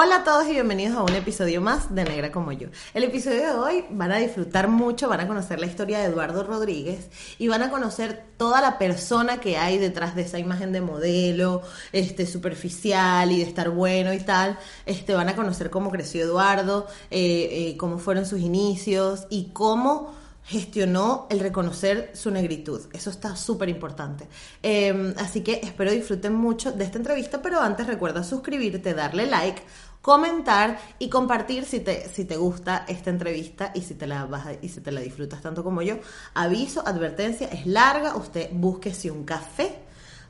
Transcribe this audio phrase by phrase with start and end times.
[0.00, 2.68] Hola a todos y bienvenidos a un episodio más de Negra como yo.
[2.94, 6.44] El episodio de hoy van a disfrutar mucho, van a conocer la historia de Eduardo
[6.44, 10.82] Rodríguez y van a conocer toda la persona que hay detrás de esa imagen de
[10.82, 14.56] modelo, este superficial y de estar bueno y tal.
[14.86, 20.14] Este van a conocer cómo creció Eduardo, eh, eh, cómo fueron sus inicios y cómo
[20.48, 22.80] gestionó el reconocer su negritud.
[22.94, 24.26] Eso está súper importante.
[24.62, 29.60] Em, así que espero disfruten mucho de esta entrevista, pero antes recuerda suscribirte, darle like,
[30.02, 34.46] comentar y compartir si te, si te gusta esta entrevista y si te la vas
[34.62, 35.96] y si te la disfrutas tanto como yo.
[36.34, 39.88] Aviso, advertencia, es larga, usted búsquese un café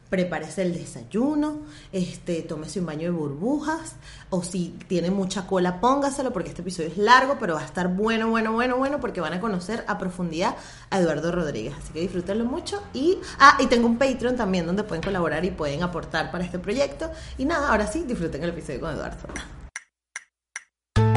[0.09, 1.61] prepárese el desayuno,
[1.93, 3.97] este, tómese un baño de burbujas,
[4.31, 7.89] o si tiene mucha cola, póngaselo, porque este episodio es largo, pero va a estar
[7.89, 10.57] bueno, bueno, bueno, bueno, porque van a conocer a profundidad
[10.91, 11.75] a Eduardo Rodríguez.
[11.79, 12.83] Así que disfrútenlo mucho.
[12.95, 16.59] Y, ah, y tengo un Patreon también donde pueden colaborar y pueden aportar para este
[16.59, 17.11] proyecto.
[17.37, 19.29] Y nada, ahora sí, disfruten el episodio con Eduardo.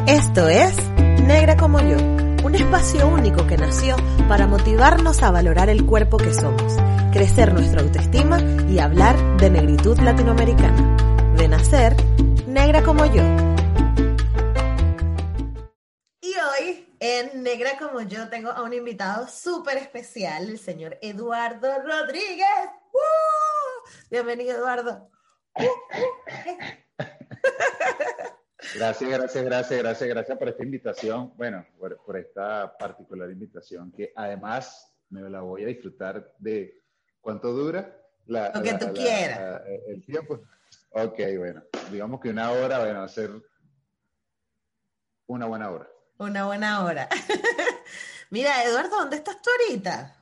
[0.08, 0.76] Esto es
[1.26, 1.98] Negra como yo,
[2.44, 3.96] un espacio único que nació
[4.28, 6.78] para motivarnos a valorar el cuerpo que somos
[7.12, 11.34] crecer nuestra autoestima y hablar de negritud latinoamericana.
[11.36, 11.96] De nacer,
[12.48, 13.22] negra como yo.
[16.22, 21.70] Y hoy, en Negra como yo, tengo a un invitado súper especial, el señor Eduardo
[21.84, 22.48] Rodríguez.
[24.10, 25.10] Bienvenido, Eduardo.
[28.76, 31.34] Gracias, gracias, gracias, gracias, gracias por esta invitación.
[31.36, 36.82] Bueno, por, por, esta particular invitación que además me la voy a disfrutar de
[37.22, 37.96] ¿Cuánto dura?
[38.26, 39.62] La, Lo que tú quieras.
[39.88, 40.42] el tiempo.
[40.90, 41.64] Ok, bueno.
[41.92, 43.32] Digamos que una hora, bueno, va a ser
[45.28, 45.88] una buena hora.
[46.18, 47.08] Una buena hora.
[48.32, 50.18] Mira, Eduardo, ¿dónde estás tú ahorita?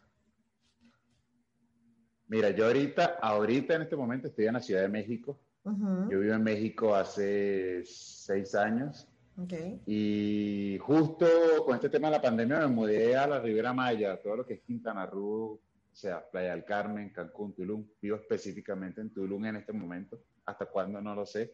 [2.27, 5.39] Mira, yo ahorita, ahorita en este momento estoy en la Ciudad de México.
[5.65, 9.07] Yo vivo en México hace seis años.
[9.37, 9.81] Okay.
[9.85, 11.25] Y justo
[11.65, 14.55] con este tema de la pandemia me mudé a la Ribera Maya, todo lo que
[14.55, 17.85] es Quintana Roo, o sea, Playa del Carmen, Cancún, Tulum.
[18.01, 20.19] Vivo específicamente en Tulum en este momento.
[20.45, 21.01] ¿Hasta cuándo?
[21.01, 21.51] No lo sé.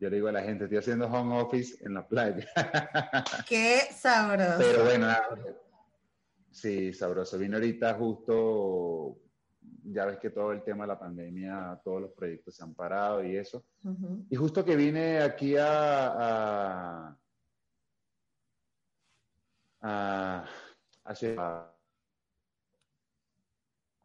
[0.00, 2.46] Yo le digo a la gente, estoy haciendo home office en la playa.
[3.48, 4.58] Qué sabroso.
[4.58, 5.08] Pero bueno,
[6.52, 7.36] sí, sabroso.
[7.36, 9.18] Vine ahorita justo,
[9.84, 13.24] ya ves que todo el tema de la pandemia, todos los proyectos se han parado
[13.24, 13.64] y eso.
[14.30, 17.16] Y justo que vine aquí a, a,
[19.80, 20.44] a,
[21.04, 21.74] a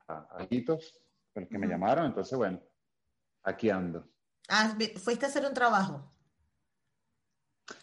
[0.08, 1.02] a Hitos,
[1.36, 2.62] los que me llamaron, entonces bueno,
[3.44, 4.08] aquí ando.
[4.50, 6.12] Ah, ¿fuiste a hacer un trabajo?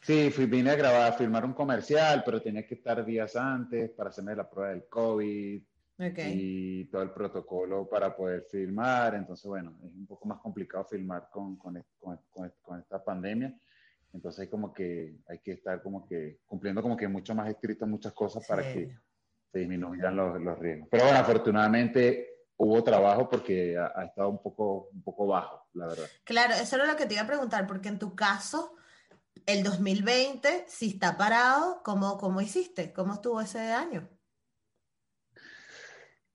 [0.03, 3.91] Sí, fui, vine a grabar, a filmar un comercial, pero tenía que estar días antes
[3.91, 5.62] para hacerme la prueba del COVID
[6.00, 9.15] y todo el protocolo para poder filmar.
[9.15, 12.19] Entonces, bueno, es un poco más complicado filmar con, con, con,
[12.62, 13.55] con esta pandemia.
[14.12, 18.12] Entonces, como que hay que estar como que cumpliendo como que mucho más estricto muchas
[18.12, 18.97] cosas para que
[19.53, 20.88] se disminuyan los, los, riesgos.
[20.91, 26.06] Pero bueno, afortunadamente hubo trabajo porque ha, estado un poco, un poco bajo, la verdad.
[26.25, 28.75] Claro, eso era lo que te iba a preguntar, porque en tu caso,
[29.47, 32.93] el 2020, si está parado, ¿cómo, cómo hiciste?
[32.93, 34.09] ¿Cómo estuvo ese año?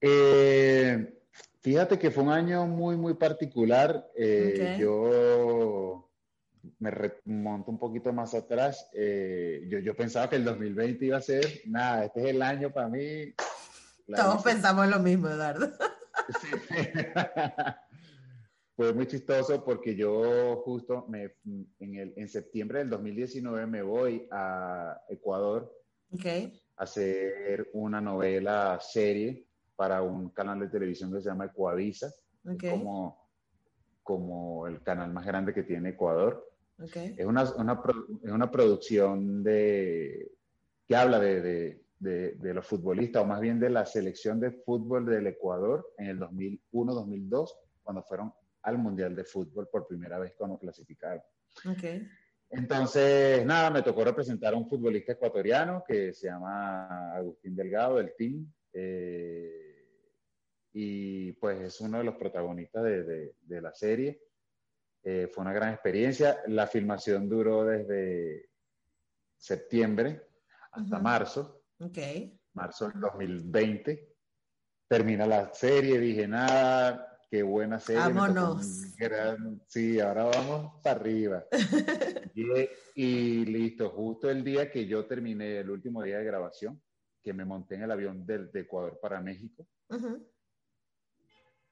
[0.00, 1.20] Eh,
[1.60, 4.10] fíjate que fue un año muy, muy particular.
[4.16, 6.10] Eh, yo
[6.78, 11.22] me remonto un poquito más atrás, eh, yo, yo, pensaba que el 2020 iba a
[11.22, 13.34] ser, nada, este es el año para mí.
[14.14, 15.70] Todos pensamos lo mismo, Eduardo.
[16.40, 16.48] Sí.
[18.76, 21.36] Fue muy chistoso porque yo justo me,
[21.78, 25.74] en, el, en septiembre del 2019 me voy a Ecuador
[26.10, 26.60] okay.
[26.76, 29.45] a hacer una novela serie
[29.76, 32.12] para un canal de televisión que se llama Ecuavisa,
[32.44, 32.70] okay.
[32.70, 33.28] como,
[34.02, 36.44] como el canal más grande que tiene Ecuador.
[36.78, 37.82] Es, una, una,
[38.22, 40.32] es una producción de,
[40.86, 41.40] que habla de,
[41.98, 46.08] de, de, los futbolistas, o más bien de la selección de fútbol del Ecuador en
[46.08, 47.50] el 2001-2002,
[47.82, 48.32] cuando fueron
[48.62, 51.22] al Mundial de Fútbol por primera vez cuando clasificaron.
[51.64, 52.06] Okay.
[52.50, 58.14] Entonces, nada, me tocó representar a un futbolista ecuatoriano que se llama Agustín Delgado del
[58.16, 58.46] team.
[58.72, 59.65] Eh,
[60.78, 64.20] y pues es uno de los protagonistas de, de la serie.
[65.02, 66.42] Eh, fue una gran experiencia.
[66.48, 68.50] La filmación duró desde
[69.38, 70.20] septiembre
[70.72, 71.62] hasta marzo.
[71.78, 71.96] Ok.
[72.52, 74.14] Marzo del 2020.
[74.86, 78.02] Termina la serie, dije nada, qué buena serie.
[78.02, 78.66] Vámonos.
[79.66, 81.44] Sí, ahora vamos para arriba.
[82.94, 86.82] y, listo, justo el día que yo terminé, el último día de grabación,
[87.22, 89.66] que me monté en el avión de, Ecuador para México.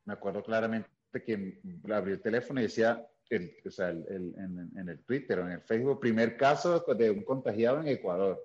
[0.05, 0.89] Me acuerdo claramente
[1.25, 1.61] que
[1.93, 5.53] abrí el teléfono y decía el, o sea, el, en, en, el Twitter o en
[5.53, 8.39] el Facebook, primer caso de un contagiado en Ecuador.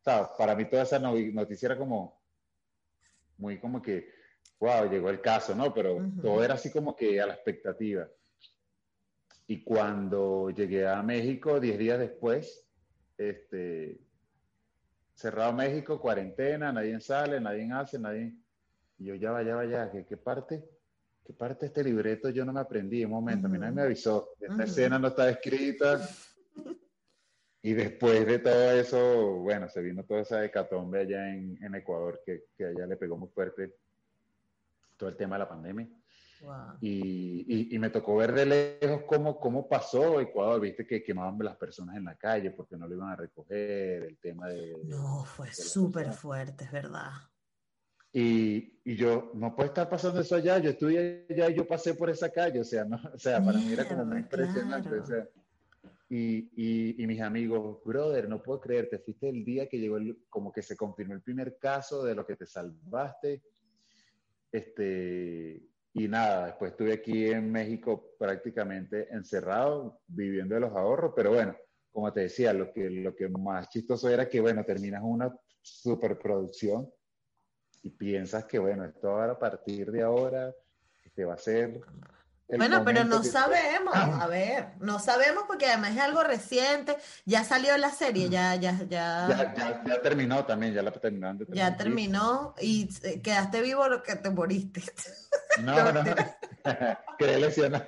[0.00, 2.20] O sea, para mí toda esa noticia era como
[3.40, 4.08] muy como que,
[4.58, 5.72] wow, llegó el caso, ¿no?
[5.72, 8.06] Pero todo era así como que a la expectativa.
[9.46, 12.68] Y cuando llegué a México, 10 días después,
[13.18, 13.98] este,
[15.14, 18.34] cerrado México, cuarentena, nadie sale, nadie hace, nadie...
[18.98, 20.62] Y yo, ya vaya, vaya, ¿qué, qué parte?
[21.24, 23.04] ¿Qué parte de este libreto yo no me aprendí?
[23.04, 24.30] Un momento, a mí nadie me avisó.
[24.40, 26.00] Esta escena no está escrita.
[27.62, 32.22] Y después de todo eso, bueno, se vino toda esa hecatombe allá en, en Ecuador,
[32.24, 33.76] que, que, allá le pegó muy fuerte
[34.96, 35.86] todo el tema de la pandemia.
[36.80, 41.56] Y, y, me tocó ver de lejos cómo, cómo pasó Ecuador, viste que quemaban las
[41.56, 44.74] personas en la calle porque no lo iban a recoger, el tema de...
[44.84, 47.10] No, fue súper fuerte, es verdad.
[48.12, 51.94] Y, y, yo, no puede estar pasando eso allá, yo estuve allá y yo pasé
[51.94, 54.98] por esa calle, o sea, no, o sea para mí era como muy impresionante.
[54.98, 55.28] O sea,
[56.08, 60.24] y, y, mis amigos, brother, no puedo creer, te fuiste el día que llegó, el,
[60.28, 63.42] como que se confirmó el primer caso de lo que te salvaste.
[64.50, 65.62] Este,
[65.94, 71.56] y nada, después estuve aquí en México prácticamente encerrado, viviendo de los ahorros, pero bueno,
[71.92, 75.32] como te decía, lo que, lo que más chistoso era que, bueno, terminas una
[75.62, 76.90] superproducción
[77.82, 80.54] y piensas que, bueno, esto ahora a partir de ahora
[81.14, 81.80] te va a ser
[82.56, 87.76] bueno, pero no sabemos, a ver, no sabemos porque además es algo reciente, ya salió
[87.78, 89.54] la serie, ya, ya, ya.
[89.86, 92.88] Ya, terminó también, ya la terminaron Ya terminó y
[93.20, 94.82] quedaste vivo lo que te moriste.
[95.62, 96.14] No, no, no.
[97.18, 97.86] quedé lesionado.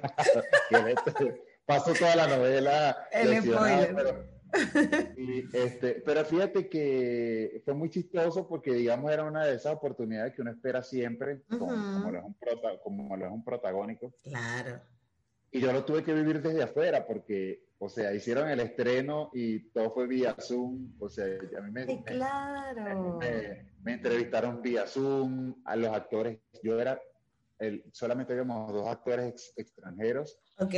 [1.78, 3.08] Pasó toda la novela.
[3.12, 4.32] El spoiler.
[5.16, 10.34] Y este, pero fíjate que fue muy chistoso porque, digamos, era una de esas oportunidades
[10.34, 12.36] que uno espera siempre, como, lo es un
[12.82, 14.14] como, lo es un protagónico.
[14.22, 14.80] Claro.
[15.50, 19.70] Y yo lo tuve que vivir desde afuera porque, o sea, hicieron el estreno y
[19.70, 20.94] todo fue vía Zoom.
[20.98, 23.18] O sea, a mí me, claro.
[23.82, 26.40] me, entrevistaron vía Zoom a los actores.
[26.62, 27.00] Yo era,
[27.58, 30.74] el, solamente habíamos dos actores extranjeros Ok.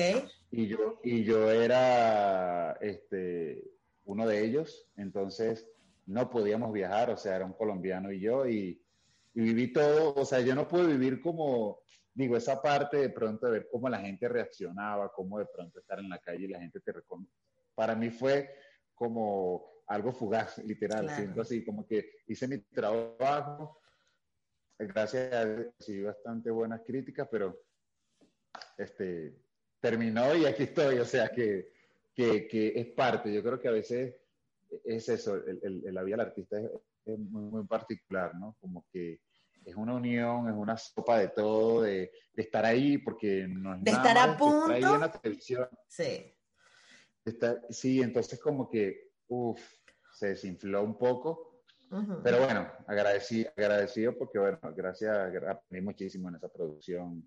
[0.50, 3.64] Y yo, y yo era este,
[4.04, 5.68] uno de ellos, entonces
[6.06, 8.80] no podíamos viajar, o sea, era un colombiano y yo, y,
[9.36, 11.80] viví todo, o sea, yo no pude vivir como,
[12.12, 15.98] digo, esa parte de pronto de ver cómo la gente reaccionaba, cómo de pronto estar
[15.98, 17.32] en la calle y la gente te reconoce.
[17.74, 18.48] Para mí fue
[18.94, 23.80] como algo fugaz, literal, siento así, como que hice mi trabajo,
[24.78, 27.60] gracias a recibí bastante buenas críticas, pero
[28.78, 29.36] este,
[29.84, 31.70] terminó y aquí estoy, o sea que,
[32.14, 33.30] que, que, es parte.
[33.30, 34.14] Yo creo que a veces
[34.82, 38.56] es eso, el, el, la vida del artista es, muy, muy, particular, ¿no?
[38.62, 39.20] Como que
[39.62, 43.84] es una unión, es una sopa de todo, de, de estar ahí, porque no es
[43.84, 44.72] de estar a punto.
[44.72, 45.68] Ahí en la televisión.
[45.86, 46.34] Sí.
[47.68, 49.60] sí, entonces como que, uff,
[50.14, 51.60] se desinfló un poco.
[52.24, 55.14] Pero bueno, agradecido, agradecido porque, bueno, gracias,
[55.46, 57.22] aprendí muchísimo en esa producción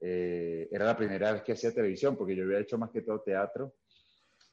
[0.00, 3.20] eh, era la primera vez que hacía televisión, porque yo había hecho más que todo
[3.20, 3.74] teatro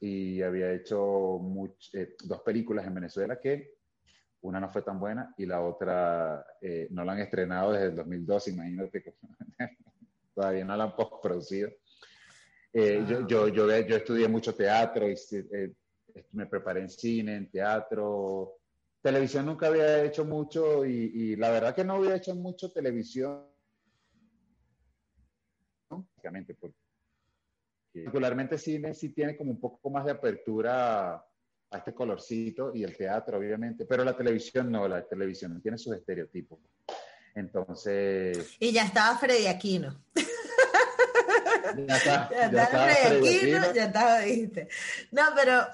[0.00, 1.40] y había hecho
[1.92, 3.76] eh, dos películas en Venezuela que
[4.42, 7.96] una no fue tan buena y la otra eh, no la han estrenado desde el
[7.96, 9.14] 2012, imagínate que
[10.34, 11.70] todavía no la han postproducido.
[12.72, 15.16] yo, yo, yo, yo, estudié mucho teatro y
[16.32, 18.58] me preparé en cine, en teatro.
[19.00, 23.46] Televisión nunca había hecho mucho y, y la verdad que no había hecho mucho televisión
[26.58, 26.76] porque
[27.92, 32.96] particularmente cine sí tiene como un poco más de apertura a este colorcito y el
[32.96, 36.58] teatro, obviamente, pero la televisión no, la televisión tiene sus estereotipos.
[37.34, 38.56] Entonces...
[38.58, 40.02] Y ya estaba Freddy Aquino.
[41.76, 44.68] Ya, está, ya, estaba Freddy Aquino, ya estaba, dijiste.
[45.10, 45.66] No, pero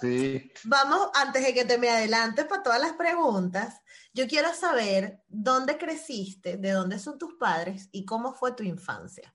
[0.65, 3.83] vamos, antes de que te me adelantes para todas las preguntas,
[4.15, 9.35] yo quiero saber dónde creciste, de dónde son tus padres y cómo fue tu infancia.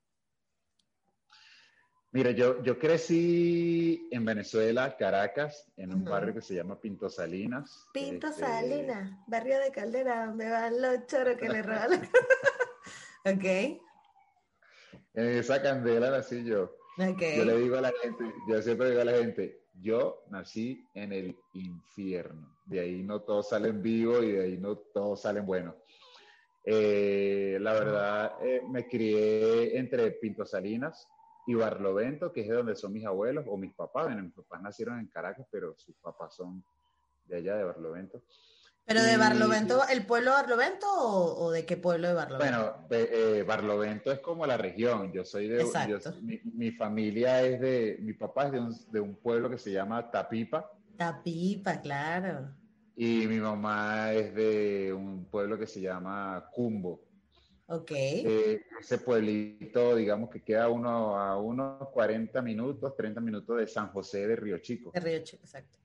[2.18, 7.88] Mira, yo, yo crecí en Venezuela, Caracas, en un barrio que se llama Pinto Salinas.
[7.94, 12.10] Pinto este, Salinas, barrio de Caldera, donde van los choros que le roban.
[13.24, 13.46] ok.
[15.14, 16.76] En esa candela nací yo.
[16.98, 21.14] Yo le digo a la gente, yo siempre digo a la gente, yo nací en
[21.14, 22.52] el infierno.
[22.66, 25.76] De ahí no todos salen vivos y de ahí no todos salen buenos.
[26.66, 31.08] Eh, la verdad, eh, me crié entre Pinto Salinas,
[31.48, 34.14] y Barlovento, que es de donde son mis abuelos o mis papás.
[34.16, 36.64] mis papás nacieron en Caracas, pero sus papás son
[37.26, 38.22] de allá, de Barlovento.
[38.86, 42.88] ¿Pero de Barlovento, el pueblo de Barlovento o, de qué pueblo de Barlovento?
[42.90, 45.12] Bueno, eh, Barlovento es como la región.
[45.14, 45.66] Yo soy de.
[46.54, 47.98] mi, familia es de.
[48.02, 50.70] Mi papá es de un, de un, pueblo que se llama Tapipa.
[50.98, 52.50] Tapipa, claro.
[52.96, 57.07] Y mi mamá es de un pueblo que se llama Cumbo.
[57.70, 57.92] Ok.
[57.92, 63.90] Eh, ese pueblito, digamos que queda uno a unos 40 minutos, 30 minutos de San
[63.90, 64.92] José de Río Chico.
[64.92, 65.78] De Río Chico, exacto.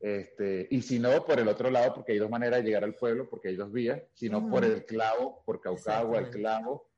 [0.00, 2.94] Este, y si no, por el otro lado, porque hay dos maneras de llegar al
[2.94, 6.88] pueblo, porque hay dos vías, si no por el clavo, por Caucagua, el clavo,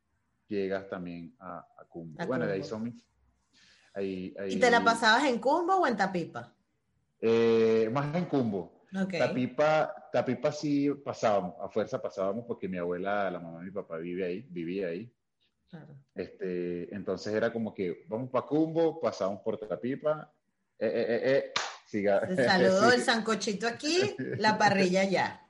[0.49, 2.25] llegas también a, Cumbo.
[2.27, 3.03] bueno, de ahí son mis...
[3.99, 6.55] ¿Y te la pasabas en Cumbo o en Tapipa?
[7.21, 8.80] Eh, más en Cumbo.
[8.93, 13.99] Tapipa, Tapipa sí pasábamos, a fuerza pasábamos porque mi abuela, la mamá de mi papá
[13.99, 15.13] vive ahí, vivía ahí.
[16.15, 20.33] Este, entonces era como que vamos para Cumbo, pasamos por Tapipa,
[20.79, 21.53] eh, eh, eh, eh
[21.91, 22.19] Siga.
[22.19, 25.47] El saludo, el sancochito aquí, la parrilla ya.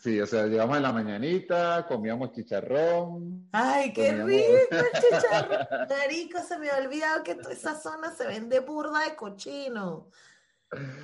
[0.00, 3.48] Sí, o sea, llegamos en la mañanita, comíamos chicharrón.
[3.52, 5.88] ¡Ay, qué rico el chicharrón!
[5.88, 10.10] Marico, se me ha olvidado que toda esa zona se vende burda de cochino.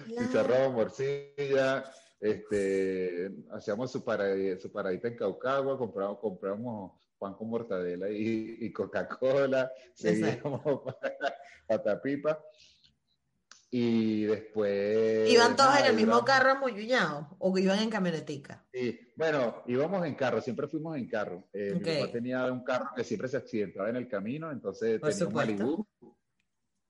[0.07, 1.85] Chicharrón, morcilla,
[2.21, 10.63] este, hacíamos su, paradita, en Caucagua, compramos, compramos pan con mortadela y, Coca-Cola, seguíamos
[11.69, 12.43] para Tapipa.
[13.73, 15.31] Y después.
[15.31, 18.65] ¿Iban todos en el mismo carro amuyuñado o iban en camionetica?
[18.73, 21.49] Sí, bueno, íbamos en carro, siempre fuimos en carro.
[21.53, 25.11] Eh, Mi papá tenía un carro que siempre se accidentaba en el camino, entonces Por
[25.11, 25.87] tenía un Malibu.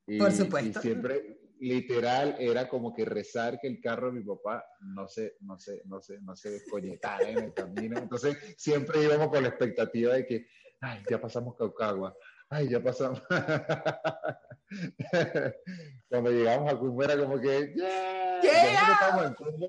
[0.06, 0.78] Y, Por supuesto.
[0.78, 5.36] Y siempre, literal, era como que rezar que el carro de mi papá no se,
[5.40, 7.98] no se, no se, no se descoñetara en el camino.
[7.98, 10.46] Entonces, siempre íbamos con la expectativa de que,
[10.80, 12.16] ay, ya pasamos Caucagua,
[12.48, 13.22] ay, ya pasamos.
[16.08, 18.40] Cuando llegamos a Cumbo era como que, ¡yeah!
[18.42, 19.68] Ya estamos en Cumbo,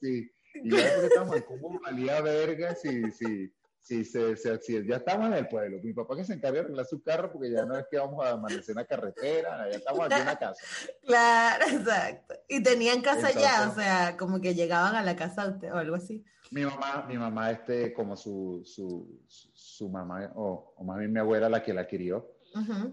[0.00, 0.30] sí.
[0.54, 3.52] Y ya que estamos en Cumbo valía verga, sí, sí.
[3.82, 5.80] Sí, se, se, ya estamos en el pueblo.
[5.82, 8.24] Mi papá que se encarga de arreglar su carro porque ya no es que vamos
[8.24, 10.62] a amanecer en la carretera, ya estamos aquí en la casa.
[11.04, 12.34] Claro, exacto.
[12.48, 16.24] Y tenían casa ya, o sea, como que llegaban a la casa o algo así.
[16.52, 21.18] Mi mamá, mi mamá, este, como su, su, su, mamá, o, o, más bien mi
[21.18, 22.36] abuela, la que la crió,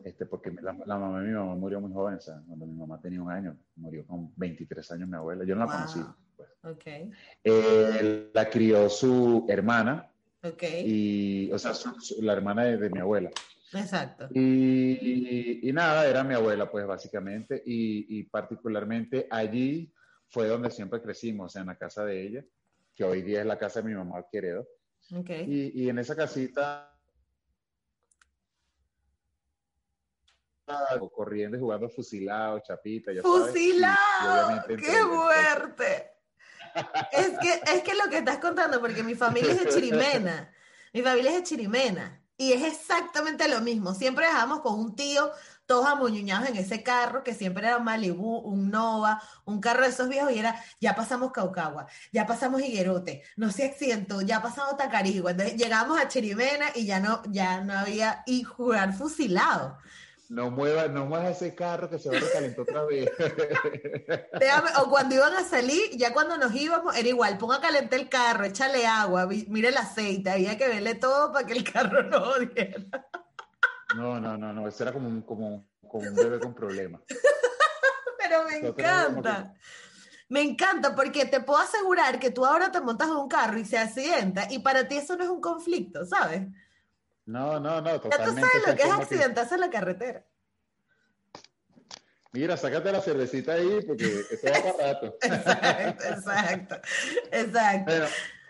[0.05, 2.99] este, porque la, mamá de mi mamá murió muy joven, o sea, cuando mi mamá
[2.99, 5.99] tenía un año, murió con 23 años mi abuela, yo no la conocí.
[6.35, 6.49] Pues.
[6.63, 7.11] Okay.
[7.43, 10.08] Eh, la crió su hermana,
[10.43, 10.83] okay.
[10.85, 11.73] y, o sea,
[12.21, 13.29] la hermana de, mi abuela.
[13.73, 14.27] Exacto.
[14.31, 19.93] Y, y, nada, era mi abuela, pues básicamente, y, particularmente allí
[20.27, 22.45] fue donde siempre crecimos, o sea, en la casa de ella,
[22.95, 24.67] que hoy día es la casa de mi mamá Queredo.
[25.11, 25.45] Okay.
[25.47, 26.89] Y, y en esa casita
[31.11, 34.63] corriendo y jugando fusilado, chapita, ya ¡Fusilado!
[34.67, 36.08] ¡Qué fuerte!
[37.11, 40.51] Es, que, es que lo que estás contando, porque mi familia es de Chirimena,
[40.93, 43.93] mi familia es de Chirimena, y es exactamente lo mismo.
[43.93, 45.29] Siempre dejamos con un tío
[45.65, 49.89] todos amuñuñados en ese carro, que siempre era un Malibu, un Nova, un carro de
[49.89, 54.77] esos viejos, y era, ya pasamos Caucagua, ya pasamos Higuerote, no se accidentó, ya pasamos
[54.77, 55.31] Tacarigua.
[55.31, 59.77] Entonces llegamos a Chirimena y ya no, ya no había, y jugar fusilado.
[60.29, 63.09] No muevas no mueva ese carro que se va a recalentar otra vez.
[64.77, 68.09] o cuando iban a salir, ya cuando nos íbamos, era igual, ponga a calentar el
[68.09, 72.17] carro, échale agua, mire el aceite, había que verle todo para que el carro no
[72.17, 73.09] odiera.
[73.95, 77.01] No, no, no, no, eso era como un, como, como un bebé con problemas.
[78.19, 79.55] Pero me encanta.
[80.27, 83.65] Me encanta porque te puedo asegurar que tú ahora te montas en un carro y
[83.65, 86.43] se accidenta y para ti eso no es un conflicto, ¿sabes?
[87.29, 88.41] No, no, no, totalmente.
[88.41, 90.25] Ya tú sabes lo que es accidentarse en la carretera.
[92.31, 95.17] Mira, sácate la cervecita ahí porque esto va para rato.
[95.21, 96.75] exacto, exacto,
[97.31, 97.85] exacto.
[97.85, 98.07] Pero,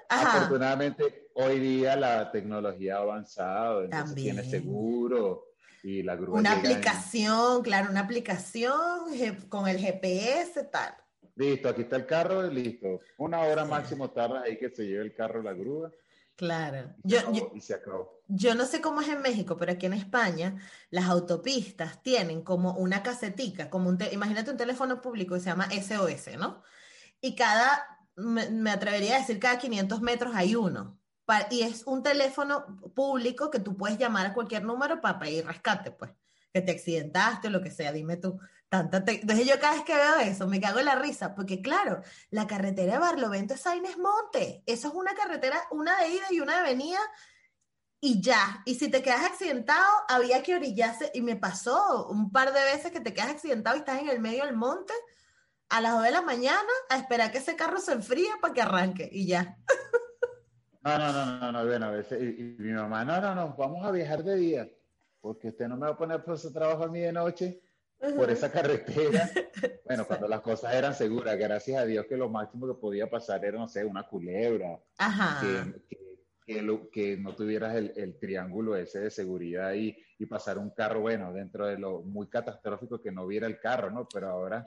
[0.07, 4.35] afortunadamente, hoy día la tecnología ha avanzado, entonces También.
[4.37, 5.47] tiene seguro
[5.83, 6.39] y la grúa.
[6.39, 8.79] Una aplicación, claro, una aplicación
[9.49, 10.93] con el GPS, tal.
[11.35, 13.01] Listo, aquí está el carro, listo.
[13.17, 15.91] Una hora máximo tarda ahí que se lleve el carro la grúa.
[16.39, 16.95] Claro.
[17.03, 18.23] Y, yo, se acabó.
[18.29, 20.55] yo no sé cómo es en México, pero aquí en España
[20.89, 25.67] las autopistas tienen como una casetica, como un imagínate un teléfono público que se llama
[25.69, 26.63] SOS, ¿no?
[27.19, 30.97] Y cada, me, atrevería a decir, cada 500 metros hay uno.
[31.51, 35.91] y es un teléfono público que tú puedes llamar a cualquier número para pedir rescate,
[35.91, 36.11] pues.
[36.53, 38.39] Que te accidentaste o lo que sea, dime tú.
[38.69, 42.01] Tanta Entonces yo cada vez que veo eso me cago en la risa, porque claro,
[42.29, 44.63] la carretera de Barlovento es Sainz Monte.
[44.65, 46.99] Eso es una carretera, una de ida y una de venida
[48.01, 48.61] y ya.
[48.65, 51.11] Y si te quedas accidentado, había que orillarse.
[51.13, 54.19] Y me pasó un par de veces que te quedas accidentado y estás en el
[54.19, 54.93] medio del monte
[55.69, 58.61] a las 2 de la mañana a esperar que ese carro se enfríe para que
[58.61, 59.57] arranque y ya.
[60.81, 63.85] No, no, no, no, no, bueno, a veces, y, mi mamá, no, no, no, vamos
[63.85, 64.69] a viajar de día,
[65.21, 67.61] porque usted no me va a poner por su trabajo a mí de noche,
[68.15, 69.29] por esa carretera.
[69.89, 73.43] Bueno, cuando las cosas eran seguras, gracias a Dios que lo máximo que podía pasar
[73.43, 75.41] era, no sé, una culebra, Ajá.
[76.45, 76.61] Que,
[76.91, 79.95] que, no tuvieras el, el, triángulo ese de seguridad y
[80.27, 84.07] pasar un carro, bueno, dentro de lo muy catastrófico que no viera el carro, ¿no?
[84.13, 84.63] Pero ahora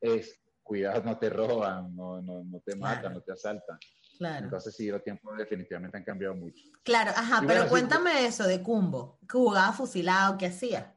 [0.00, 3.78] es, cuidado, no te roban, no, no, no te matan, no te asaltan.
[4.16, 4.44] Claro.
[4.44, 6.64] Entonces sí, los tiempos definitivamente han cambiado mucho.
[6.82, 9.18] Claro, ajá, pero cuéntame eso de Cumbo.
[9.20, 10.38] ¿Que jugaba fusilado?
[10.38, 10.94] ¿Qué hacía?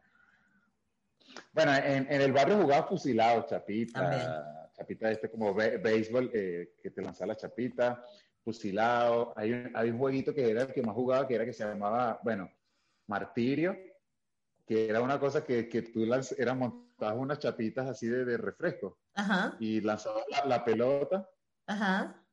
[1.52, 7.02] Bueno, en, en, el barrio jugaba fusilado, chapita, chapita este como béisbol, eh, que te
[7.02, 8.04] lanzaba la chapita,
[8.44, 9.34] fusilado.
[9.36, 11.66] Hay un, hay un jueguito que era el que más jugaba, que era que se
[11.66, 12.50] llamaba, bueno,
[13.08, 13.78] Martirio,
[14.66, 18.38] que era una cosa que, que tú lanz, era montabas unas chapitas así de, de
[18.38, 19.56] refresco Ajá.
[19.60, 21.28] y lanzabas la, la pelota.
[21.68, 22.24] Ajá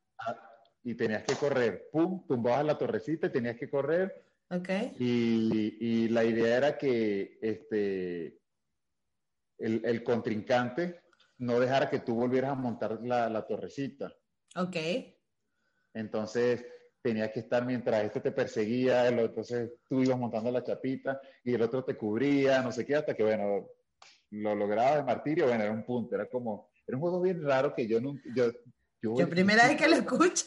[0.83, 1.89] y tenías que correr.
[1.91, 4.25] Pum, tumbabas la torrecita y tenías que correr.
[4.49, 4.69] Ok.
[4.99, 8.39] Y, y la idea era que este,
[9.57, 11.01] el, el, contrincante
[11.39, 14.13] no dejara que tú volvieras a montar la, la torrecita.
[14.55, 14.77] Ok.
[15.93, 16.65] Entonces
[17.01, 21.61] tenías que estar mientras este te perseguía, entonces tú ibas montando la chapita y el
[21.61, 23.69] otro te cubría, no sé qué, hasta que, bueno,
[24.31, 27.73] lo lograba de martirio, bueno, era un punto, era como, era un juego bien raro
[27.73, 28.51] que yo nunca, yo,
[29.01, 30.45] yo, primera vez que lo escucho.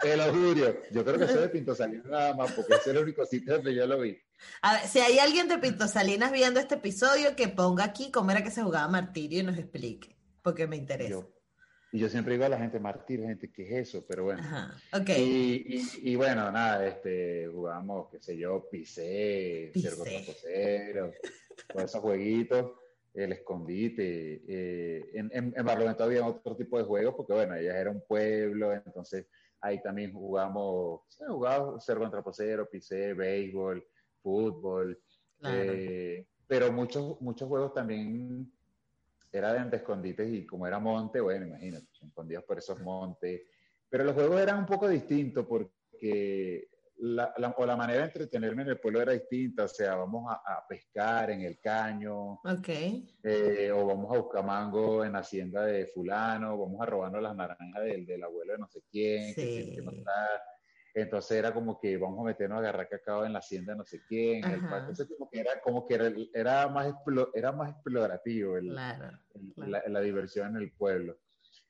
[0.00, 0.82] Te lo juro.
[0.90, 3.54] Yo creo que soy de Pinto Salinas nada más, porque ese es el único sitio
[3.54, 4.18] donde yo lo vi.
[4.62, 8.30] A ver, si hay alguien de Pinto Salinas viendo este episodio, que ponga aquí cómo
[8.30, 11.26] era que se jugaba Martirio y nos explique, porque me interesa.
[11.92, 14.04] y yo siempre digo a la gente, Martirio, gente, ¿qué es eso?
[14.06, 14.40] Pero bueno.
[14.40, 15.64] Ajá, okay.
[15.66, 21.12] y, y, bueno, nada, este, jugamos, qué sé yo, pisé, cerdo trapocero,
[21.68, 22.72] todos esos jueguitos
[23.14, 24.42] el escondite.
[24.46, 28.02] Eh, en, en, en, Barlovento había otro tipo de juegos porque, bueno, ella era un
[28.06, 29.26] pueblo, entonces
[29.60, 33.84] Ahí también jugamos, jugaba ser contra posero, pisé, béisbol,
[34.22, 34.98] fútbol.
[35.44, 38.50] Eh, pero muchos, muchos juegos también
[39.32, 43.42] eran de escondites y como era monte, bueno, imagínate, escondidos por esos montes.
[43.88, 46.68] Pero los juegos eran un poco distintos porque
[47.00, 50.66] la, o la manera de entretenerme en el pueblo era distinta, o sea, vamos a,
[50.68, 53.16] pescar en el caño, okay.
[53.22, 57.36] Eh, o vamos a buscar mango en la hacienda de fulano, vamos a robarnos las
[57.36, 60.42] naranjas del, del abuelo de no sé quién, que, que no está.
[60.94, 63.84] Entonces era como que vamos a meternos a agarrar cacao en la hacienda de no
[63.84, 66.92] sé quién, el entonces como que era, como que era, era, más,
[67.34, 69.18] era más explorativo el, La,
[69.86, 71.16] la, diversión en el pueblo.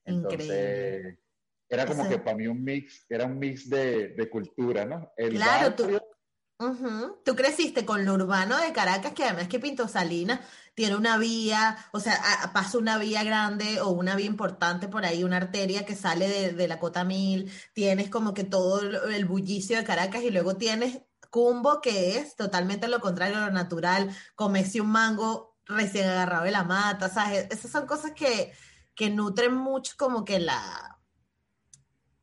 [0.04, 0.40] Entonces...
[0.40, 1.27] Increíble
[1.68, 5.12] era como que para mí un mix, era un mix de, de cultura, ¿no?
[5.16, 6.00] claro, tú,
[7.24, 10.40] tú creciste con lo urbano de Caracas, que además que Pinto Salinas
[10.74, 12.20] tiene una vía, o sea,
[12.52, 16.52] pasa una vía grande o una vía importante por ahí, una arteria que sale de,
[16.52, 21.02] de la Cota Mil, tienes como que todo el bullicio de Caracas y luego tienes
[21.31, 26.50] Cumbo, que es totalmente lo contrario a lo natural, comerse un mango recién agarrado de
[26.50, 27.46] la mata, ¿sabes?
[27.50, 28.52] Esas son cosas que,
[28.94, 30.97] que nutren mucho como que la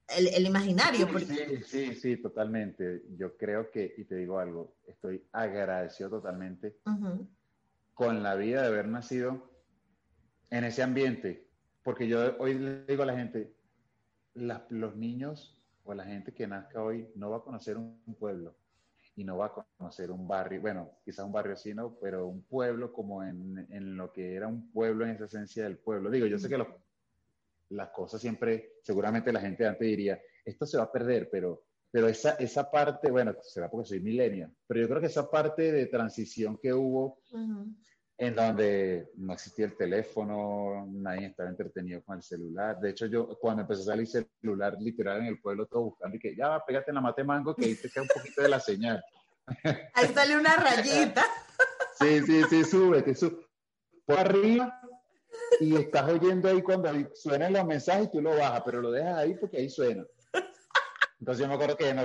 [0.08, 1.08] el, imaginario.
[1.20, 3.04] Sí, sí, sí, totalmente.
[3.18, 6.78] Yo creo que, y te digo algo, estoy agradecido totalmente
[7.94, 9.50] con la vida de haber nacido
[10.50, 11.48] en ese ambiente,
[11.84, 13.54] porque yo hoy le digo a la gente,
[14.36, 18.56] los niños o la gente que nazca hoy no va a conocer un, pueblo
[19.16, 21.96] y no va a conocer un barrio, bueno, quizás un barrio así, ¿no?
[22.02, 25.78] Pero un pueblo como en, en lo que era un pueblo en esa esencia del
[25.78, 26.12] pueblo.
[26.12, 26.68] Digo, yo sé que los
[27.70, 32.08] las cosas siempre, seguramente la gente antes diría, esto se va a perder, pero, pero
[32.08, 35.88] esa, esa parte, bueno, será porque soy milenio, pero yo creo que esa parte de
[35.88, 37.20] transición que hubo,
[38.18, 42.80] en donde no existía el teléfono, nadie estaba entretenido con el celular.
[42.80, 46.20] De hecho, yo cuando empecé a salir celular literal en el pueblo, todo buscando y
[46.20, 48.60] que ya, pégate en la mate mango, que ahí te queda un poquito de la
[48.60, 49.04] señal.
[49.94, 51.24] Ahí sale una rayita.
[52.00, 53.46] Sí, sí, sí, sube, te sube.
[54.06, 54.82] Por arriba
[55.60, 59.18] y estás oyendo ahí cuando suenan los mensajes y tú lo bajas, pero lo dejas
[59.18, 60.06] ahí porque ahí suena.
[61.20, 61.96] Entonces yo me acuerdo que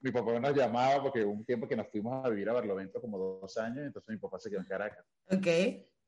[0.00, 3.16] mi papá nos llamaba porque un tiempo que nos fuimos a vivir a Barlovento como
[3.18, 5.04] dos años, entonces mi papá se quedó en Caracas.
[5.30, 5.46] Ok.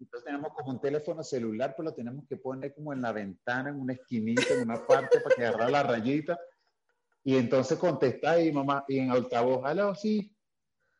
[0.01, 3.71] Entonces tenemos como un teléfono celular, pero lo tenemos que poner como en la ventana,
[3.71, 6.39] en una esquinita, en una parte para que agarre la rayita.
[7.25, 10.35] Y entonces contesta ahí, mamá, y en altavoz, aló, sí,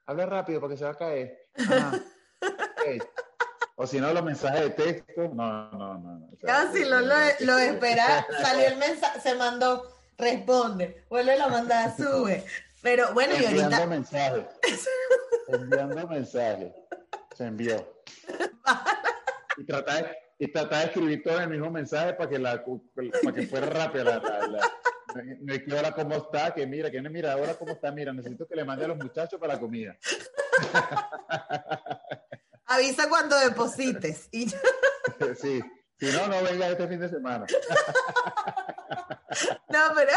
[0.07, 1.49] habla rápido porque se va a caer.
[3.81, 5.31] O si no, los mensajes de texto.
[5.33, 6.29] No, no, no.
[6.43, 9.85] Casi lo, lo, espera, salió el mensaje, se mandó,
[10.19, 12.45] responde, vuelve a mandar, sube.
[12.83, 13.63] Pero bueno, y ahorita.
[13.63, 14.47] Enviando mensaje.
[15.49, 16.75] Enviando mensaje.
[17.37, 18.03] Se envió.
[19.57, 23.47] y tratar de, y de escribir todo el mismo mensaje para que, la, para que
[23.47, 24.21] fuera rápido la,
[25.41, 28.13] No es que ahora cómo está, que mira, que no mira, ahora cómo está, mira,
[28.13, 29.97] necesito que le mande a los muchachos para la comida.
[32.69, 34.29] Avisa cuando deposites.
[34.31, 34.49] Y...
[35.41, 35.61] sí,
[35.99, 37.47] si no, no venga este fin de semana.
[39.69, 40.13] No, pero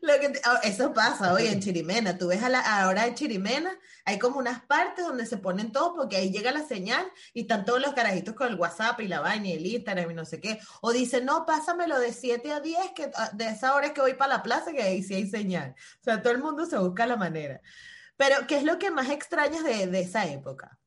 [0.00, 2.16] lo que oh, eso pasa hoy en Chirimena.
[2.16, 3.70] Tú ves a la, ahora en Chirimena,
[4.04, 7.64] hay como unas partes donde se ponen todos porque ahí llega la señal y están
[7.64, 10.40] todos los carajitos con el WhatsApp y la vaina y el Instagram y no sé
[10.40, 10.58] qué.
[10.80, 14.00] O dicen, no, pásamelo de 7 a 10, que ah, de esa hora es que
[14.00, 15.74] voy para la plaza, que ahí sí hay señal.
[16.00, 17.60] O sea, todo el mundo se busca la manera.
[18.16, 20.78] Pero, ¿qué es lo que más extrañas de, de esa época?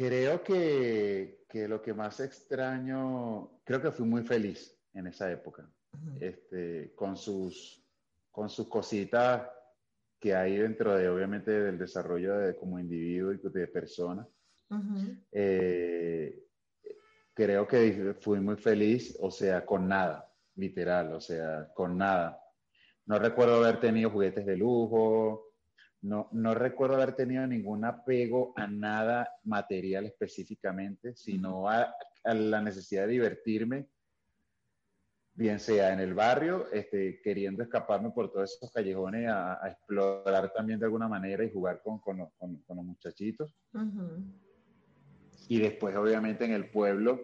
[0.00, 5.70] Creo que, que lo que más extraño, creo que fui muy feliz en esa época,
[6.18, 7.84] este, con, sus,
[8.30, 9.46] con sus cositas
[10.18, 14.26] que hay dentro de, obviamente, del desarrollo de, como individuo y de persona.
[15.32, 16.46] Eh,
[17.34, 22.42] creo que fui muy feliz, o sea, con nada, literal, o sea, con nada.
[23.04, 25.49] No recuerdo haber tenido juguetes de lujo,
[26.02, 32.60] no, no recuerdo haber tenido ningún apego a nada material específicamente, sino a, a la
[32.60, 33.88] necesidad de divertirme
[35.40, 40.78] bien sea en el barrio, este, queriendo escaparme por todos esos callejones a, explorar también
[40.78, 43.54] de alguna manera y jugar con, con, los muchachitos.
[45.48, 47.20] Y después, obviamente, en el pueblo,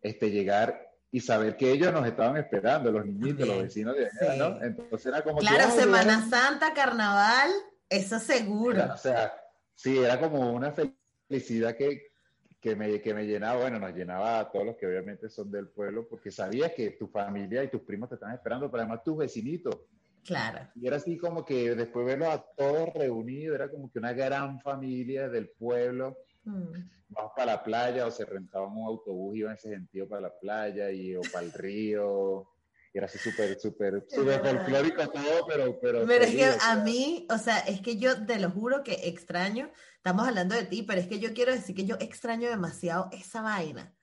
[0.00, 4.36] este, llegar y saber que ellos nos estaban esperando, los niñitos, los vecinos de allá,
[4.36, 4.62] ¿no?
[4.62, 5.38] Entonces era como...
[5.38, 7.50] Claro, Semana Santa, Carnaval,
[7.90, 8.94] eso seguro.
[8.94, 9.34] o sea,
[9.74, 12.12] sí, era como una felicidad que,
[12.60, 15.68] que me, que me llenaba, bueno, nos llenaba a todos los que obviamente son del
[15.68, 19.18] pueblo, porque sabías que tu familia y tus primos te están esperando, pero además tus
[19.18, 19.76] vecinitos.
[20.24, 20.68] Claro.
[20.76, 24.60] Y era así como que después verlos a todos reunidos, era como que una gran
[24.60, 26.18] familia del pueblo.
[26.44, 26.72] Mm.
[27.08, 30.38] Vamos para la playa o se rentaban un autobús, iba en ese sentido para la
[30.38, 32.46] playa y, o para el río
[32.92, 35.78] era así súper, súper, súper folclórico todo, pero...
[35.80, 39.08] Pero, pero es que a mí, o sea, es que yo te lo juro que
[39.08, 43.08] extraño, estamos hablando de ti, pero es que yo quiero decir que yo extraño demasiado
[43.12, 43.94] esa vaina.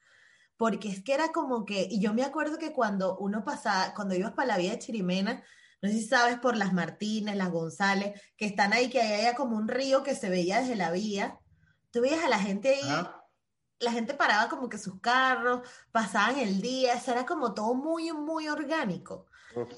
[0.55, 4.15] Porque es que era como que, y yo me acuerdo que cuando uno pasaba, cuando
[4.15, 5.43] ibas para la vía de Chirimena,
[5.81, 9.55] no sé si sabes por las Martínez, las González, que están ahí, que hay como
[9.55, 11.39] un río que se veía desde la vía.
[11.91, 13.07] Tú veías a la gente ahí
[13.79, 18.11] la gente paraba como que sus carros, pasaban el día, eso era como todo muy,
[18.11, 19.25] muy orgánico.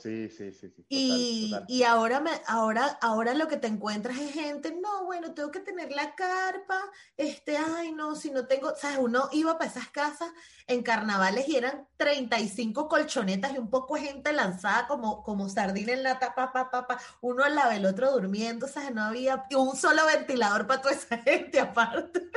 [0.02, 0.70] sí, sí, sí.
[0.70, 5.34] sí y, y ahora, me, ahora, ahora lo que te encuentras es gente, no, bueno,
[5.34, 6.80] tengo que tener la carpa,
[7.18, 10.32] este, ay, no, si no tengo, sabes, uno iba para esas casas
[10.68, 16.04] en carnavales y eran 35 colchonetas y un poco gente lanzada como, como sardina en
[16.04, 19.46] la tapa, pa, pa, pa, uno al lado del otro durmiendo, o sea, no había
[19.56, 22.30] un solo ventilador para toda esa gente aparte.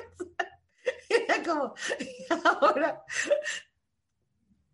[1.28, 1.74] Era como,
[2.60, 3.04] ahora,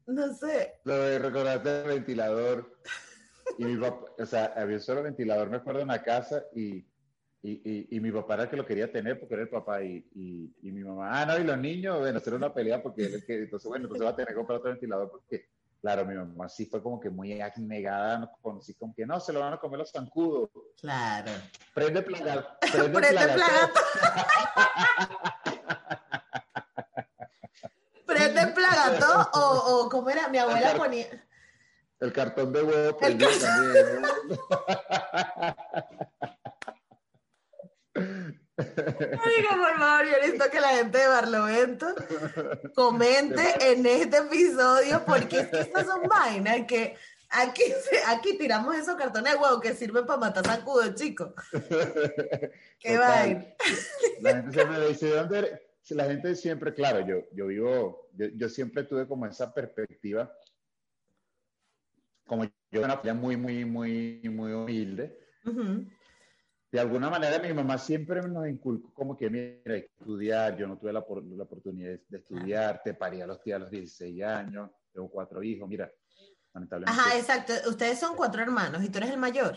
[0.07, 0.74] no sé.
[0.85, 2.79] Lo de recordarte el ventilador.
[3.59, 6.85] Y mi papá, o sea, había solo ventilador, me acuerdo, en la casa y,
[7.42, 10.05] y, y, mi papá era el que lo quería tener porque era el papá y,
[10.14, 13.24] y, mi mamá, ah, no, y los niños, bueno, hacer una pelea porque él es
[13.24, 15.48] que, entonces, bueno, entonces va a tener que comprar otro ventilador porque,
[15.81, 19.33] claro, mi mamá sí fue como que muy negada, con, así como que no, se
[19.33, 20.51] lo van a comer los zancudos.
[20.81, 21.31] Claro.
[21.74, 22.59] Prende plaga.
[22.72, 23.72] Prende, prende plaga.
[28.32, 30.28] ¿Prende plagato o, o cómo era?
[30.28, 31.06] Mi abuela ponía...
[32.00, 33.32] El cartón de huevo el también.
[38.56, 41.94] Digo, por favor, yo necesito que la gente de Barlovento
[42.74, 46.96] comente en este episodio porque es que estas son vainas que
[47.30, 47.62] aquí,
[48.06, 51.32] aquí tiramos esos cartones de huevo que sirven para matar zancudos, chicos.
[52.78, 53.44] Qué vaina.
[54.20, 55.67] La gente se me dice, ¿dónde eres?
[55.90, 60.33] La gente siempre, claro, yo, yo vivo, yo, siempre tuve como esa perspectiva,
[62.27, 62.51] como yo
[62.85, 65.18] era una muy, muy, muy, muy humilde.
[66.70, 70.92] De alguna manera mi mamá siempre nos inculcó como que, mira, estudiar, yo no tuve
[70.92, 75.42] la, la oportunidad de, estudiar, te parí a los, a los 16 años, tengo cuatro
[75.42, 75.90] hijos, mira,
[76.53, 77.01] lamentablemente.
[77.01, 79.57] Ajá, exacto, ustedes son cuatro hermanos y tú eres el mayor.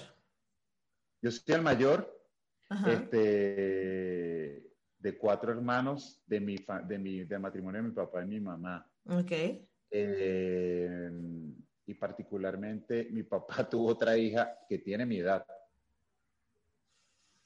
[1.22, 2.18] Yo soy el mayor,
[2.88, 4.71] este,
[5.02, 8.88] de cuatro hermanos de mi, de mi del matrimonio de mi papá y mi mamá.
[9.06, 9.32] Ok.
[9.90, 11.12] Eh,
[11.88, 15.46] y particularmente mi papá tuvo otra hija que tiene mi edad.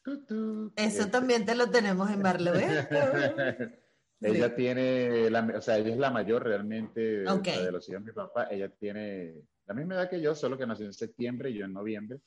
[0.05, 1.05] Eso este.
[1.07, 2.89] también te lo tenemos en Barlovento.
[4.21, 8.11] ella tiene, la, o sea, ella es la mayor realmente de, los hijos de mi
[8.11, 8.47] papá.
[8.51, 11.73] Ella tiene la misma edad que yo, solo que nació en septiembre y yo en
[11.73, 12.19] noviembre.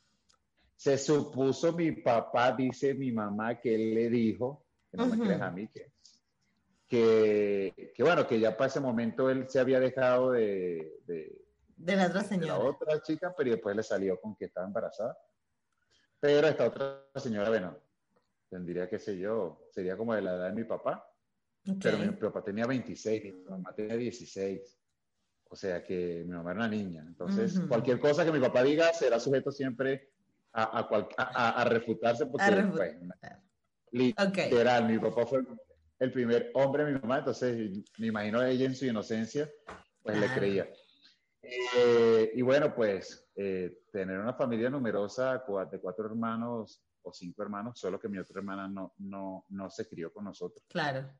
[0.74, 5.40] Se supuso mi papá, dice mi mamá, que él le dijo que no me creas
[5.40, 5.68] a mí,
[6.88, 11.44] que, que, bueno, que ya para ese momento él se había dejado de, de,
[11.76, 12.54] De la otra señora.
[12.54, 15.16] la otra chica, pero después le salió con que estaba embarazada.
[16.18, 17.78] Pero esta otra señora, bueno,
[18.48, 21.04] tendría, qué sé yo, sería como de la edad de mi papá.
[21.82, 24.78] Pero mi papá tenía 26, mi mamá tenía 16.
[25.50, 27.04] O sea que mi mamá era una niña.
[27.06, 30.10] Entonces, cualquier cosa que mi papá diga será sujeto siempre
[30.52, 32.96] a, a, a, refutarse porque, pues,
[33.92, 35.44] literal, mi papá fue
[35.98, 39.50] el primer hombre de mi mamá, entonces me imagino ella en su inocencia,
[40.02, 40.68] pues le creía.
[41.42, 47.78] Eh, y bueno, pues eh, tener una familia numerosa de cuatro hermanos o cinco hermanos,
[47.78, 50.64] solo que mi otra hermana no, no, no se crió con nosotros.
[50.68, 51.10] Claro.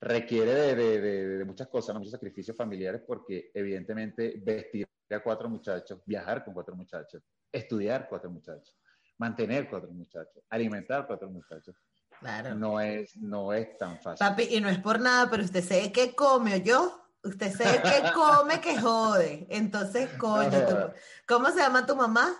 [0.00, 6.00] Requiere de, de, de, muchas cosas, muchos sacrificios familiares, porque evidentemente vestir a cuatro muchachos,
[6.06, 7.22] viajar con cuatro muchachos,
[7.52, 8.78] estudiar cuatro muchachos,
[9.20, 11.76] mantener cuatro muchachos, alimentar cuatro muchachos,
[12.18, 12.54] Claro.
[12.54, 14.18] No es, no es tan fácil.
[14.18, 17.02] Papi, y no es por nada, pero usted sabe qué come, ¿o yo?
[17.22, 19.46] Usted sabe qué come, que jode.
[19.48, 20.50] Entonces, coño,
[21.26, 22.36] ¿cómo se llama tu mamá?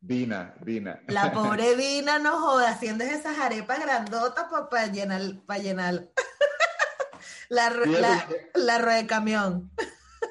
[0.00, 1.00] Dina, Dina.
[1.06, 6.08] La pobre Dina no jode, haciendo esas arepas grandotas para llenar, para llenar.
[7.48, 9.70] la, la, la, rueda de camión.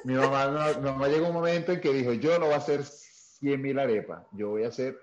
[0.04, 2.84] Mi mamá, mi mamá llegó un momento en que dijo, yo no voy a hacer
[2.84, 4.98] 100 mil arepas, yo voy a hacer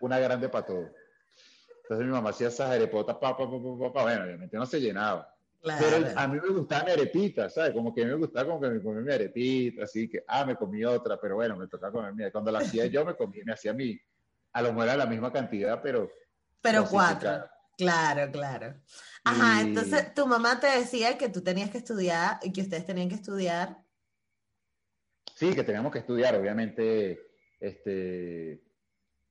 [0.00, 0.90] una grande para todos.
[1.82, 5.34] Entonces mi mamá hacía esas arepotas, pa, pa, pa, pa, bueno, obviamente no se llenaba.
[5.62, 7.72] Pero a mí me gustaban arepitas, ¿sabes?
[7.72, 10.54] Como que a me gustaba como que me comía mi arepita, así que, ah, me
[10.54, 12.30] comí otra, pero bueno, me tocaba comer mía.
[12.30, 13.98] Cuando la hacía yo, me comí, me hacía mí.
[14.52, 16.10] A lo mejor era la misma cantidad, pero...
[16.60, 17.44] Pero cuatro.
[17.76, 18.74] Claro, claro.
[19.24, 23.08] Ajá, entonces tu mamá te decía que tú tenías que estudiar y que ustedes tenían
[23.08, 23.78] que estudiar.
[25.34, 27.20] Sí, que teníamos que estudiar, obviamente,
[27.60, 28.62] este,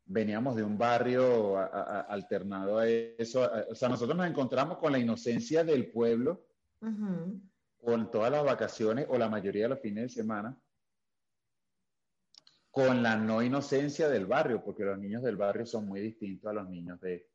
[0.07, 3.49] veníamos de un barrio alternado a eso.
[3.69, 6.47] o sea, nosotros nos encontramos con la inocencia del pueblo,
[7.77, 10.57] con todas las vacaciones o la mayoría de los fines de semana,
[12.71, 16.53] con la no inocencia del barrio, porque los niños del barrio son muy distintos a
[16.53, 17.27] los niños de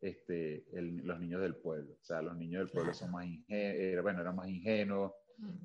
[0.00, 1.94] este, los niños del pueblo.
[2.00, 5.12] O sea, los niños del pueblo son más ingenuos, bueno, eran más ingenuos,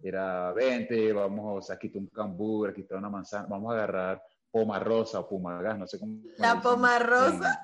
[0.01, 4.21] era 20, vamos, a quitar un cambur, aquí está una manzana, vamos a agarrar
[4.53, 6.21] Poma Rosa o Pumagas, no sé cómo.
[6.37, 7.59] La Poma Rosa.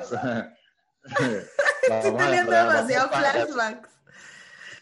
[0.00, 0.56] Mierda.
[1.82, 3.90] Estoy teniendo demasiados flashbacks.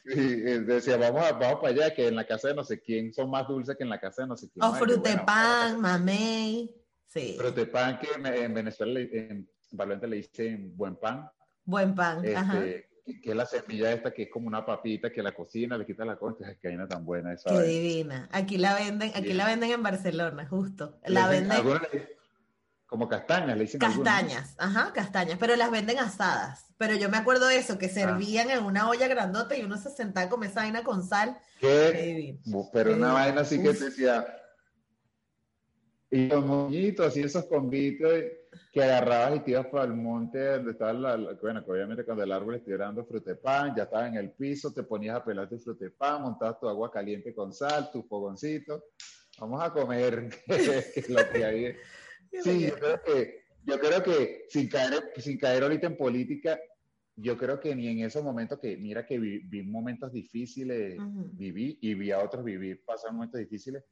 [0.05, 3.13] Sí, decía, vamos, a, vamos para allá, que en la casa de no sé quién
[3.13, 4.65] son más dulces que en la casa de no sé quién.
[4.65, 6.73] O frutepan, mamey.
[7.09, 7.35] Sí.
[7.37, 11.29] Frutepan, que en Venezuela, en Valente le dicen buen pan.
[11.65, 12.63] Buen pan, este, ajá
[13.15, 16.05] que es la semilla esta que es como una papita que la cocina, le quita
[16.05, 17.51] la concha, es que hay una tan buena esa.
[17.51, 18.29] Qué divina.
[18.33, 20.99] Aquí la venden, aquí la venden en Barcelona, justo.
[21.07, 21.63] La venden.
[22.87, 23.81] Como castañas, le dicen.
[23.81, 26.67] Castañas, ajá, castañas, pero las venden asadas.
[26.79, 27.91] Pero yo me acuerdo de eso, que ah.
[27.91, 31.37] servían en una olla grandota y uno se sentaba comer esa vaina con sal.
[31.61, 32.39] ¿Qué?
[32.73, 34.27] Pero una vaina así que te decía.
[36.17, 38.11] Y los moñitos, así esos convitos
[38.73, 42.25] que agarrabas y te ibas para el monte donde estaba la, bueno, que obviamente cuando
[42.25, 45.59] el árbol estuviera dando frutepán, ya estaba en el piso, te ponías a pelar tu
[45.59, 48.85] frutepán, montabas tu agua caliente con sal, tu fogoncito,
[49.39, 50.31] vamos a comer,
[51.11, 51.77] lo que hay.
[52.43, 56.59] Sí, yo creo que, yo creo que sin caer, sin caer ahorita en política,
[57.15, 60.97] yo creo que ni en esos momentos que, mira que vi, momentos difíciles,
[61.33, 63.85] viví y vi a otros vivir, pasar momentos difíciles,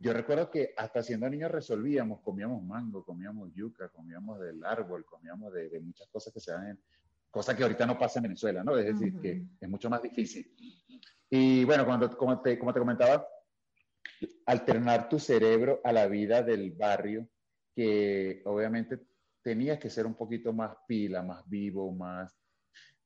[0.00, 5.52] yo recuerdo que hasta siendo niños resolvíamos, comíamos mango, comíamos yuca, comíamos del árbol, comíamos
[5.52, 6.80] de, muchas cosas que se dan en,
[7.30, 8.78] cosas que ahorita no pasa en Venezuela, ¿no?
[8.78, 10.50] Es decir, que es mucho más difícil.
[11.28, 13.26] Y bueno, cuando, como, te, como te comentaba,
[14.46, 17.28] alternar tu cerebro a la vida del barrio,
[17.76, 19.00] que obviamente
[19.42, 22.34] tenías que ser un poquito más pila, más vivo, más,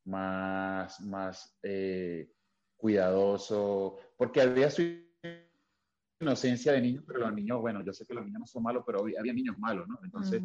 [0.04, 2.30] más, más eh,
[2.76, 5.03] cuidadoso, porque había su
[6.20, 8.84] inocencia de niños, pero los niños, bueno, yo sé que los niños no son malos,
[8.86, 9.98] pero había, niños malos, ¿no?
[10.02, 10.42] Entonces,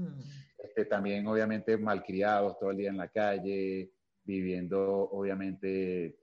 [0.57, 3.91] este, también obviamente malcriados todo el día en la calle,
[4.23, 6.17] viviendo obviamente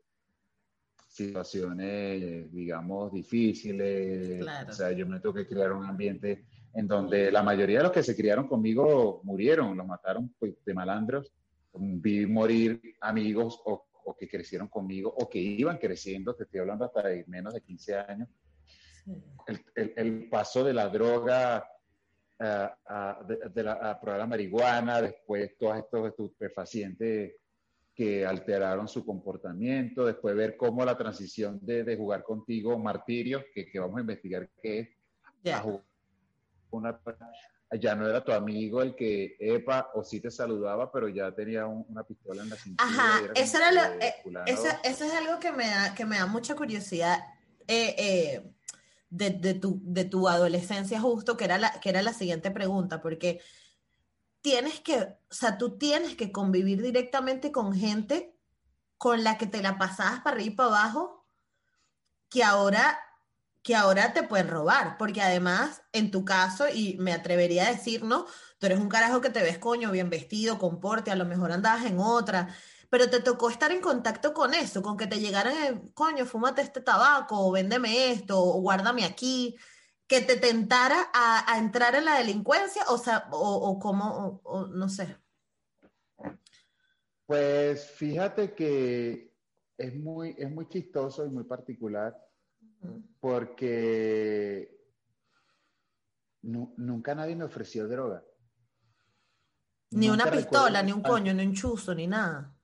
[1.08, 4.46] situaciones, digamos, difíciles.
[4.68, 7.92] O sea, yo me tuve que crear un ambiente en donde la mayoría de los
[7.92, 11.32] que se criaron conmigo murieron, los mataron pues, de malandros.
[11.72, 16.84] Vi morir amigos o, o, que crecieron conmigo o que iban creciendo, te estoy hablando
[16.84, 18.28] hasta de menos de 15 años,
[19.46, 21.68] el, el, paso de la droga
[22.38, 27.34] eh, a, de, la, probar la marihuana, después todos estos estupefacientes
[27.94, 33.70] que alteraron su comportamiento, después ver cómo la transición de, de jugar contigo, martirio, que,
[33.70, 34.88] que, vamos a investigar qué es,
[36.70, 37.00] una,
[37.80, 41.66] ya no era tu amigo el que, epa, o sí te saludaba, pero ya tenía
[41.66, 42.86] una pistola en la cintura.
[42.86, 44.14] Ajá, eso, era lo, eh,
[44.46, 47.18] eso, eso, es algo que me da, que me da mucha curiosidad.
[47.66, 48.52] Eh, eh
[49.10, 53.40] de, tu, de tu adolescencia justo, que era, la, que era la siguiente pregunta, porque
[54.40, 58.36] tienes que, o sea, tú tienes que convivir directamente con gente
[58.98, 61.26] con la que te la pasabas para arriba y para abajo,
[62.28, 62.98] que ahora,
[63.62, 68.02] que ahora te pueden robar, porque además, en tu caso, y me atrevería a decir,
[68.04, 68.26] ¿no?
[68.58, 71.84] Tú eres un carajo que te ves coño, bien vestido, comporte, a lo mejor andabas
[71.84, 72.48] en otra,
[72.90, 76.80] pero te tocó estar en contacto con eso, con que te llegaran, coño, fúmate este
[76.80, 79.56] tabaco, o véndeme esto, o guárdame aquí,
[80.06, 84.40] que te tentara a, entrar en la delincuencia, o sea, o, como,
[84.72, 85.16] no sé.
[87.26, 89.34] Pues fíjate que
[89.76, 92.16] es muy, es muy chistoso y muy particular,
[93.18, 94.72] porque
[96.42, 98.22] nunca nadie me ofreció droga.
[99.90, 102.55] Ni una pistola, ni un coño, ni un chuzo, ni nada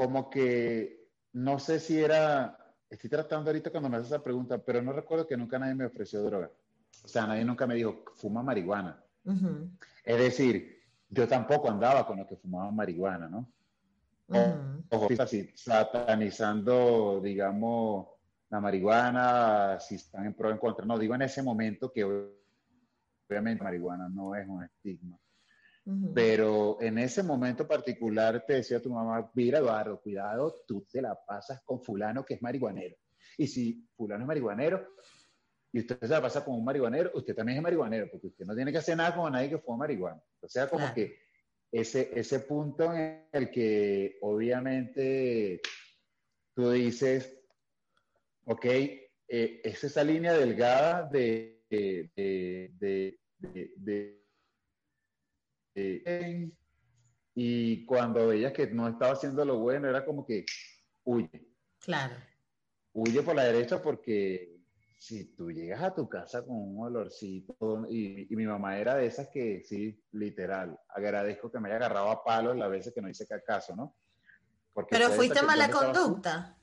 [0.00, 4.80] como que no sé si era, estoy tratando ahorita cuando me haces esa pregunta, pero
[4.80, 6.50] no recuerdo que nunca nadie me ofreció droga.
[7.04, 8.98] O sea, nadie nunca me dijo, fuma marihuana.
[10.02, 13.46] Es decir, yo tampoco andaba con los que fumaban marihuana, ¿no?
[14.88, 18.08] Ojo, así, satanizando, digamos,
[18.48, 20.86] la marihuana, si están en pro o en contra.
[20.86, 22.04] No, digo en ese momento que
[23.28, 25.18] obviamente marihuana no es un estigma.
[26.14, 31.18] Pero en ese momento particular te decía tu mamá, mira Eduardo, cuidado, tú te la
[31.26, 32.96] pasas con fulano que es marihuanero.
[33.38, 34.86] Y si fulano es marihuanero
[35.72, 38.54] y usted se la pasa con un marihuanero, usted también es marihuanero, porque usted no
[38.54, 40.22] tiene que hacer nada con nadie que fue marihuana.
[40.40, 41.18] O sea, como que
[41.72, 45.60] ese, ese punto en el que obviamente
[46.54, 47.36] tú dices,
[48.44, 54.19] ok, eh, es esa línea delgada de, de, de
[55.74, 56.50] eh,
[57.34, 60.44] y cuando veías que no estaba haciendo lo bueno, era como que
[61.04, 61.48] huye.
[61.78, 62.14] Claro.
[62.92, 64.60] Huye por la derecha porque
[64.98, 69.28] si tú llegas a tu casa con un olorcito, y, mi mamá era de esas
[69.28, 73.26] que, sí, literal, agradezco que me haya agarrado a palos las veces que no hice
[73.46, 73.96] caso, ¿no?
[74.74, 76.58] Porque Pero fuiste mala conducta.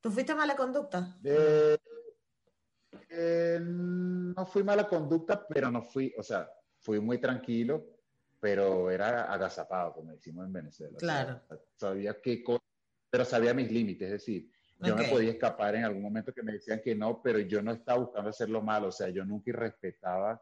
[0.00, 1.18] ¿Tú fuiste mala conducta?
[1.24, 1.76] Eh,
[3.08, 7.95] eh, no fui mala conducta, pero no fui, o sea, fui muy tranquilo
[8.40, 10.96] pero era agazapado, como decimos en Venezuela.
[10.98, 11.40] Claro.
[11.76, 12.64] sabía qué cosa,
[13.10, 16.52] pero sabía mis límites, es decir, yo me podía escapar en algún momento que me
[16.52, 20.40] decían que no, pero yo no estaba buscando hacerlo malo, o sea, yo nunca respetaba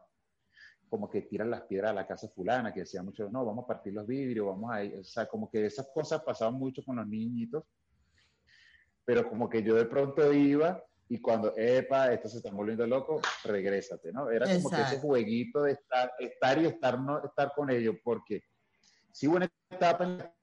[0.89, 3.67] como que tiran las piedras a la casa fulana, que decía mucho, no, vamos a
[3.67, 6.97] partir los vidrios, vamos a ir, o sea, como que esas cosas pasaban mucho con
[6.97, 7.63] los niñitos,
[9.03, 13.21] pero como que yo de pronto iba y cuando, epa, esto se está volviendo loco,
[13.43, 14.29] regrésate, ¿no?
[14.29, 18.43] Era como que ese jueguito de estar, estar y estar, no, estar con ellos, porque
[19.11, 20.35] si hubo una etapa en la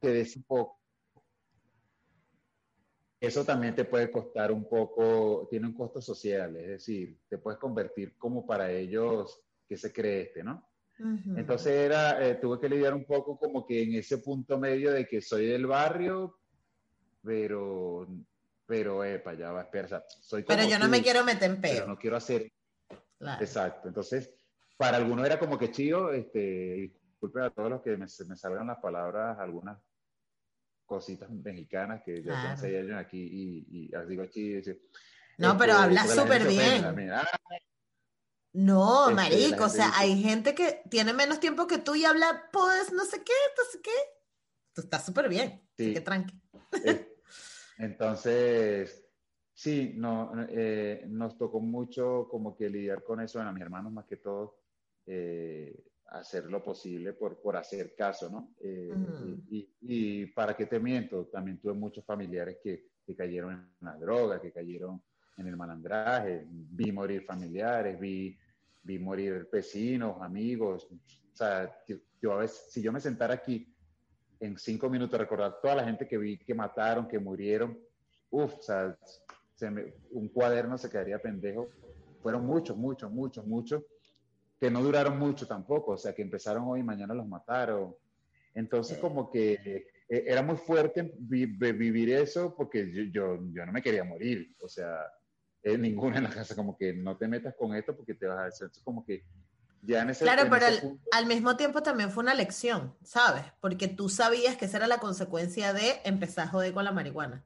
[0.00, 0.80] que des un poco,
[3.20, 7.58] eso también te puede costar un poco, tiene un costo social, es decir, te puedes
[7.58, 10.68] convertir como para ellos que se cree este, ¿no?
[11.36, 15.08] Entonces era, eh, tuve que lidiar un poco como que en ese punto medio de
[15.08, 16.38] que soy del barrio,
[17.20, 18.06] pero
[18.66, 21.98] pero epa, ya va, espera, soy Pero yo no me quiero meter en Pero no
[21.98, 22.50] quiero hacer.
[23.40, 23.88] Exacto.
[23.88, 24.30] Entonces,
[24.76, 28.66] para algunos era como que chido, este, disculpe a todos los que me, me salgan
[28.66, 29.78] las palabras, algunas
[30.86, 32.60] cositas mexicanas que ya claro.
[32.60, 34.74] seis años aquí y, y digo chido.
[35.38, 36.84] No, este, pero hablas súper bien.
[38.52, 42.92] no, marico, o sea, hay gente que tiene menos tiempo que tú y habla, pues,
[42.92, 43.90] no sé qué, no sé qué.
[44.74, 45.84] Tú estás súper bien, sí.
[45.84, 46.42] así que tranqui.
[47.78, 49.04] Entonces,
[49.52, 54.06] sí, no, eh, nos tocó mucho como que lidiar con eso, a mis hermanos más
[54.06, 54.58] que todo,
[55.06, 58.54] eh, hacer lo posible por, por hacer caso, ¿no?
[58.60, 58.94] Eh,
[59.80, 64.40] y, para qué te miento, también tuve muchos familiares que, que, cayeron en la droga,
[64.40, 65.02] que cayeron
[65.36, 68.38] en el malandraje, vi morir familiares, vi,
[68.82, 71.76] vi morir vecinos, amigos, o sea,
[72.20, 73.73] yo a veces, si yo me sentara aquí
[74.44, 77.78] en cinco minutos recordar toda la gente que vi que mataron, que murieron.
[78.30, 78.96] Uf, o sea,
[80.10, 81.70] un cuaderno se quedaría pendejo.
[82.22, 83.82] Fueron muchos, muchos, muchos, muchos,
[84.60, 87.94] que no duraron mucho tampoco, o sea, que empezaron hoy y mañana los mataron.
[88.54, 89.54] Entonces, como que
[90.08, 94.68] eh, era muy fuerte vivir eso porque yo, yo, yo, no me quería morir, o
[94.68, 95.00] sea,
[95.62, 98.38] eh, ninguna en la casa, como que no te metas con esto porque te vas
[98.38, 99.24] a hacer, como que
[100.18, 100.66] claro, pero
[101.12, 103.44] al, mismo tiempo también fue una lección, ¿sabes?
[103.60, 107.44] Porque tú sabías que esa era la consecuencia de empezar a joder con la marihuana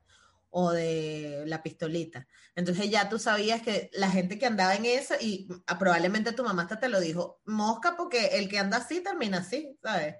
[0.50, 2.26] o de la pistolita.
[2.54, 6.62] Entonces ya tú sabías que la gente que andaba en eso, y probablemente tu mamá
[6.62, 10.16] hasta te lo dijo, mosca porque el que anda así termina así, ¿sabes?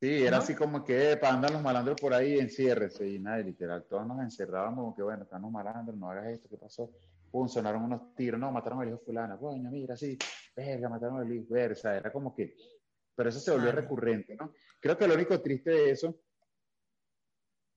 [0.00, 3.86] Sí, era así como que para andar los malandros por ahí, enciérrese y nada, literal,
[3.88, 6.90] todos nos encerrábamos, que bueno, están los malandros, no hagas esto, ¿qué pasó?
[7.34, 10.16] Pum, sonaron unos tiros, no, mataron al hijo fulana, coño, mira, sí,
[10.54, 12.54] verga, mataron al hijo, versa, era como que,
[13.12, 14.52] pero eso se volvió recurrente, ¿no?
[14.80, 16.16] Creo que lo único triste de eso,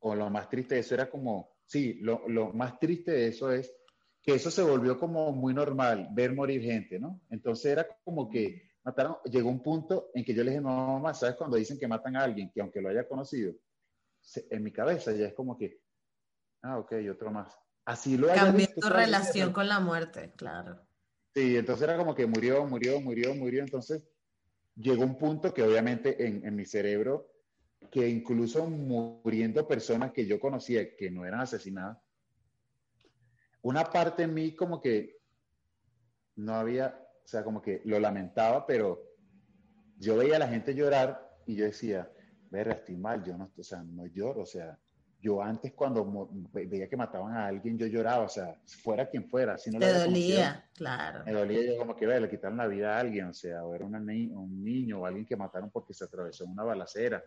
[0.02, 3.52] o lo más triste de eso era como, sí, lo, lo más triste de eso
[3.52, 3.76] es
[4.22, 7.22] que eso se volvió como muy normal, ver morir gente, ¿no?
[7.32, 11.16] Entonces era como que mataron, llegó un punto en que yo le dije, no, mamá,
[11.16, 13.56] ¿sabes cuando dicen que matan a alguien que aunque lo haya conocido,
[14.52, 15.82] en mi cabeza ya es como que,
[16.62, 17.58] ah, ok, otro más.
[17.88, 20.86] Así lo Cambió tu relación con la muerte, claro.
[21.34, 23.64] Sí, entonces era como que murió, murió, murió, murió.
[23.64, 24.04] Entonces
[24.76, 27.32] llegó un punto que obviamente en, en mi cerebro,
[27.90, 31.98] que incluso muriendo personas que yo conocía que no eran asesinadas,
[33.62, 35.22] una parte en mí como que
[36.36, 39.02] no había, o sea, como que lo lamentaba, pero
[39.98, 42.12] yo veía a la gente llorar y yo decía,
[42.50, 44.78] ver, estoy mal, yo no, o sea, no lloro, o sea,
[45.28, 49.58] yo antes cuando veía que mataban a alguien, yo lloraba, o sea, fuera quien fuera.
[49.58, 51.26] Si no Te dolía, claro.
[51.26, 53.76] Me dolía yo como que ve, le quitaron la vida a alguien, o sea, o
[53.76, 57.22] era una un niño o alguien que mataron porque se atravesó una balacera.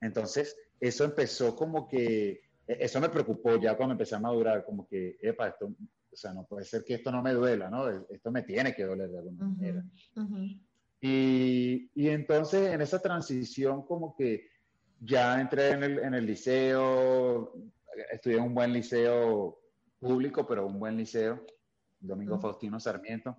[0.00, 4.86] Entonces, eso empezó como que, e, eso me preocupó ya cuando empecé a madurar, como
[4.86, 7.88] que, epa, esto, o sea, no puede ser que esto no me duela, ¿no?
[8.08, 9.84] Esto me tiene que doler de alguna manera.
[11.00, 14.53] y, y entonces, en esa transición, como que
[15.00, 17.52] ya entré en el, en el liceo,
[18.10, 19.60] estudié en un buen liceo
[19.98, 21.44] público, pero un buen liceo,
[22.00, 23.36] Domingo Faustino Sarmiento.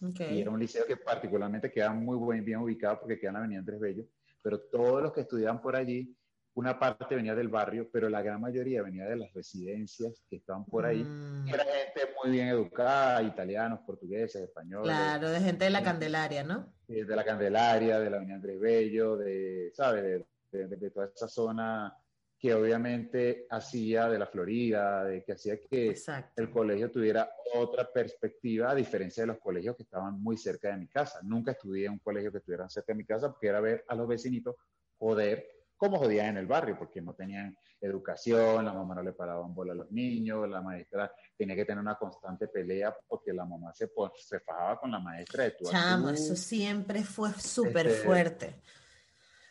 [0.00, 3.60] Y era un liceo que particularmente queda muy bien ubicado porque queda en la Avenida
[3.60, 4.04] Andrés Bello,
[4.42, 6.14] pero todos los que estudiaban por allí,
[6.54, 10.64] una parte venía del barrio, pero la gran mayoría venía de las residencias que estaban
[10.64, 11.02] por ahí.
[11.02, 11.48] Mm.
[11.48, 14.86] Era gente muy bien educada, italianos, portugueses, españoles.
[14.86, 16.72] Claro, de gente de la Candelaria, ¿no?
[16.88, 20.02] De la Candelaria, de la Avenida Andrés Bello, de, ¿sabes?
[20.02, 20.26] De,
[20.64, 21.96] de, toda esa zona
[22.38, 25.94] que obviamente hacía de la Florida, de que hacía que
[26.36, 30.76] el colegio tuviera otra perspectiva a diferencia de los colegios que estaban muy cerca de
[30.76, 31.20] mi casa.
[31.22, 33.94] Nunca estudié en un colegio que estuviera cerca de mi casa porque era ver a
[33.94, 34.54] los vecinitos
[34.98, 39.54] joder como jodían en el barrio, porque no tenían educación, la mamá no le paraban
[39.54, 43.72] bola a los niños, la maestra tenía que tener una constante pelea porque la mamá
[43.74, 48.62] se, se fajaba con la maestra de tu Chamo, eso siempre fue súper este, fuerte.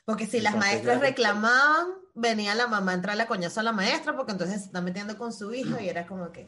[0.05, 4.15] Porque si las maestras reclamaban, venía la mamá a entrar la coñazo a la maestra,
[4.15, 6.47] porque entonces se está metiendo con su hijo y era como que,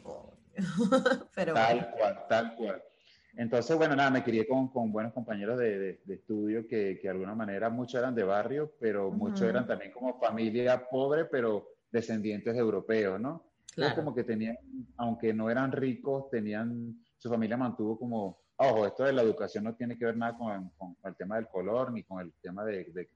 [1.34, 2.82] Pero tal cual, tal cual.
[3.36, 7.10] Entonces, bueno, nada, me crié con, con buenos compañeros de, de, estudio que, que, de
[7.10, 12.54] alguna manera muchos eran de barrio, pero muchos eran también como familia pobre, pero descendientes
[12.54, 13.44] de europeos, ¿no?
[13.74, 13.94] Claro.
[13.94, 14.58] como que tenían,
[14.96, 19.74] aunque no eran ricos, tenían, su familia mantuvo como, ojo, esto de la educación no
[19.76, 22.86] tiene que ver nada con, con el tema del color ni con el tema de,
[22.86, 23.08] de,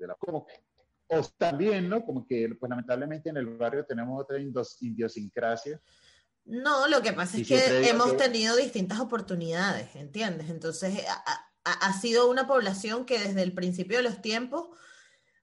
[0.00, 0.14] la...
[0.14, 0.46] Como,
[1.08, 2.04] o también, ¿no?
[2.04, 5.80] Como que, pues lamentablemente en el barrio tenemos otra idiosincrasia.
[6.44, 10.48] No, lo que pasa es que hemos tenido distintas oportunidades, ¿entiendes?
[10.48, 14.68] Entonces, ha, ha, sido una población que desde el principio de los tiempos,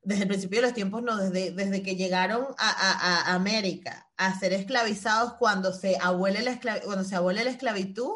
[0.02, 4.38] desde el principio de los tiempos, no, desde, desde que llegaron a, a América a
[4.40, 8.12] ser esclavizados cuando se, abuele la cuando se abuele la esclavitud,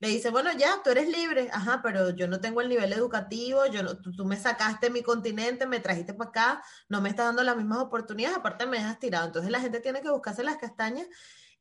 [0.00, 3.66] le dice, bueno, ya, tú eres libre, ajá, pero yo no tengo el nivel educativo,
[3.66, 7.26] yo no, tú, me sacaste de mi continente, me trajiste para acá, no me estás
[7.26, 9.26] dando las mismas oportunidades, aparte me dejas tirado.
[9.26, 11.06] Entonces la gente tiene que buscarse las castañas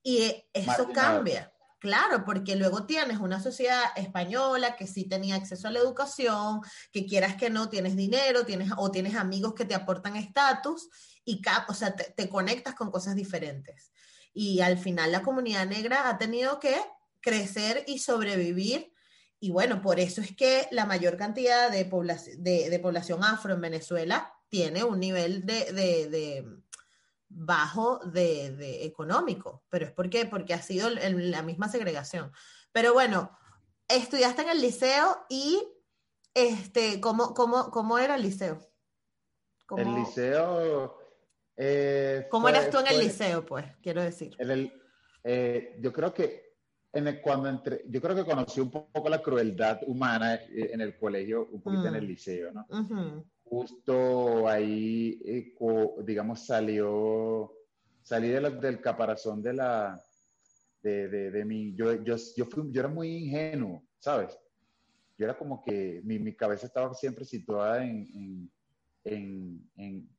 [0.03, 1.51] y eh, eso cambia.
[1.79, 6.61] Claro, porque luego tienes una sociedad española que sí tenía acceso a la educación,
[6.91, 10.89] que quieras que no, tienes dinero, tienes o tienes amigos que te aportan estatus
[11.23, 13.91] y o sea, te, te, conectas con cosas diferentes.
[14.33, 16.75] Y al final la comunidad negra ha tenido que
[17.21, 18.93] crecer y sobrevivir.
[19.39, 23.61] Y bueno, por eso es que la mayor cantidad de, población, de, población afro en
[23.61, 26.45] Venezuela tiene un nivel de,
[27.29, 32.31] bajo de, económico, pero es porque, porque ha sido la misma segregación.
[32.71, 33.37] Pero bueno,
[33.87, 35.61] estudiaste en el liceo y
[36.33, 38.59] este, ¿cómo, cómo, cómo era el liceo?
[39.75, 40.97] El liceo...
[41.59, 43.65] Eh, ¿Cómo eras tú en el liceo, pues?
[43.81, 44.35] Quiero decir.
[44.37, 44.71] el,
[45.23, 46.46] eh, yo creo que
[47.21, 51.47] cuando entré, yo creo que conocí un poco la crueldad humana eh, en el colegio,
[51.51, 52.07] un poquito en el mm.
[52.07, 52.65] liceo, ¿no?
[53.43, 55.55] Justo ahí, eh,
[56.03, 57.53] digamos, salió,
[58.01, 60.01] salí del caparazón de la,
[60.81, 64.37] de, de, de mi, yo, yo, yo, fui, yo era muy ingenuo, ¿sabes?
[65.17, 68.51] Yo era como que mi, mi cabeza estaba siempre situada en,
[69.03, 70.09] en, en,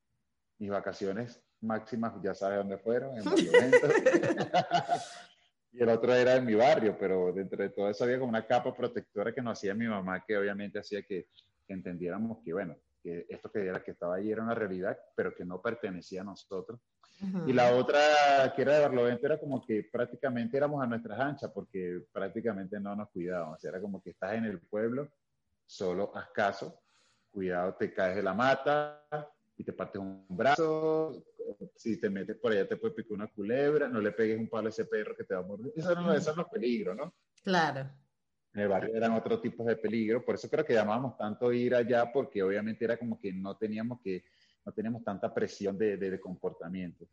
[0.59, 3.25] mis vacaciones máximas, ya sabes dónde fueron, en
[5.79, 8.47] y el otro era en mi barrio, pero dentro de todo eso había como una
[8.47, 11.29] capa protectora que nos hacía mi mamá, que obviamente hacía que,
[11.69, 15.45] entendiéramos que, bueno, que esto que era que estaba allí era una realidad, pero que
[15.45, 16.81] no pertenecía a nosotros.
[17.47, 21.51] Y la otra, que era de Barlovento, era como que prácticamente éramos a nuestras anchas,
[21.53, 23.63] porque prácticamente no nos cuidábamos.
[23.65, 25.09] Era como que estás en el pueblo,
[25.67, 26.81] solo haz caso,
[27.31, 29.05] cuidado, te caes de la mata
[29.57, 31.25] y te partes un brazo,
[31.75, 34.67] si te metes por allá te puede picar una culebra, no le pegues un palo
[34.67, 35.73] a ese perro que te va a morder.
[35.75, 37.15] Esos son, esos son los peligros, ¿no?
[37.43, 37.91] Claro.
[38.55, 41.75] En el barrio eran otros tipos de peligro, por eso creo que llamábamos tanto ir
[41.75, 44.25] allá, porque obviamente era como que no teníamos que
[44.65, 47.07] no teníamos tanta presión de, de, comportamiento.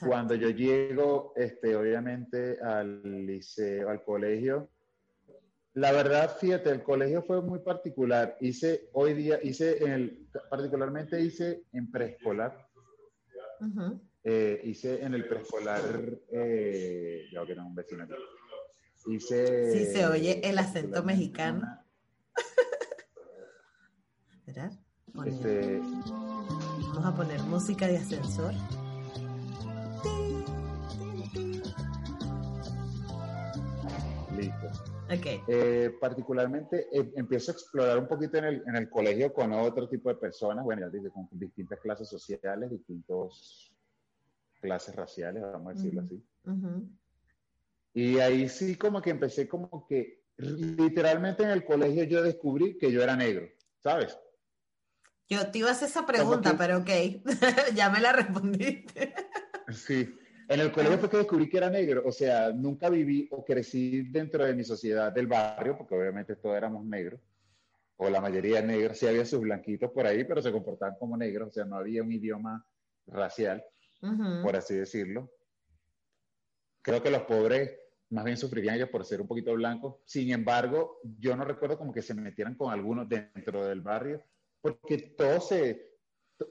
[0.00, 4.70] Cuando yo llego, este, obviamente, al liceo, al colegio,
[5.76, 8.38] la verdad, fíjate, el colegio fue muy particular.
[8.40, 12.65] Hice hoy día, hice en el, particularmente hice en preescolar.
[14.24, 18.14] Eh, hice en el preescolar, eh, yo que era un vecino aquí.
[19.06, 19.72] Hice.
[19.72, 21.80] Sí, se oye el acento mexicano.
[24.46, 24.72] ¿Verdad?
[25.24, 28.52] Este, Vamos a poner música de ascensor.
[34.36, 34.95] Listo.
[35.06, 35.40] Okay.
[35.46, 39.88] Eh, particularmente eh, empiezo a explorar un poquito en el, en el, colegio con otro
[39.88, 43.72] tipo de personas, bueno, ya dije, con distintas clases sociales, distintas
[44.60, 46.22] clases raciales, vamos a decirlo así.
[47.94, 52.90] Y ahí sí como que empecé como que literalmente en el colegio yo descubrí que
[52.90, 53.48] yo era negro,
[53.78, 54.18] ¿sabes?
[55.28, 56.90] Yo te iba a hacer esa pregunta, pero ok,
[57.74, 59.14] ya me la respondiste.
[59.72, 60.16] sí,
[60.48, 64.02] en el colegio fue que descubrí que era negro, o sea, nunca viví o crecí
[64.02, 67.20] dentro de mi sociedad del barrio, porque obviamente todos éramos negros,
[67.96, 71.48] o la mayoría negros, sí había sus blanquitos por ahí, pero se comportaban como negros,
[71.48, 72.64] o sea, no había un idioma
[73.06, 73.64] racial,
[74.42, 75.30] por así decirlo.
[76.82, 77.70] Creo que los pobres
[78.10, 79.96] más bien sufrirían ellos por ser un poquito blancos.
[80.04, 84.22] Sin embargo, yo no recuerdo como que se metieran con algunos dentro del barrio,
[84.60, 85.96] porque todos se,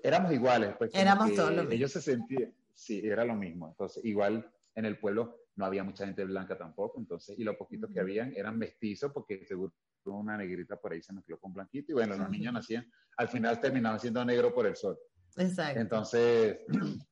[0.03, 0.75] éramos iguales.
[0.77, 1.73] Pues, éramos todos lo mismo.
[1.73, 3.67] Ellos se sentían, sí, era lo mismo.
[3.69, 7.89] Entonces, igual en el pueblo no había mucha gente blanca tampoco, entonces, y los poquitos
[7.91, 9.73] que habían eran mestizos, porque seguro
[10.05, 13.59] una negrita por ahí se mezcló con blanquito, y bueno, los niños nacían, al final
[13.59, 14.99] terminaban siendo negro por el sol.
[15.37, 15.79] Exacto.
[15.79, 16.59] Entonces,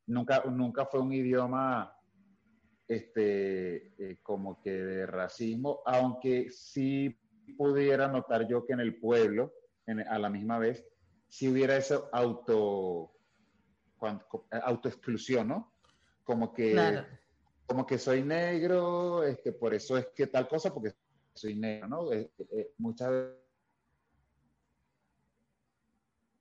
[0.05, 1.91] nunca, nunca fue un idioma
[2.87, 7.17] este, eh, como que de racismo, aunque sí
[7.57, 9.53] pudiera notar yo que en el pueblo,
[10.07, 10.85] a la misma vez,
[11.27, 13.12] si hubiera eso auto,
[14.51, 15.73] autoexclusión, ¿no?
[16.23, 17.03] Como que,
[17.65, 20.93] como que soy negro, este, por eso es que tal cosa, porque
[21.33, 22.13] soy negro, ¿no?
[22.13, 23.11] Eh, eh, muchas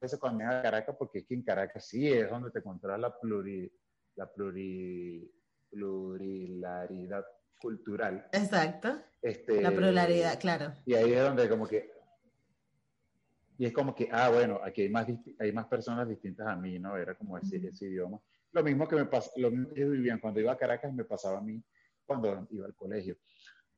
[0.00, 2.98] veces cuando me a Caracas, porque es que en Caracas sí es donde te encuentras
[2.98, 3.70] la pluri,
[4.16, 5.30] la pluri,
[5.70, 7.24] plurilaridad
[7.60, 8.28] cultural.
[8.32, 9.00] Exacto.
[9.22, 10.74] Este, la pluralidad, claro.
[10.84, 11.90] Y ahí es donde como que
[13.62, 15.06] y es como que, ah, bueno, aquí hay más,
[15.38, 16.96] hay más personas distintas a mí, ¿no?
[16.96, 18.20] Era como ese, ese idioma.
[18.50, 21.38] Lo mismo que me pasa, lo mismo que vivían cuando iba a Caracas me pasaba
[21.38, 21.62] a mí
[22.04, 23.18] cuando iba al colegio.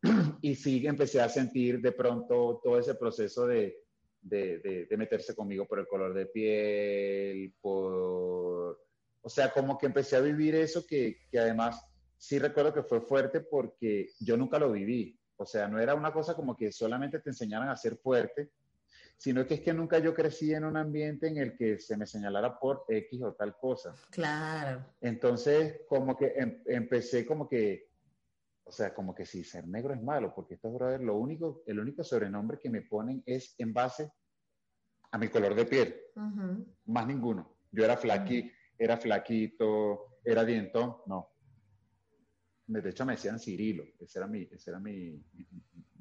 [0.41, 3.77] Y sí empecé a sentir de pronto todo ese proceso de,
[4.23, 8.81] de, de, meterse conmigo por el color de piel, por...
[9.21, 11.85] O sea, como que empecé a vivir eso que, que además
[12.17, 15.21] sí recuerdo que fue fuerte porque yo nunca lo viví.
[15.37, 18.49] O sea, no era una cosa como que solamente te enseñaran a ser fuerte,
[19.17, 22.07] sino que es que nunca yo crecí en un ambiente en el que se me
[22.07, 23.95] señalara por X o tal cosa.
[24.11, 24.85] Claro.
[25.01, 27.91] Entonces, como que em, empecé como que,
[28.65, 31.81] o sea, como que si ser negro es malo, porque estos brothers, lo único, el
[31.81, 34.13] único sobrenombre que me ponen es en base
[35.11, 35.97] a mi color de piel,
[36.87, 37.57] más ninguno.
[37.71, 41.35] Yo era flaqui, era flaquito, era dientón, no
[42.67, 45.23] de hecho me decían Cirilo, ese era mi, ese era mi,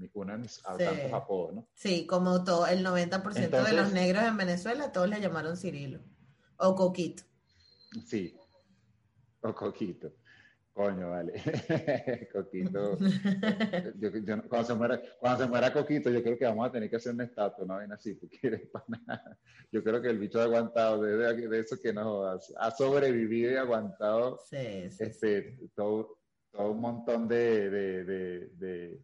[0.09, 1.67] tantos apodos, ¿no?
[1.73, 5.99] Sí, como todo, el 90% de los negros en Venezuela, todos le llamaron Cirilo,
[6.57, 7.23] o Coquito.
[8.05, 8.37] Sí,
[9.41, 10.13] o Coquito.
[10.73, 11.33] Coño, vale.
[12.33, 12.97] Coquito.
[14.49, 17.13] cuando, se muera, cuando se muera Coquito, yo creo que vamos a tener que hacer
[17.13, 17.77] un estatua, ¿no?
[17.77, 18.69] Ven así, porque
[19.71, 23.55] yo creo que el bicho ha aguantado de, de eso que nos ha, sobrevivido y
[23.55, 26.17] aguantado sí, sí, este, todo,
[26.51, 28.03] todo un montón de, de,
[28.55, 28.99] de,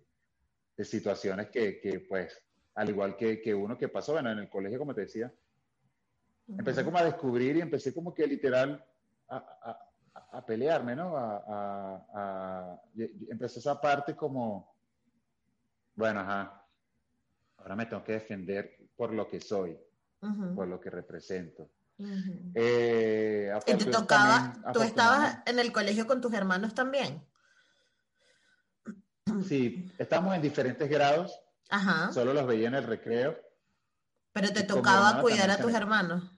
[0.86, 2.41] situaciones que, que, pues,
[2.75, 5.34] al igual que, que, uno que pasó, bueno, en el colegio, como te decía,
[6.47, 8.84] empecé como a descubrir y empecé como que literal
[9.27, 9.89] a, a,
[10.32, 11.13] a pelearme, ¿no?
[11.17, 12.82] A,
[13.30, 14.75] empecé esa parte como,
[15.95, 16.65] bueno, ajá,
[17.57, 19.77] ahora me tengo que defender por lo que soy,
[20.55, 21.69] por lo que represento.
[22.55, 27.25] Eh, ¿Y te tocaba, tú estabas en el colegio con tus hermanos también?
[29.47, 31.39] Sí, estamos en diferentes grados.
[31.69, 32.11] Ajá.
[32.11, 33.38] Solo los veía en el recreo.
[34.34, 36.32] Pero te tocaba cuidar a tus hermanos.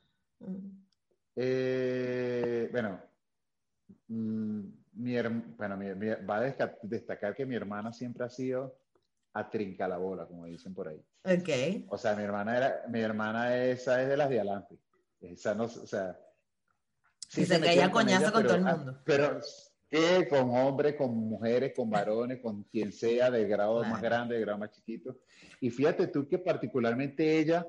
[1.36, 3.02] Eh, bueno,
[4.08, 4.62] mm,
[4.94, 5.22] mi,
[5.58, 5.80] bueno,
[6.30, 8.78] va a destacar que mi hermana siempre ha sido
[9.34, 11.02] a trinca la bola, como dicen por ahí.
[11.24, 11.86] Ok.
[11.90, 14.78] O sea, mi hermana era, mi hermana esa es de las de adelante.
[15.22, 16.20] Esa no, o sea.
[17.28, 19.00] Sí, se, caía coñazo con todo el mundo.
[19.06, 19.40] Pero
[19.92, 24.42] que con hombres, con mujeres, con varones, con quien sea, de grado más grande, de
[24.42, 25.18] grado más chiquito.
[25.60, 27.68] Y fíjate tú que particularmente ella,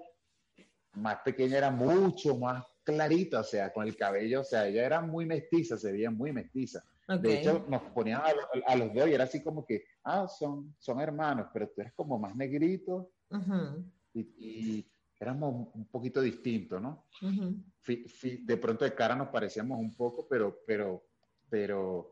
[0.94, 5.00] más pequeña, era mucho más clarita, o sea, con el cabello, o sea, ella era
[5.00, 6.82] muy mestiza, se veía muy mestiza.
[7.20, 8.22] De hecho, nos ponían
[8.66, 11.92] a, los dos y era así como que, ah, son, son hermanos, pero tú eres
[11.92, 13.10] como más negrito
[14.14, 14.86] y,
[15.18, 17.06] éramos un poquito distintos, ¿no?
[17.84, 21.04] de pronto de cara nos parecíamos un poco, pero, pero,
[21.48, 22.11] pero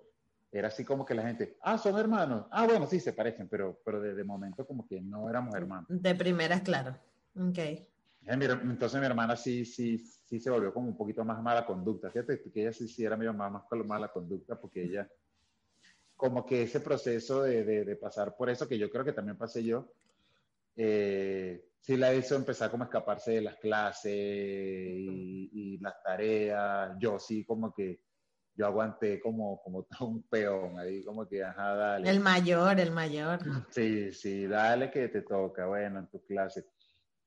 [0.53, 3.81] era así como que la gente, ah, son hermanos, ah, bueno, sí, se parecen, pero,
[3.85, 5.87] pero de, momento como que no éramos hermanos.
[5.89, 6.97] De primeras, claro.
[7.37, 7.59] Ok.
[8.27, 12.11] Entonces mi hermana sí, sí, sí se volvió como un poquito más mala conducta.
[12.11, 15.09] Fíjate que ella sí, sí era medio más, más mala conducta porque ella,
[16.17, 19.65] como que ese proceso de, de, pasar por eso, que yo creo que también pasé
[19.65, 19.93] yo,
[20.77, 26.97] eh, sí la hizo empezar como a escaparse de las clases y, las tareas.
[26.99, 28.01] Yo sí como que,
[28.61, 32.11] yo aguanté como, como un peón ahí, como que, ajá, dale.
[32.11, 33.41] El mayor, el mayor.
[33.71, 36.67] Sí, sí, dale que te toca, bueno, en tu clase.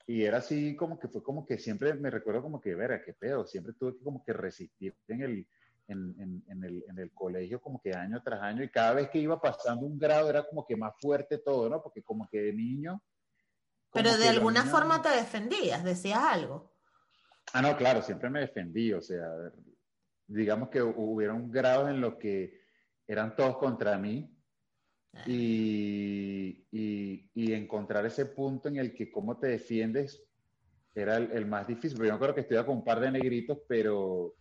[0.05, 3.13] Y era así como que fue como que siempre me recuerdo como que, verga, qué
[3.13, 5.47] pedo, siempre tuve que como que resistir en el,
[5.87, 9.19] en, en, el, en el colegio como que año tras año y cada vez que
[9.19, 11.81] iba pasando un grado era como que más fuerte todo, ¿no?
[11.81, 13.01] Porque como que de niño...
[13.91, 16.73] Pero de alguna forma te defendías, decías algo.
[17.53, 19.27] Ah, no, claro, siempre me defendí, o sea,
[20.33, 22.61] digamos que hubieron grados en los que
[23.07, 24.35] eran todos contra mí
[25.27, 30.25] y, y, encontrar ese punto en el que cómo te defiendes
[30.95, 32.03] era el, más difícil.
[32.03, 34.35] yo creo que estudiaba con un par de negritos, pero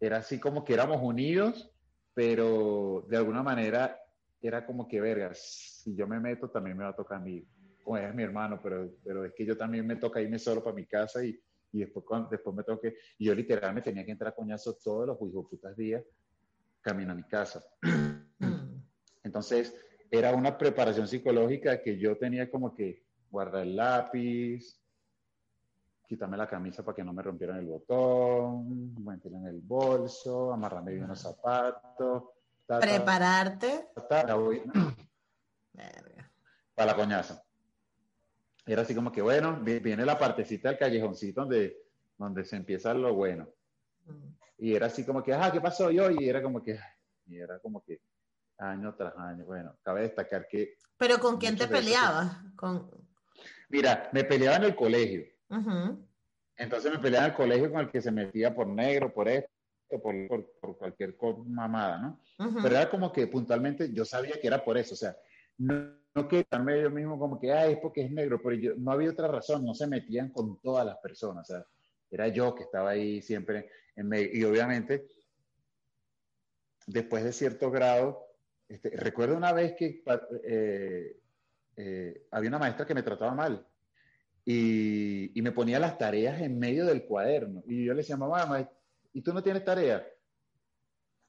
[0.00, 1.72] era así como que éramos unidos,
[2.14, 3.98] pero de alguna manera
[4.40, 5.38] era como que, vergas,
[5.82, 7.44] si yo me meto también me va a tocar a mí,
[7.82, 10.76] como es mi hermano, pero, pero es que yo también me toca irme solo para
[10.76, 11.36] mi casa y,
[11.72, 15.06] y después, cuando, después me toque, y yo literalmente tenía que entrar a coñazo todos
[15.06, 16.02] los putas días
[16.80, 17.62] camino a mi casa.
[19.22, 19.74] Entonces,
[20.10, 24.80] era una preparación psicológica que yo tenía como que guardar el lápiz,
[26.06, 30.94] quitarme la camisa para que no me rompieran el botón, meterla en el bolso, amarrarme
[30.94, 32.24] bien los zapatos.
[32.66, 33.88] Prepararte.
[36.74, 37.42] para la coñaza.
[38.68, 41.78] Era así como que, bueno, viene la partecita del callejoncito donde,
[42.18, 43.48] donde se empieza lo bueno.
[44.04, 44.28] Mm.
[44.58, 46.10] Y era así como que, ah, ¿qué pasó yo?
[46.10, 46.78] Y era como que,
[47.26, 48.02] y era como que,
[48.58, 49.46] año tras año.
[49.46, 50.76] Bueno, cabe destacar que...
[50.98, 52.36] ¿Pero con quién te peleabas?
[52.56, 52.90] Con...
[53.70, 55.24] Mira, me peleaba en el colegio.
[56.56, 59.48] Entonces me peleaba en el colegio con el que se metía por negro, por esto,
[60.02, 60.14] por,
[60.60, 61.16] por, cualquier
[61.46, 62.20] mamada, ¿no?
[62.62, 65.16] Pero era como que puntualmente yo sabía que era por eso, o sea,
[65.56, 65.96] no
[66.26, 69.10] que también yo mismo como que, ah, es porque es negro, pero yo, no había
[69.10, 71.52] otra razón, no se metían con todas las personas,
[72.10, 73.68] era yo que estaba ahí siempre
[74.32, 75.08] y obviamente,
[76.86, 78.26] después de cierto grado,
[78.68, 80.04] este, recuerdo una vez que
[80.44, 81.20] eh,
[81.76, 83.66] eh, había una maestra que me trataba mal
[84.44, 87.62] y, me ponía las tareas en medio del cuaderno.
[87.66, 88.70] Y yo le decía, mamá,
[89.12, 90.06] ¿y tú no tienes tarea?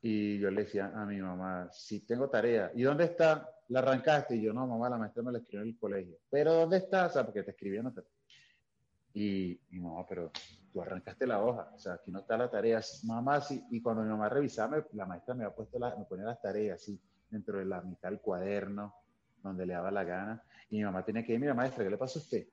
[0.02, 2.72] Y yo le decía a mi mamá, sí tengo tarea.
[2.76, 3.50] ¿Y dónde está?
[3.70, 4.36] ¿La arrancaste?
[4.36, 6.18] Y yo, no, mamá, la maestra me la escribió en el colegio.
[6.30, 7.08] ¿Pero dónde está?
[7.08, 7.94] O sea, porque te escribía no
[9.14, 10.32] Y mi mamá, pero
[10.72, 12.82] tú arrancaste la hoja, o sea, aquí no está la tarea.
[13.04, 13.64] Mamá, sí.
[13.72, 16.82] Y cuando mi mamá revisaba, la maestra me había puesto, la, me ponía las tareas,
[16.82, 17.00] sí
[17.30, 18.96] dentro de la mitad del cuaderno,
[19.44, 20.44] donde le daba la gana.
[20.70, 22.48] Y mi mamá tenía que ir, mira, maestra, ¿qué le pasa a usted?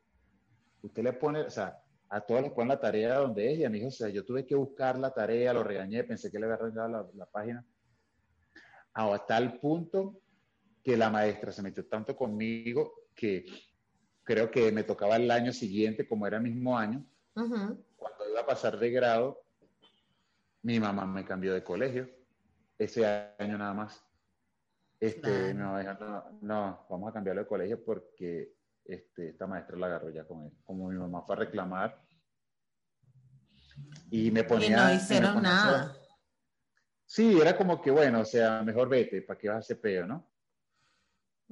[0.83, 3.71] Usted le pone, o sea, a todos les pone la tarea donde es, y a
[3.71, 6.47] mi hijo, o sea, yo tuve que buscar la tarea, lo regañé, pensé que le
[6.47, 7.65] había arreglado la, página.
[8.95, 10.21] A tal punto
[10.87, 13.45] que la maestra se metió tanto conmigo que
[14.23, 18.47] creo que me tocaba el año siguiente, como era el mismo año, cuando iba a
[18.47, 19.43] pasar de grado,
[20.63, 22.09] mi mamá me cambió de colegio,
[22.79, 24.01] ese año nada más.
[25.01, 25.77] Este, no,
[26.43, 30.53] no, vamos a cambiarlo de colegio porque este, esta maestra la agarró ya con él.
[30.63, 32.01] Como mi mamá fue a reclamar
[34.09, 34.69] y me ponía...
[34.69, 35.97] Y no hicieron nada.
[37.05, 40.07] Sí, era como que, bueno, o sea, mejor vete, ¿para qué vas a hacer peo,
[40.07, 40.36] no?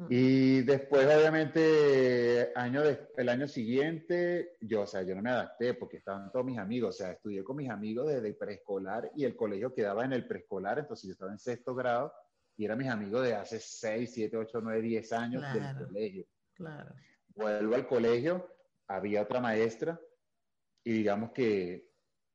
[0.08, 2.82] Y después, obviamente, año
[3.16, 6.96] el año siguiente, yo, o sea, yo no me adapté porque estaban todos mis amigos,
[6.96, 10.80] o sea, estudié con mis amigos desde preescolar y el colegio quedaba en el preescolar,
[10.80, 12.12] entonces yo estaba en sexto grado
[12.56, 16.24] y eran mis amigos de hace 6, 7, 8, 9, 10 años del colegio.
[16.54, 16.94] Claro.
[17.28, 18.48] Vuelvo al colegio,
[18.88, 20.00] había otra maestra
[20.82, 21.88] y digamos que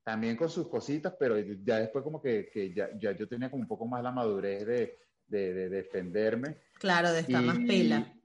[0.03, 3.63] también con sus cositas, pero ya después como que, que ya, ya, yo tenía como
[3.63, 4.97] un poco más la madurez de,
[5.27, 6.57] de, de defenderme.
[6.79, 8.15] Claro, de estar más pila.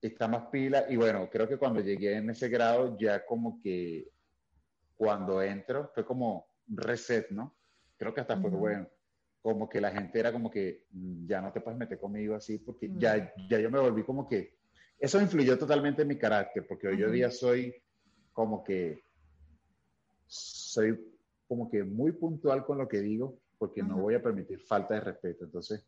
[0.00, 4.10] Está más pila y bueno, creo que cuando llegué en ese grado ya como que
[4.96, 7.54] cuando entro fue como reset, ¿no?
[7.96, 8.88] Creo que hasta fue bueno.
[9.40, 12.58] Como que la gente era como que mm, ya no te puedes meter conmigo así
[12.58, 14.56] porque ya, ya yo me volví como que...
[14.98, 17.72] Eso influyó totalmente en mi carácter porque hoy día soy
[18.32, 19.04] como que...
[20.26, 20.98] Soy
[21.46, 25.00] como que muy puntual con lo que digo porque no voy a permitir falta de
[25.00, 25.44] respeto.
[25.44, 25.84] Entonces,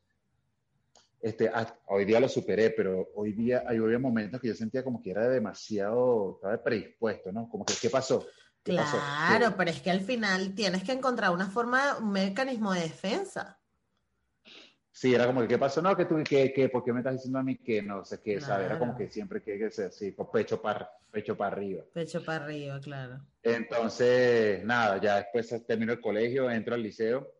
[1.24, 1.50] este,
[1.86, 5.10] hoy día lo superé, pero hoy día hay había momentos que yo sentía como que
[5.10, 7.48] era demasiado, estaba predispuesto, ¿no?
[7.48, 8.26] Como que, ¿qué pasó?
[8.62, 13.58] claro, pero es que al final tienes que encontrar una forma, un mecanismo de defensa.
[14.90, 15.80] Sí, era como que, ¿qué pasó?
[15.80, 18.20] No, que tú, que, que, ¿por qué me estás diciendo a mí que no sé
[18.22, 18.38] qué?
[18.40, 18.66] ¿sabes?
[18.66, 21.84] Era como que siempre que, que ser así, pecho para pecho para arriba.
[21.94, 23.20] Pecho para arriba, claro.
[23.42, 27.32] Entonces, nada, ya después termino el colegio, entro al liceo.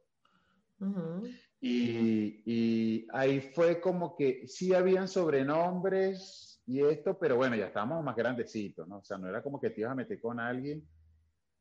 [1.66, 8.04] Y, y, ahí fue como que sí habían sobrenombres y esto, pero bueno, ya estábamos
[8.04, 8.98] más grandecitos, ¿no?
[8.98, 10.86] O sea, no era como que te ibas a meter con alguien,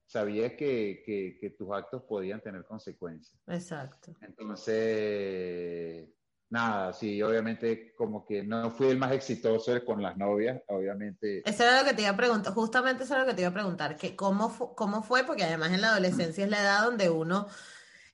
[0.06, 3.40] sabías que, que, que tus actos podían tener consecuencias.
[3.48, 4.14] Exacto.
[4.20, 6.10] Entonces,
[6.50, 11.50] nada, sí, obviamente como que no fui el más exitoso con las novias, obviamente.
[11.50, 13.52] Eso era lo que te iba a preguntar, justamente eso era lo que te iba
[13.52, 17.10] a preguntar, que cómo, cómo fue, porque además en la adolescencia es la edad donde
[17.10, 17.48] uno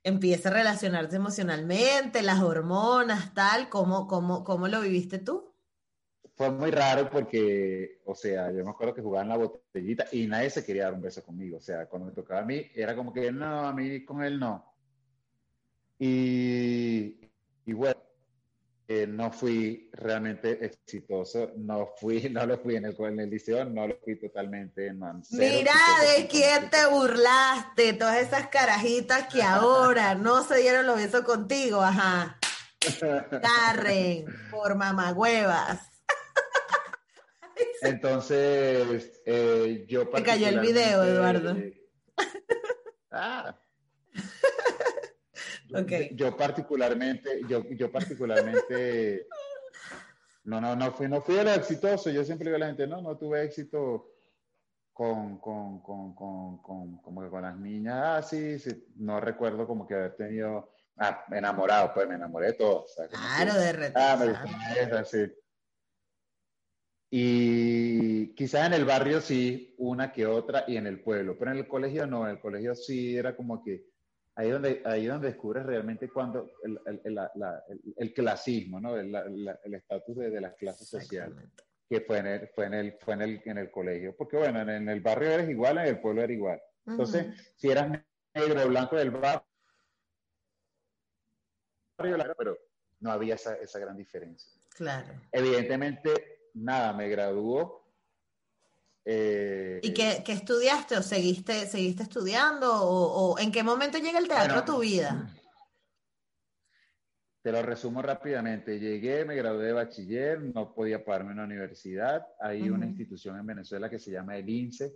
[0.09, 5.53] empieza a relacionarse emocionalmente, las hormonas, tal, ¿cómo, cómo, cómo lo viviste tú?
[6.35, 10.27] Fue muy raro porque, o sea, yo me acuerdo que jugaba en la botellita y
[10.27, 11.57] nadie se quería dar un beso conmigo.
[11.57, 14.39] O sea, cuando me tocaba a mí, era como que no, a mí con él
[14.39, 14.73] no.
[15.97, 17.29] Y,
[17.65, 17.99] y bueno,
[19.07, 23.87] no fui realmente exitoso, no fui, no lo fui en el, en el liceo, no
[23.87, 24.99] lo fui totalmente en
[25.31, 25.73] Mira
[26.15, 31.81] de quién te burlaste, todas esas carajitas que ahora no se dieron los besos contigo,
[31.81, 32.39] ajá.
[33.41, 35.81] Carren, por mamagüevas.
[37.81, 40.07] Entonces, eh, yo...
[40.09, 41.55] Te cayó el video, Eduardo.
[43.11, 43.55] ah.
[46.13, 49.27] Yo particularmente, yo, yo particularmente,
[50.45, 52.09] no, no, no fui, no fui el exitoso.
[52.09, 54.11] Yo siempre digo a la gente, no, no tuve éxito
[54.93, 56.57] con, con, con, con,
[56.97, 57.95] como que con las niñas.
[58.03, 62.53] Ah, sí, sí, no recuerdo como que haber tenido, ah, enamorado, pues me enamoré de
[62.53, 62.85] todo.
[63.09, 63.99] claro, de repente.
[63.99, 65.31] Ah, me gustó sí.
[67.11, 71.57] Y quizás en el barrio sí, una que otra, y en el pueblo, pero en
[71.57, 73.83] el colegio no, en el colegio sí era como que
[74.39, 77.19] ahí donde, ahí donde descubres realmente cuando el, el,
[77.97, 78.97] el, clasismo, ¿no?
[78.97, 81.35] El estatus de, de, la clase social,
[81.89, 84.15] que fue en, el, fue, en el, fue en, el, en el colegio.
[84.15, 86.61] Porque bueno, en, el barrio eres igual, en el pueblo eres igual.
[86.87, 87.91] Entonces, si eras
[88.33, 89.43] negro o blanco del barrio,
[92.37, 92.57] pero
[93.01, 94.53] no había esa, esa gran diferencia.
[94.69, 95.19] Claro.
[95.33, 97.78] Evidentemente, nada, me graduó
[99.11, 104.59] eh, ¿Y qué, estudiaste o seguiste, seguiste estudiando o, en qué momento llega el teatro
[104.59, 105.33] a tu vida?
[107.41, 108.79] Te lo resumo rápidamente.
[108.79, 112.23] Llegué, me gradué de bachiller, no podía pagarme una universidad.
[112.39, 114.93] Hay una institución en Venezuela que se llama el INSE.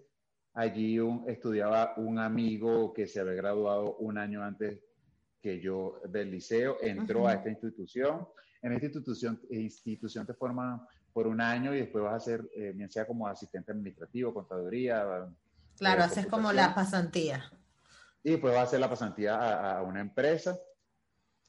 [0.54, 4.80] Allí estudiaba un amigo que se había graduado un año antes
[5.42, 8.28] que yo del liceo, entró a esta institución.
[8.62, 10.82] En esta institución, institución te forman
[11.14, 15.28] por un año y después vas a hacer, eh, bien sea como asistente administrativo, contaduría.
[15.78, 17.52] Claro, eh, haces como la pasantía.
[18.24, 20.60] Y después vas a hacer la pasantía a, una empresa.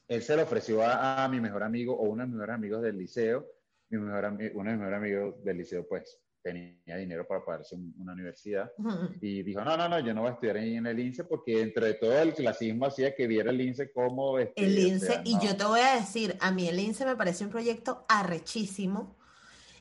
[0.07, 2.97] Él se lo ofreció a, mi mejor amigo o uno de mis mejores amigos del
[2.97, 3.45] liceo.
[3.89, 8.13] Mi mejor, uno de mis mejores amigos del liceo, pues, tenía dinero para pagarse una
[8.13, 8.71] universidad.
[9.19, 11.95] Y dijo, no, no, no, yo no voy a estudiar en el INSE porque entre
[11.95, 14.37] todo el clasismo hacía que viera el INSE como...
[14.37, 17.45] Este, el INSE, y yo te voy a decir, a mí el INSE me parece
[17.45, 19.15] un proyecto arrechísimo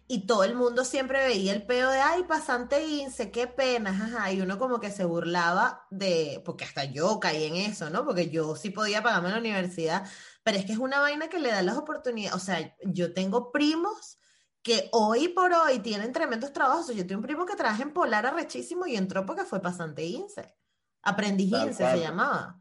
[0.06, 4.32] y todo el mundo siempre veía el peo de, ay, pasante INSE, qué pena, ajá,
[4.32, 8.04] y uno como que se burlaba de, porque hasta yo caí en eso, ¿no?
[8.04, 10.06] Porque yo sí podía pagarme la universidad,
[10.42, 13.50] pero es que es una vaina que le da las oportunidades, o sea, yo tengo
[13.50, 14.18] primos
[14.62, 18.26] que hoy por hoy tienen tremendos trabajos, yo tengo un primo que trabaja en Polar
[18.26, 20.54] arrechísimo y entró porque fue pasante INSE,
[21.02, 22.60] aprendiz INSE se llamaba.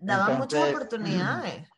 [0.00, 1.68] daba muchas oportunidades.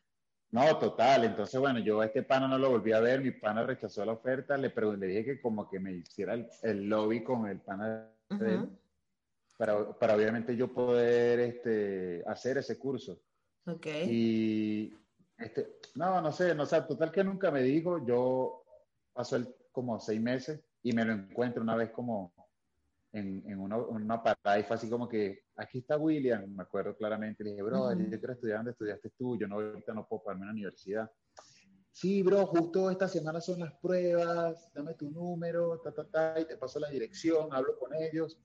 [0.52, 1.24] No, total.
[1.24, 4.12] Entonces, bueno, yo a este pana no lo volví a ver, mi pana rechazó la
[4.12, 8.10] oferta, le pregunté, le dije que como que me hiciera el, lobby con el pana
[9.56, 13.20] para, para, obviamente yo poder este, hacer ese curso.
[13.66, 13.86] Ok.
[14.08, 14.92] Y,
[15.38, 18.64] este, no, no sé, no sé, total que nunca me dijo, yo
[19.12, 22.32] pasó el, como seis meses y me lo encuentro una vez como
[23.12, 26.96] en, en una, una, parada y fue así como que, aquí está William, me acuerdo
[26.96, 30.22] claramente, le dije, bro, yo quiero estudiar donde estudiaste tú, yo no, ahorita no puedo
[30.22, 31.10] pagarme una universidad.
[31.92, 36.46] Sí, bro, justo esta semana son las pruebas, dame tu número, ta, ta, ta, y
[36.46, 38.38] te paso la dirección, hablo con ellos.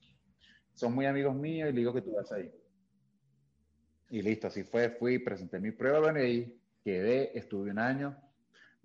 [0.74, 2.52] Son muy amigos míos y le digo que tú vas ahí.
[4.10, 8.18] Y listo, así fue, fui, presenté mi prueba, bueno, y quedé, estuve un año,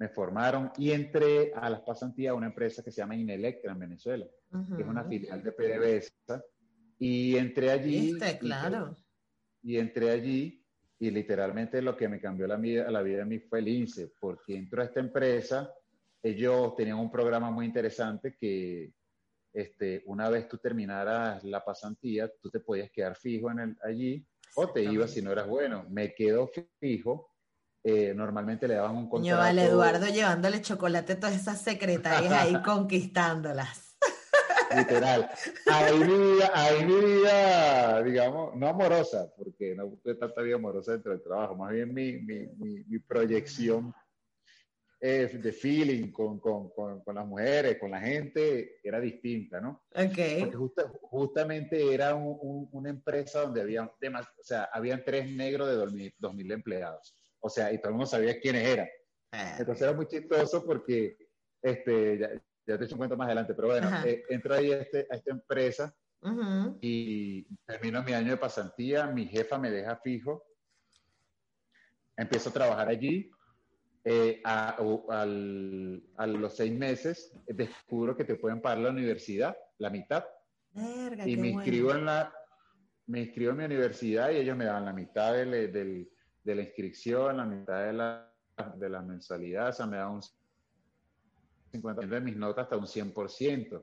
[0.00, 3.78] me formaron y entré a las pasantías a una empresa que se llama Inelectra en
[3.80, 4.26] Venezuela,
[4.74, 6.42] que es una filial de PDVSA.
[6.98, 8.18] Y entré allí.
[8.38, 8.96] claro.
[9.62, 10.64] Y, entré allí
[10.98, 14.10] y literalmente lo que me cambió la vida, la vida de mí fue el INSE,
[14.18, 15.70] porque entró a esta empresa,
[16.22, 18.94] ellos tenían un programa muy interesante que
[19.52, 24.26] este, una vez tú terminaras la pasantía, tú te podías quedar fijo en el, allí
[24.56, 25.84] o te ibas si no eras bueno.
[25.90, 27.29] Me quedo fijo
[27.82, 29.28] eh, normalmente le daban un contrato.
[29.28, 33.96] Yo vale, Eduardo llevándole chocolate a todas esas secretarias ahí conquistándolas.
[34.76, 35.28] Literal.
[35.66, 40.92] Ahí mi vida, ahí mi vida, digamos, no amorosa, porque no tuve tanta vida amorosa
[40.92, 43.92] dentro del trabajo, más bien mi, mi, mi, proyección
[45.00, 49.86] eh, de feeling con, con, con, las mujeres, con la gente, era distinta, ¿no?
[49.92, 50.52] Ok.
[50.52, 56.52] Porque justamente era un, una empresa donde había, o sea, habían tres negros de 2.000
[56.52, 58.88] empleados o sea, y todo el mundo sabía quiénes eran.
[59.32, 59.56] Ah.
[59.58, 61.16] Entonces era muy chistoso porque,
[61.62, 62.30] este, ya,
[62.66, 65.16] ya te echo un cuento más adelante, pero bueno, eh, entro ahí a, este, a
[65.16, 65.94] esta empresa
[66.80, 70.44] y termino mi año de pasantía, mi jefa me deja fijo,
[72.16, 73.30] empiezo a trabajar allí,
[74.04, 74.76] eh, a,
[75.08, 80.24] al, a, los seis meses descubro que te pueden pagar la universidad, la mitad,
[81.24, 82.32] y me inscribo en la,
[83.06, 86.10] me inscribo en mi universidad y ellos me dan la mitad del, del
[86.42, 88.32] de la inscripción, la mitad de la,
[88.76, 90.20] de la mensualidad, o sea, me da un
[91.72, 93.82] 50% de mis notas hasta un 100%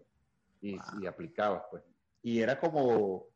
[0.61, 1.83] y, y aplicabas, pues.
[2.23, 3.27] Y era como,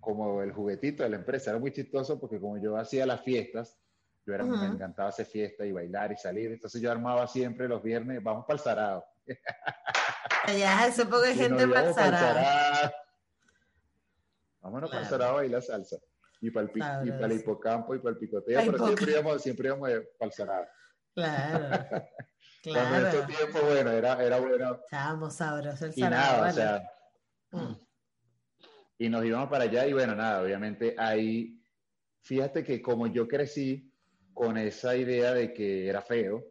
[0.00, 3.78] como el juguetito de la empresa, era muy chistoso porque como yo hacía las fiestas,
[4.26, 7.82] yo era, me encantaba hacer fiesta y bailar y salir, entonces yo armaba siempre los
[7.82, 9.04] viernes, vamos para el Sarao.
[10.58, 12.90] Ya, eso porque gente para el Sarao.
[14.60, 15.96] Vámonos para el Sarao a bailar salsa
[16.40, 19.68] y para el, y para el hipocampo y para el picoteo, pero siempre íbamos, siempre
[19.68, 20.68] íbamos para el
[21.12, 22.04] Claro.
[22.62, 22.96] claro.
[22.96, 24.80] En ese tiempo, bueno, era, era bueno.
[24.84, 26.82] Estábamos sabrosos el Y nada, o sea.
[27.50, 27.74] Mm.
[28.98, 31.58] Y nos íbamos para allá y bueno, nada, obviamente ahí,
[32.22, 33.90] fíjate que como yo crecí
[34.34, 36.44] con esa idea de que era feo,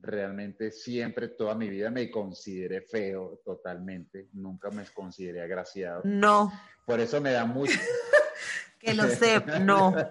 [0.00, 6.02] realmente siempre toda mi vida me consideré feo totalmente, nunca me consideré agraciado.
[6.04, 6.52] No.
[6.86, 7.72] Por eso me da mucho,
[8.78, 9.94] que lo sepa, no.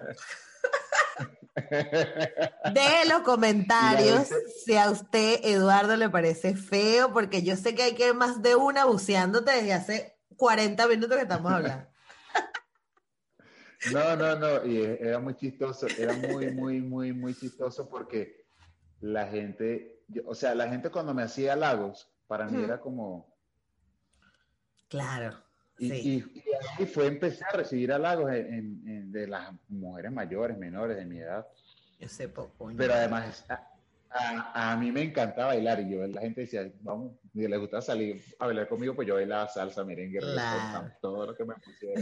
[1.70, 4.28] De los comentarios
[4.64, 8.54] si a usted, Eduardo, le parece feo, porque yo sé que hay que más de
[8.54, 11.88] una buceándote desde hace 40 minutos que estamos hablando.
[13.92, 18.44] No, no, no, y era muy chistoso, era muy, muy, muy, muy chistoso porque
[19.00, 23.36] la gente, o sea, la gente cuando me hacía halagos, para mí era como...
[24.88, 25.47] Claro.
[25.78, 26.24] Y,
[26.78, 31.46] y, fue empezar a recibir halagos de las mujeres mayores, menores de mi edad.
[32.00, 32.70] Yo sé poco.
[32.76, 33.44] Pero además,
[34.10, 37.82] a, a, mí me encantaba bailar y yo, la gente decía, vamos, si les gustaba
[37.82, 40.20] salir a bailar conmigo, pues yo bailaba salsa, merengue,
[41.00, 42.00] todo lo que me pusiera.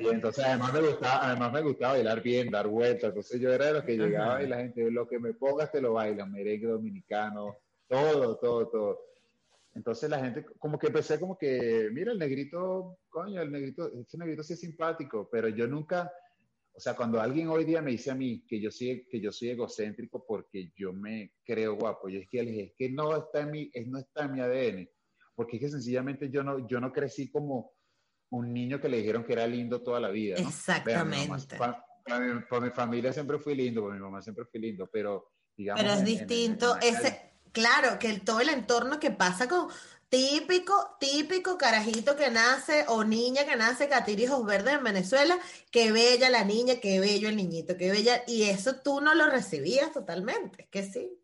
[0.00, 3.10] y entonces además me, gustaba, además me gustaba bailar bien, dar vueltas.
[3.10, 5.80] Entonces yo era de los que llegaba y la gente, lo que me pongas te
[5.80, 9.09] lo baila, merengue dominicano, todo, todo, todo.
[9.74, 14.18] Entonces la gente, como que empecé como que, mira, el negrito, coño, el negrito, ese
[14.18, 16.10] negrito sí es simpático, pero yo nunca,
[16.72, 19.30] o sea, cuando alguien hoy día me dice a mí que yo soy, que yo
[19.30, 23.50] soy egocéntrico porque yo me creo guapo, yo es que, es que no está en
[23.52, 24.90] mi, es, no está en mi ADN,
[25.36, 27.72] porque es que sencillamente yo no, yo no crecí como
[28.30, 30.36] un niño que le dijeron que era lindo toda la vida.
[30.36, 31.56] Exactamente.
[32.48, 35.82] por, mi familia siempre fui lindo, por mi mamá siempre fui lindo, pero digamos...
[35.82, 39.68] Pero es distinto, ese Claro, que el, todo el entorno que pasa con
[40.10, 45.38] típico, típico carajito que nace o niña que nace catirijos verdes en Venezuela,
[45.70, 49.30] que bella la niña, que bello el niñito, que bella, y eso tú no lo
[49.30, 51.16] recibías totalmente, es que sí.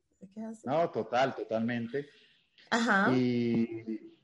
[0.65, 2.07] No, total, totalmente.
[2.71, 3.13] Ajá.
[3.13, 4.15] Y,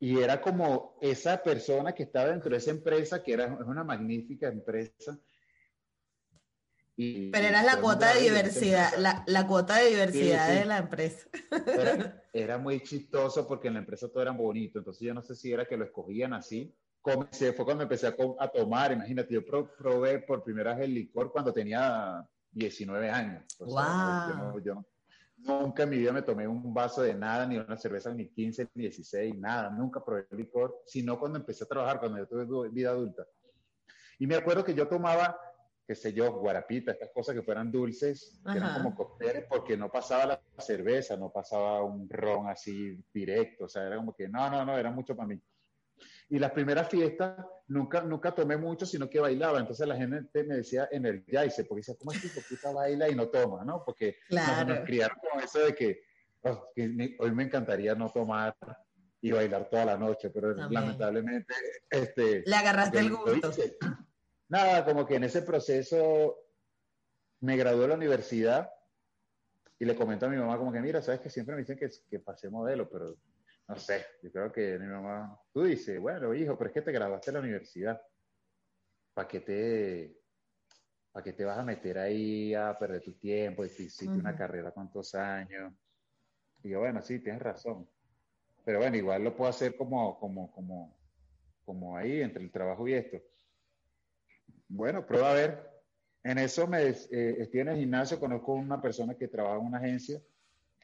[0.00, 4.48] y, era como esa persona que estaba dentro de esa empresa, que era una magnífica
[4.48, 5.18] empresa,
[6.98, 11.28] pero era la cuota de diversidad, la, cuota de diversidad de la empresa.
[12.32, 15.52] Era, muy chistoso porque en la empresa todo era bonito, entonces yo no sé si
[15.52, 16.72] era que lo escogían así.
[17.00, 18.14] Comencé, fue cuando empecé a,
[18.48, 23.44] tomar, imagínate, yo probé por primera vez el licor cuando tenía 19 años.
[23.58, 24.60] wow.
[24.60, 24.84] yo,
[25.38, 28.70] Nunca en mi vida me tomé un vaso de nada, ni una cerveza, ni 15,
[28.74, 29.70] ni 16, nada.
[29.70, 33.24] Nunca probé licor, sino cuando empecé a trabajar, cuando yo tuve vida adulta.
[34.18, 35.38] Y me acuerdo que yo tomaba,
[35.88, 39.90] qué sé yo, guarapita, estas cosas que fueran dulces, que eran como cócteles, porque no
[39.90, 43.64] pasaba la cerveza, no pasaba un ron así directo.
[43.64, 45.40] O sea, era como que, no, no, no, era mucho para mí.
[46.28, 49.60] Y las primeras fiestas nunca, nunca tomé mucho, sino que bailaba.
[49.60, 53.28] Entonces la gente me decía energize, porque decía, ¿cómo es que poquita baila y no
[53.28, 53.64] toma?
[53.64, 53.82] ¿no?
[53.82, 56.02] Porque nos, criaron con eso de que,
[56.42, 56.68] oh,
[57.18, 58.54] hoy me encantaría no tomar
[59.22, 61.54] y bailar toda la noche, pero lamentablemente...
[61.88, 63.52] Este, Le agarraste el gusto.
[64.48, 66.36] Nada, como que en ese proceso
[67.40, 68.70] me gradué de la universidad
[69.78, 71.88] y le comento a mi mamá como que, mira, sabes que siempre me dicen que,
[72.10, 73.16] que pasé modelo, pero
[73.68, 76.90] no sé, yo creo que mi mamá, tú dices, bueno, hijo, pero es que te
[76.90, 78.00] graduaste de la universidad.
[79.12, 80.16] ¿Para qué te,
[81.12, 83.64] para qué te vas a meter ahí a perder tu tiempo?
[83.64, 85.74] Hiciste una carrera cuántos años.
[86.62, 87.86] Y yo, bueno, sí, tienes razón.
[88.64, 90.98] Pero bueno, igual lo puedo hacer como, como, como,
[91.64, 93.18] como ahí, entre el trabajo y esto.
[94.68, 95.68] Bueno, prueba a ver.
[96.22, 99.78] En eso me, eh, estoy en el gimnasio, conozco una persona que trabaja en una
[99.78, 100.20] agencia,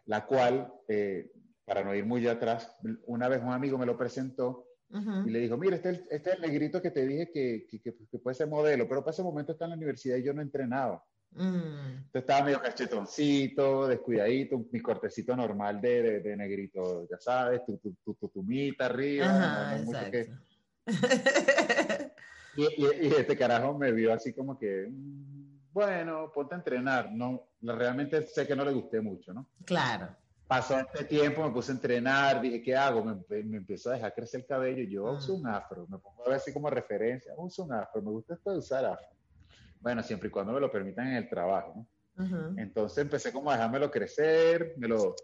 [0.07, 1.31] la cual eh,
[1.65, 2.75] para no ir muy atrás,
[3.07, 4.69] una vez un amigo me lo presentó
[5.27, 8.19] y le dijo, mira, este, este, es el negrito que te dije que, que, que,
[8.19, 11.03] puede ser modelo, pero para ese momento está en la universidad y yo no entrenaba.
[11.33, 11.97] Mm.
[11.97, 17.93] Entonces estaba medio cachetoncito, descuidadito, mi cortecito normal de, de, negrito, ya sabes, tu, tu,
[18.05, 19.75] tu, tu tumita arriba.
[22.57, 27.13] y, y, este carajo me vio así como que, mm, bueno, ponte a entrenar.
[27.13, 29.49] No, realmente sé que no le gusté mucho, ¿no?
[29.65, 33.05] Claro pasó este tiempo, me puse a entrenar, dije, ¿qué hago?
[33.05, 36.23] Me, me empezó a dejar crecer el cabello y yo uso un afro, me pongo
[36.25, 39.07] a ver así como referencia, uso un afro, me gusta esto de usar afro.
[39.81, 41.87] Bueno, siempre y cuando me lo permitan en el trabajo, ¿no?
[42.57, 45.17] Entonces empecé como a dejármelo crecer, me lo,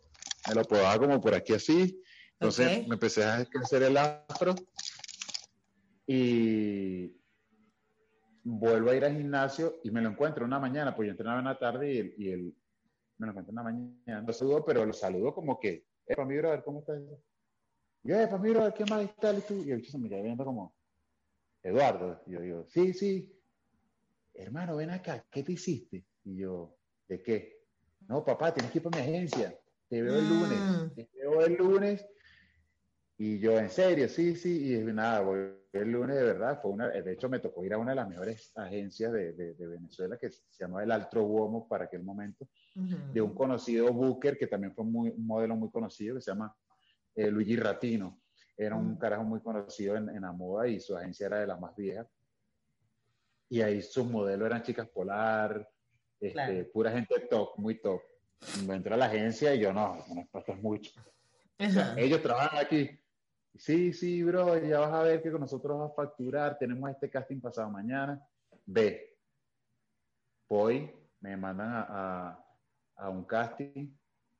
[0.48, 2.02] me lo podaba como por aquí así,
[2.32, 4.56] entonces me empecé a crecer el afro
[6.04, 7.19] y
[8.58, 11.44] vuelvo a ir al gimnasio y me lo encuentro una mañana, pues yo entrenaba en
[11.44, 12.54] la tarde y el, y el,
[13.18, 16.36] me lo encontré en la mañana, lo saludo, pero lo saludo como que, para mi
[16.36, 17.00] brother, ¿cómo estás?
[18.02, 19.38] Y, para mi brother, ¿qué más tal?
[19.38, 19.62] Y, tú?
[19.64, 20.74] y el bicho se me queda viendo como,
[21.62, 22.22] Eduardo.
[22.26, 23.32] Y yo digo, sí, sí.
[24.34, 26.04] Hermano, ven acá, ¿qué te hiciste?
[26.24, 26.76] Y yo,
[27.08, 27.60] ¿de qué?
[28.08, 29.58] No, papá, tienes que ir para mi agencia.
[29.88, 30.58] Te veo el lunes.
[30.58, 30.94] Mm.
[30.94, 32.06] Te veo el lunes.
[33.18, 34.74] Y yo, en serio, sí, sí.
[34.74, 36.60] Y nada, voy el lunes de verdad.
[36.60, 39.66] Fue una, de hecho, me tocó ir a una de las mejores agencias de, de,
[39.66, 44.46] Venezuela que se llama el Altro Uomo para aquel momento de un conocido Booker, que
[44.46, 46.54] también fue muy, un modelo muy conocido, que se llama
[47.14, 48.20] eh, Luigi Ratino.
[48.56, 51.58] Era un carajo muy conocido en, en, la moda y su agencia era de las
[51.58, 52.06] más viejas.
[53.48, 55.68] Y ahí sus modelos eran chicas polar,
[56.20, 58.02] este, pura gente top, muy top.
[58.66, 60.92] Me entró a la agencia y yo, no, no es mucho.
[61.96, 62.99] ellos trabajan aquí.
[63.56, 67.10] Sí, sí, bro, ya vas a ver que con nosotros vas a facturar, tenemos este
[67.10, 68.22] casting pasado mañana.
[68.66, 69.16] Ve,
[70.48, 70.90] voy,
[71.20, 72.44] me mandan a
[73.00, 73.88] a un casting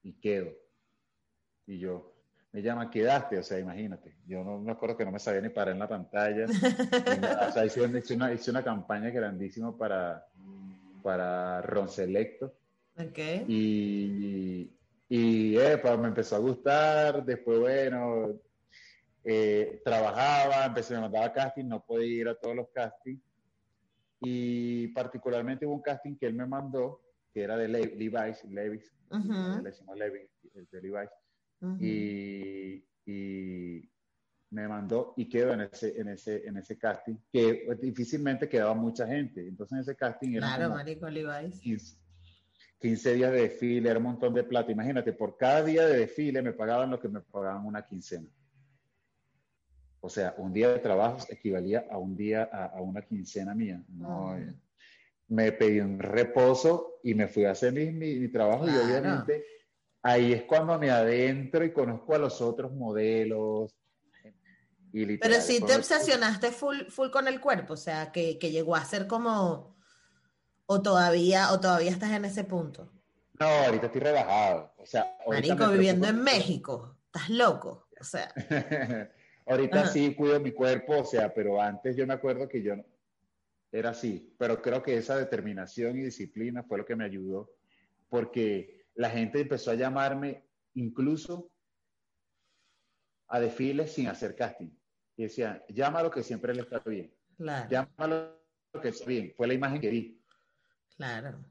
[0.03, 0.51] y quedo.
[1.67, 2.15] Y yo,
[2.53, 5.49] me llama, quedaste, o sea, imagínate, yo no me acuerdo que no me sabía ni
[5.49, 6.47] parar en la pantalla.
[6.47, 7.83] o sea, hice,
[8.15, 10.27] una, hice una campaña grandísima para,
[11.03, 12.55] para Ron Selecto.
[12.97, 13.45] Okay.
[13.49, 14.71] Y,
[15.09, 18.35] y, me empezó a gustar, después, bueno,
[19.25, 23.23] eh, trabajaba, empecé, me mandaba casting, no podía ir a todos los castings.
[24.21, 27.01] Y particularmente hubo un casting que él me mandó,
[27.33, 30.21] que era de Levi's, Levi's, le decimos Levi,
[30.53, 31.11] de Levi's,
[31.81, 33.91] y, y,
[34.51, 39.07] me mandó y quedó en ese, en ese, en ese casting, que difícilmente quedaba mucha
[39.07, 39.47] gente.
[39.47, 41.97] Entonces en ese casting era claro, marico, Levi's.
[42.81, 44.73] 15, días de desfile, era un montón de plata.
[44.73, 48.27] Imagínate, por cada día de desfile me pagaban lo que me pagaban una quincena.
[50.01, 53.83] O sea, un día de trabajo equivalía a un día, a, una quincena mía.
[53.89, 54.37] No,
[55.29, 59.45] me pedí un reposo y me fui a hacer mi, trabajo y obviamente
[60.03, 63.77] ahí es cuando me adentro y conozco a los otros modelos.
[64.93, 68.85] Y Pero si te obsesionaste full, full con el cuerpo, o sea, que, llegó a
[68.85, 69.77] ser como,
[70.67, 72.91] o todavía, o todavía estás en ese punto.
[73.39, 74.75] No, ahorita estoy relajado.
[74.79, 78.33] O sea, Marico, viviendo en México, estás loco, o sea.
[79.51, 82.75] ahorita sí cuido mi cuerpo, o sea, pero antes yo me acuerdo que yo
[83.73, 87.53] era así, pero creo que esa determinación y disciplina fue lo que me ayudó,
[88.09, 90.45] porque la gente empezó a llamarme
[90.75, 91.51] incluso
[93.29, 94.71] a desfiles sin hacer casting.
[95.17, 97.15] Y decían, llámalo que siempre le está bien.
[97.37, 97.69] Claro.
[97.71, 98.41] Llámalo
[98.81, 99.33] que está bien.
[99.37, 100.23] Fue la imagen que vi.
[100.97, 101.45] Claro.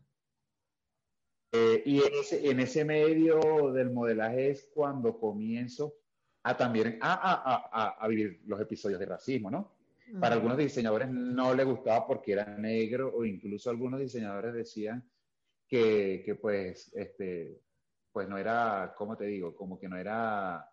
[1.52, 5.96] Eh, y en ese, en ese medio del modelaje es cuando comienzo
[6.44, 9.80] a también a, a, a, a vivir los episodios de racismo, ¿no?
[10.20, 15.08] Para algunos diseñadores no le gustaba porque era negro o incluso algunos diseñadores decían
[15.68, 17.62] que, que pues, este,
[18.12, 19.56] pues no era, ¿cómo te digo?
[19.56, 20.68] Como que no era...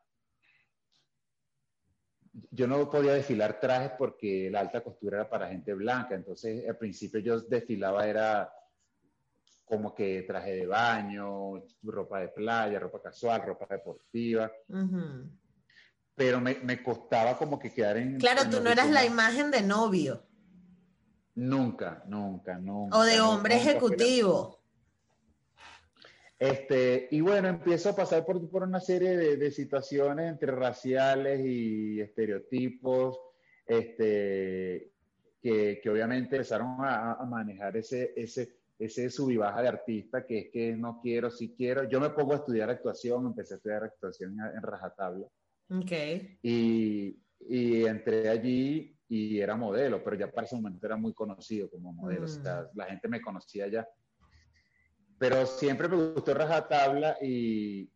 [2.51, 6.77] Yo no podía desfilar trajes porque la alta costura era para gente blanca, entonces al
[6.77, 8.51] principio yo desfilaba era
[9.65, 14.51] como que traje de baño, ropa de playa, ropa casual, ropa deportiva.
[16.17, 18.19] Pero me, me, costaba como que quedar en...
[18.19, 20.23] Claro, tú no eras la imagen de novio.
[21.35, 22.97] Nunca, nunca, nunca.
[22.97, 24.59] O de hombre ejecutivo.
[26.39, 31.41] Este, y bueno, empiezo a pasar por, por una serie de, de, situaciones entre raciales
[31.45, 33.19] y estereotipos,
[33.67, 34.93] este,
[35.43, 40.27] que, que obviamente empezaron a, a, manejar ese, ese, ese sub y baja de artista,
[40.27, 41.85] que es que no quiero, si quiero.
[41.85, 45.27] Yo me pongo a estudiar actuación, empecé a estudiar actuación en, en rajatabla.
[45.69, 46.39] Okay.
[46.43, 51.71] Y, y entré allí y era modelo, pero ya para ese momento era muy conocido
[51.71, 52.25] como modelo, mm.
[52.25, 53.87] o sea, la gente me conocía ya
[55.19, 57.91] pero siempre me gustó rajatabla y,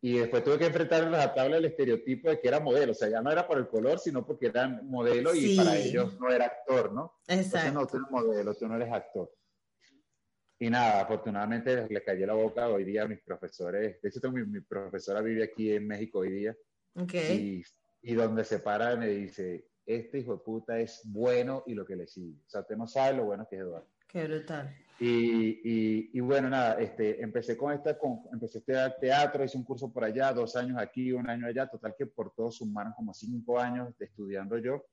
[0.00, 3.08] y después tuve que enfrentar en rajatabla el estereotipo de que era modelo, o sea,
[3.08, 6.46] ya no era por el color, sino porque eran modelo y para ellos no era
[6.46, 7.14] actor, ¿no?
[7.28, 7.68] Exacto.
[7.68, 9.30] Entonces, no, tú eres modelo, tú no eres actor.
[10.58, 14.00] Y nada, afortunadamente le cayó la boca hoy día a mis profesores.
[14.00, 16.56] De hecho, tengo, mi, mi, profesora vive aquí en México hoy día.
[16.94, 17.64] Okay.
[18.02, 21.84] Y, y donde se para me dice, este hijo de puta es bueno y lo
[21.84, 22.38] que le sigue.
[22.46, 23.88] O sea, usted no sabe lo bueno que es Eduardo.
[24.06, 24.76] Qué brutal.
[25.00, 29.56] Y, y, y, bueno, nada, este, empecé con esta, con, empecé a estudiar teatro, hice
[29.56, 32.92] un curso por allá, dos años aquí, un año allá, total que por todos sumaron
[32.92, 34.84] como cinco años de estudiando yo.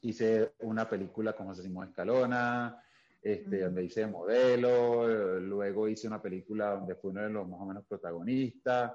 [0.00, 2.80] Hice una película con José Simón Escalona,
[3.20, 3.64] este, uh -huh.
[3.64, 7.84] donde hice modelo, luego hice una película donde fui uno de los más o menos
[7.86, 8.92] protagonistas,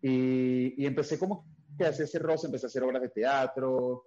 [0.00, 1.46] y, y empecé como
[1.76, 4.04] que a hacer ese roce, empecé a hacer obras de teatro,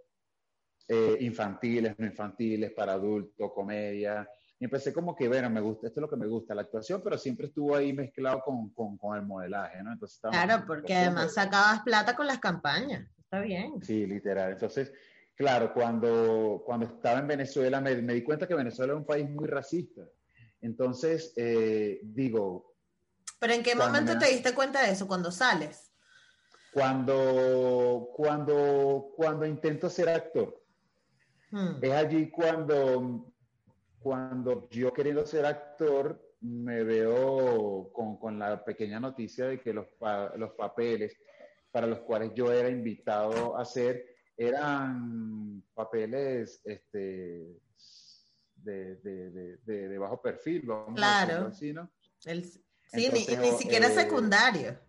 [0.87, 4.27] eh, infantiles, no infantiles, para adultos, comedia,
[4.59, 7.01] y empecé como que, bueno, me gusta, esto es lo que me gusta, la actuación,
[7.03, 9.93] pero siempre estuvo ahí mezclado con, con, con el modelaje, ¿no?
[9.93, 13.81] Entonces, claro, porque además sacabas plata con las campañas, está bien.
[13.81, 14.51] Sí, literal.
[14.51, 14.91] Entonces,
[15.35, 19.29] claro, cuando, cuando estaba en Venezuela me, me di cuenta que Venezuela era un país
[19.29, 20.01] muy racista.
[20.59, 22.70] Entonces, eh, digo...
[23.41, 24.19] ¿Pero en qué momento me...
[24.19, 25.07] te diste cuenta de eso?
[25.07, 25.91] ¿Cuando sales?
[26.71, 30.63] Cuando, cuando, cuando intento ser actor.
[31.49, 31.79] Hmm.
[31.81, 33.31] Es allí cuando
[34.01, 39.87] cuando yo queriendo ser actor, me veo con, con la pequeña noticia de que los,
[39.99, 41.15] pa, los, papeles
[41.71, 44.03] para los cuales yo era invitado a hacer
[44.35, 47.61] eran papeles este,
[48.55, 51.47] de, de, de, de bajo perfil, vamos claro.
[51.47, 51.91] así, ¿no?
[52.25, 52.43] El,
[52.91, 54.79] sí, Entonces, ni, ni, siquiera eh, secundario.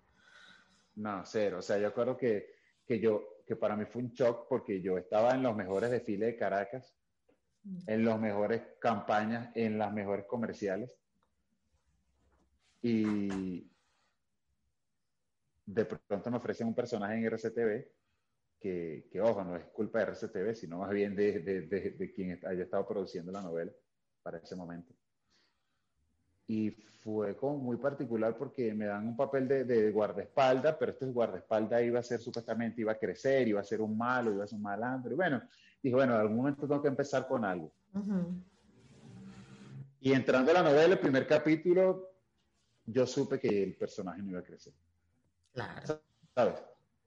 [0.96, 1.59] No, cero.
[1.59, 2.55] O sea, yo creo que,
[2.86, 6.28] que yo, que para mí fue un shock porque yo estaba en los mejores desfiles
[6.28, 6.94] de Caracas
[7.86, 10.90] en las mejores campañas, en las mejores comerciales.
[12.82, 13.70] Y
[15.64, 17.86] de pronto me ofrecen un personaje en RCTV
[18.61, 22.12] que, que ojo, no es culpa de RCTV, sino más bien de, de, de, de,
[22.12, 23.72] quien haya estado produciendo la novela
[24.22, 24.92] para ese momento.
[26.47, 31.07] Y fue como muy particular porque me dan un papel de, de guardaespaldas, pero este
[31.07, 34.47] guardaespaldas iba a ser supuestamente, iba a crecer, iba a ser un malo, iba a
[34.47, 35.12] ser un malandro.
[35.12, 35.43] Y bueno,
[35.82, 37.72] dije, bueno, en algún momento tengo que empezar con algo.
[37.95, 38.43] Uh -huh.
[40.01, 42.11] Y entrando a la novela, el primer capítulo,
[42.84, 44.72] yo supe que el personaje no iba a crecer.
[45.53, 46.01] Claro.
[46.34, 46.62] ¿Sabes?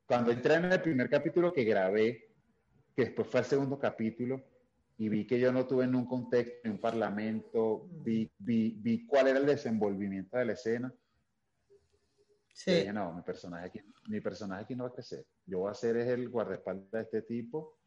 [0.06, 2.32] Cuando entré en el primer capítulo que grabé,
[2.96, 4.42] que después fue el segundo capítulo,
[4.98, 9.06] y vi que yo no tuve en un contexto, en un parlamento, vi, vi, vi
[9.06, 10.94] cuál era el desenvolvimiento de la escena.
[12.54, 12.72] Sí.
[12.72, 15.26] Y dije, no, mi personaje, aquí, mi personaje aquí no va a crecer.
[15.46, 17.78] Yo voy a ser es el guardaespaldas de este tipo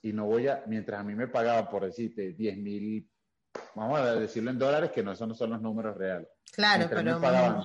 [0.00, 3.06] y no voy a, mientras a mí me pagaban por decirte 10 mil,
[3.74, 6.28] vamos a decirlo en dólares, que no, esos no son los números reales.
[6.52, 7.16] Claro, mientras pero...
[7.16, 7.62] me pagaban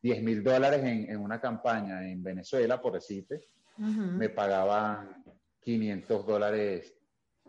[0.00, 3.42] 10 mil dólares en, en, una campaña en Venezuela, por decirte,
[3.76, 4.12] uh -huh.
[4.12, 5.22] me pagaban
[5.64, 6.94] 500 dólares,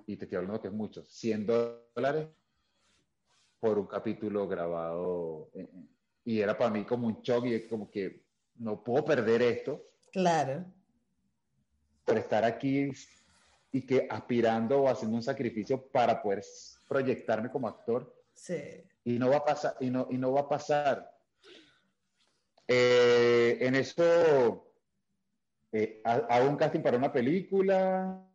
[0.07, 2.29] y te estoy hablando que es mucho, 100 dólares
[3.59, 5.49] por un capítulo grabado.
[6.23, 8.25] Y era para mí como un shock y es como que
[8.55, 9.83] no puedo perder esto.
[10.11, 10.65] Claro.
[12.05, 12.91] Por estar aquí
[13.71, 16.43] y que aspirando o haciendo un sacrificio para poder
[16.87, 18.15] proyectarme como actor.
[18.33, 18.83] Sí.
[19.03, 21.11] Y no va a pasar, y no, y no va a pasar.
[22.67, 24.64] Eh, en eso
[25.77, 28.25] eh, hago un casting para una película.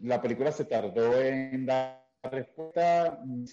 [0.00, 3.22] La película se tardó en dar respuesta.
[3.22, 3.44] Me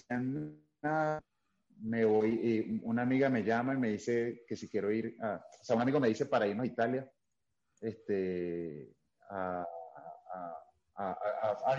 [1.84, 5.44] me voy, y una amiga me llama y me dice que si quiero ir, a,
[5.60, 7.12] o sea, un amigo me dice para irnos a Italia,
[7.82, 8.94] este,
[9.28, 9.66] a,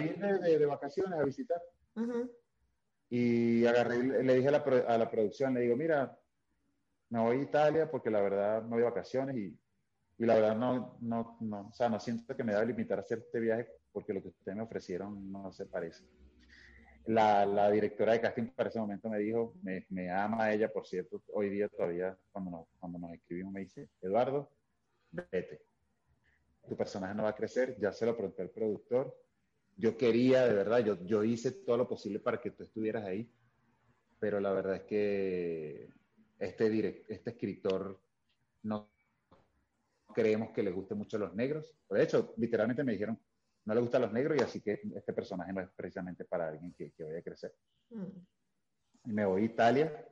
[0.02, 1.62] ir de, vacaciones, a visitar.
[3.10, 4.58] Y agarré, le dije a la,
[4.88, 6.16] a la producción, le digo, mira,
[7.10, 9.58] me voy a Italia porque la verdad no voy de vacaciones y,
[10.18, 13.02] y, la verdad no, no, no, o sea, no siento que me deba limitar a
[13.02, 16.04] hacer este viaje porque lo que ustedes me ofrecieron no se parece.
[17.06, 20.88] La, la directora de casting para ese momento me dijo, me, me, ama ella, por
[20.88, 24.52] cierto, hoy día todavía cuando nos, cuando nos escribimos me dice, Eduardo,
[25.12, 25.62] vete.
[26.68, 29.18] Tu personaje no va a crecer, ya se lo pregunté al productor.
[29.76, 33.30] Yo quería, de verdad, yo, yo hice todo lo posible para que tú estuvieras ahí,
[34.20, 35.90] pero la verdad es que
[36.40, 38.00] este, este escritor
[38.62, 38.93] no
[40.14, 41.74] creemos que le guste mucho a los negros.
[41.90, 43.20] De hecho, literalmente me dijeron,
[43.66, 46.74] no le gustan los negros y así que este personaje no es precisamente para alguien
[46.74, 47.54] que, que vaya a crecer.
[47.90, 48.04] Mm.
[49.06, 50.08] Y me voy a Italia.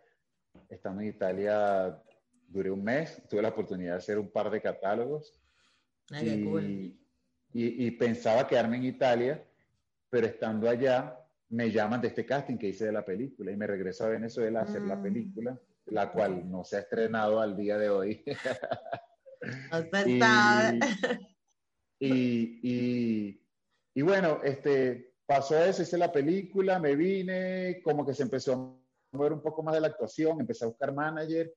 [0.70, 2.02] Estando en Italia
[2.48, 5.40] duré un mes, tuve la oportunidad de hacer un par de catálogos.
[6.22, 6.98] y,
[7.54, 9.46] y, pensaba quedarme en Italia,
[10.10, 11.18] pero estando allá
[11.50, 14.62] me llaman de este casting que hice de la película y me regreso a Venezuela
[14.62, 15.04] a hacer la mm.
[15.04, 15.60] película
[15.92, 18.24] la cual no se ha estrenado al día de hoy.
[22.00, 23.40] y,
[23.94, 29.18] y, bueno, este, pasó eso, hice la película, me vine, como que se empezó a
[29.18, 31.54] mover un poco más de la actuación, empecé a buscar manager,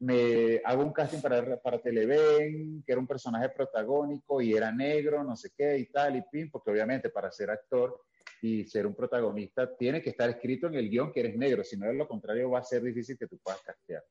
[0.00, 5.22] me hago un casting para, para Televen, que era un personaje protagónico y era negro,
[5.22, 8.00] no sé qué y tal, y pin, porque obviamente para ser actor
[8.42, 11.76] y ser un protagonista, tiene que estar escrito en el guion que eres negro, si
[11.76, 14.02] no es lo contrario va a ser difícil que tú puedas castear.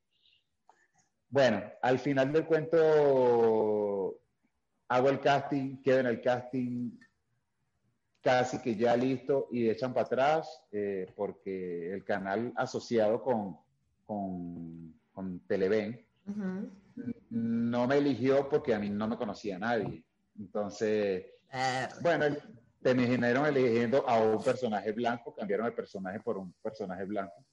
[1.29, 4.19] Bueno, al final del cuento
[4.87, 6.91] hago el casting, quedo en el casting
[8.21, 13.57] casi que ya listo y echan para atrás eh, porque el canal asociado con,
[14.05, 16.05] con, con Televen
[17.29, 20.03] no me eligió porque a mí no me conocía nadie.
[20.37, 21.25] Entonces,
[22.01, 22.25] bueno,
[22.81, 27.45] terminaron eligiendo a un personaje blanco, cambiaron el personaje por un personaje blanco.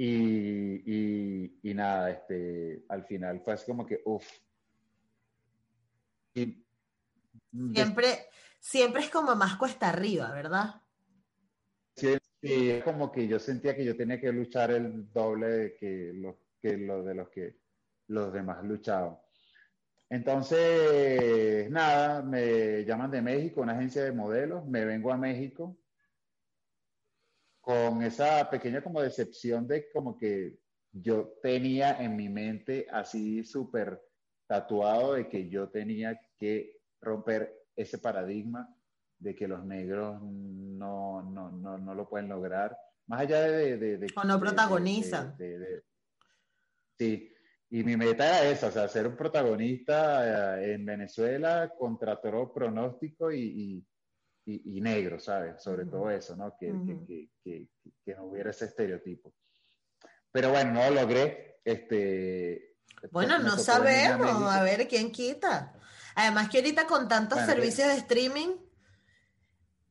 [0.00, 4.24] Y, y, nada, este, al final fue así como que, uff.
[7.74, 8.26] Siempre,
[8.60, 10.82] siempre es como más cuesta arriba, ¿verdad?
[11.96, 16.12] Sí, sí, como que yo sentía que yo tenía que luchar el doble de que
[16.14, 17.56] los que lo de los que
[18.06, 19.18] los demás luchaban.
[20.08, 25.76] Entonces, nada, me llaman de México, una agencia de modelos, me vengo a México
[27.68, 30.58] con esa pequeña como decepción de como que
[30.90, 34.00] yo tenía en mi mente así súper
[34.46, 38.74] tatuado de que yo tenía que romper ese paradigma
[39.18, 42.74] de que los negros no, no, no, no lo pueden lograr,
[43.06, 43.76] más allá de...
[43.76, 45.36] de, o no protagonizan.
[46.98, 47.30] sí,
[47.68, 52.50] y mi meta era esa, o sea, ser un protagonista eh, en Venezuela contra todo
[52.50, 53.86] pronóstico y, y,
[54.48, 55.62] y, negro, ¿sabes?
[55.62, 56.56] Sobre todo eso, ¿no?
[56.58, 56.72] Que,
[57.06, 57.68] que, que,
[58.04, 59.34] que, no hubiera ese estereotipo.
[60.32, 61.60] Pero bueno, no lo logré.
[61.64, 62.76] Este,
[63.10, 65.74] bueno, no sabemos, a ver quién quita.
[66.14, 68.56] Además que ahorita con tantos servicios de streaming,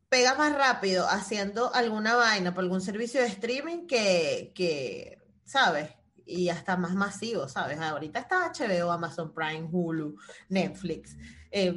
[0.09, 5.89] pega más rápido haciendo alguna vaina por algún servicio de streaming que, que ¿sabes?
[6.27, 7.79] Y hasta más masivo, ¿sabes?
[7.79, 10.17] Ahorita está HBO, Amazon Prime, Hulu,
[10.49, 11.17] Netflix.
[11.51, 11.73] Eh,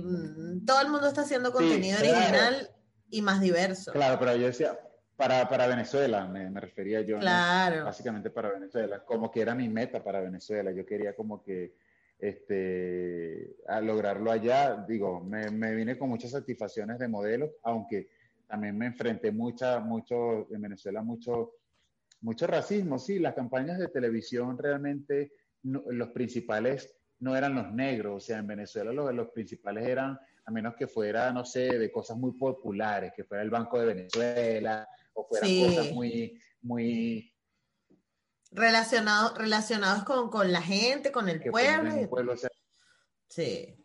[0.67, 2.71] todo el mundo está haciendo contenido original
[3.09, 3.93] y más diverso.
[3.93, 4.79] Claro, pero yo decía,
[5.17, 7.19] para, para Venezuela, me, me, refería yo.
[7.19, 7.85] Claro.
[7.85, 10.73] Básicamente para Venezuela, como que era mi meta para Venezuela.
[10.73, 11.75] Yo quería como que
[12.19, 18.09] este, a lograrlo allá, digo, me, me vine con muchas satisfacciones de modelos, aunque
[18.47, 21.53] también me enfrenté mucha, mucho, en Venezuela, mucho
[22.23, 25.33] mucho racismo, sí, las campañas de televisión realmente,
[25.63, 30.51] los principales no eran los negros, o sea, en Venezuela los, los principales eran, a
[30.51, 34.89] menos que fuera, no sé, de cosas muy populares, que fuera el Banco de Venezuela,
[35.15, 37.33] o fueran cosas muy, muy...
[38.53, 42.35] Relacionados, relacionados con, la gente, con el pueblo.
[43.29, 43.77] sí.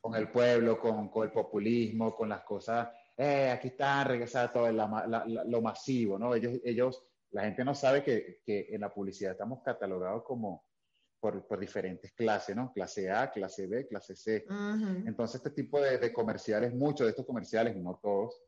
[0.00, 4.72] Con el pueblo, con, con, el populismo, con las cosas, eh, aquí están regresando todo
[4.72, 6.34] lo masivo, ¿no?
[6.34, 7.02] Ellos, ellos
[7.32, 10.64] la gente no sabe que, que en la publicidad estamos catalogados como
[11.18, 12.72] por, por, diferentes clases, ¿no?
[12.72, 14.44] Clase A, clase B, clase C.
[15.06, 18.42] Entonces, este tipo de, de, comerciales, muchos de estos comerciales, no todos,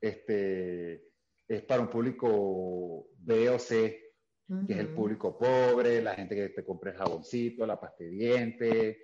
[0.00, 1.04] este,
[1.46, 4.14] es para un público B o C,
[4.66, 8.10] que es el público pobre, la gente que te compra el jaboncito, la pasta de
[8.10, 8.98] diente,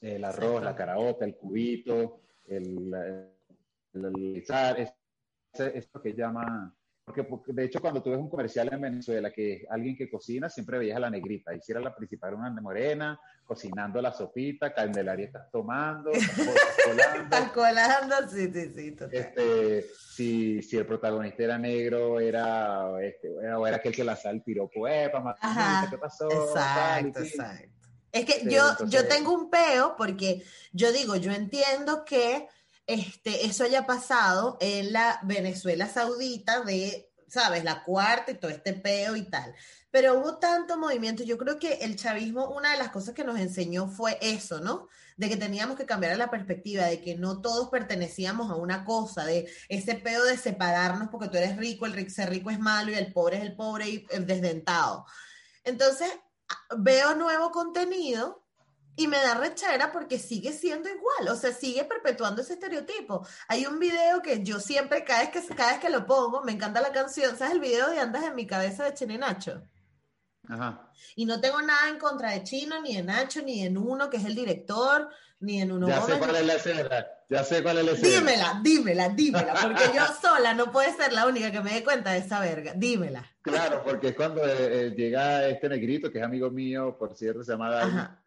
[0.00, 2.92] el arroz, la caraota, el cubito, el,
[3.94, 4.44] el, el,
[5.54, 9.96] esto que llama porque, de hecho cuando tú ves un comercial en Venezuela que alguien
[9.96, 11.54] que cocina, siempre veías a la negrita.
[11.54, 18.28] Hiciera la principal una morena, cocinando la sopita, Candelaria estás tomando, estás colando.
[18.28, 23.94] sí, sí, sí, Este, si, si el protagonista era negro, era, este, o era aquel
[23.94, 25.34] que la sal tiró poema,
[25.90, 26.30] ¿qué pasó?
[26.30, 27.68] Exacto, exacto.
[28.12, 30.42] Es que yo, yo tengo un peo porque
[30.72, 32.46] yo digo, yo entiendo que
[32.94, 37.64] este, eso haya pasado en la Venezuela Saudita de, ¿sabes?
[37.64, 39.54] La cuarta y todo este peo y tal.
[39.90, 41.22] Pero hubo tanto movimiento.
[41.22, 44.88] Yo creo que el chavismo, una de las cosas que nos enseñó fue eso, ¿no?
[45.16, 49.24] De que teníamos que cambiar la perspectiva, de que no todos pertenecíamos a una cosa,
[49.24, 52.94] de ese peo de separarnos porque tú eres rico, el ser rico es malo y
[52.94, 55.06] el pobre es el pobre y el desdentado.
[55.64, 56.10] Entonces,
[56.78, 58.41] veo nuevo contenido
[58.96, 63.26] y me da rechera porque sigue siendo igual, o sea, sigue perpetuando ese estereotipo.
[63.48, 66.52] Hay un video que yo siempre, cada vez que, cada vez que lo pongo, me
[66.52, 69.62] encanta la canción, ¿sabes el video de Andas en mi cabeza de Chino y Nacho?
[70.48, 70.90] Ajá.
[71.16, 74.18] Y no tengo nada en contra de Chino, ni de Nacho, ni de Nuno, que
[74.18, 75.08] es el director,
[75.40, 78.18] ni de Nuno Ya sé cuál es la escena, ya sé cuál es la escena.
[78.18, 82.12] Dímela, dímela, dímela, porque yo sola no puede ser la única que me dé cuenta
[82.12, 83.24] de esa verga, dímela.
[83.40, 87.42] Claro, porque es cuando eh, eh, llega este negrito, que es amigo mío, por cierto,
[87.42, 88.21] se llama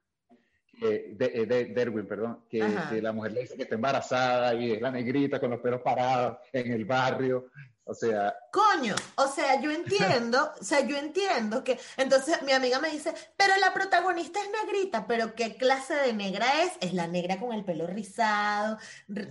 [0.81, 2.59] Dani, de, de, Derwin, perdón, que,
[3.01, 6.37] la mujer le dice que está embarazada y es la negrita con los pelos parados
[6.51, 7.47] en el barrio.
[7.87, 8.35] O sea.
[8.51, 11.79] Coño, o sea, yo entiendo, o sea, yo entiendo que.
[11.97, 16.63] Entonces mi amiga me dice, pero la protagonista es negrita, pero ¿qué clase de negra
[16.63, 16.73] es?
[16.81, 18.79] Es la negra con el pelo rizado,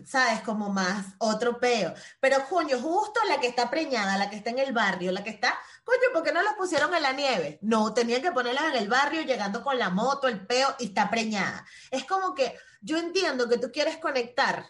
[0.04, 0.40] ¿sabes?
[0.42, 1.94] Como más otro peo.
[2.20, 5.30] Pero coño, justo la que está preñada, la que está en el barrio, la que
[5.30, 5.58] está.
[5.82, 7.58] Coño, ¿por qué no la pusieron en la nieve?
[7.60, 11.10] No, tenían que ponerla en el barrio, llegando con la moto, el peo, y está
[11.10, 11.66] preñada.
[11.90, 14.64] Es como que yo entiendo que tú quieres conectar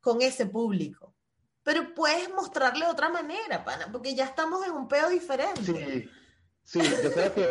[0.00, 1.15] con ese público
[1.66, 6.08] pero puedes mostrarle de otra manera, pana, porque ya estamos en un peo diferente.
[6.62, 7.44] Sí, sí yo creo que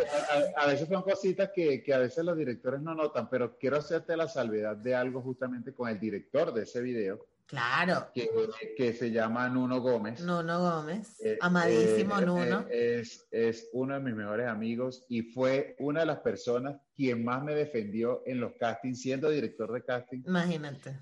[0.56, 4.16] a, veces son cositas que, que, a veces los directores no notan, pero quiero hacerte
[4.16, 7.26] la salvedad de algo justamente con el director de ese video.
[7.44, 8.10] Claro.
[8.14, 8.30] Que,
[8.74, 10.22] que se llama Nuno Gómez.
[10.22, 12.66] Nuno Gómez, eh, amadísimo eh, Nuno.
[12.70, 17.22] Eh, es, es uno de mis mejores amigos y fue una de las personas quien
[17.22, 20.22] más me defendió en los castings, siendo director de casting.
[20.26, 20.96] Imagínate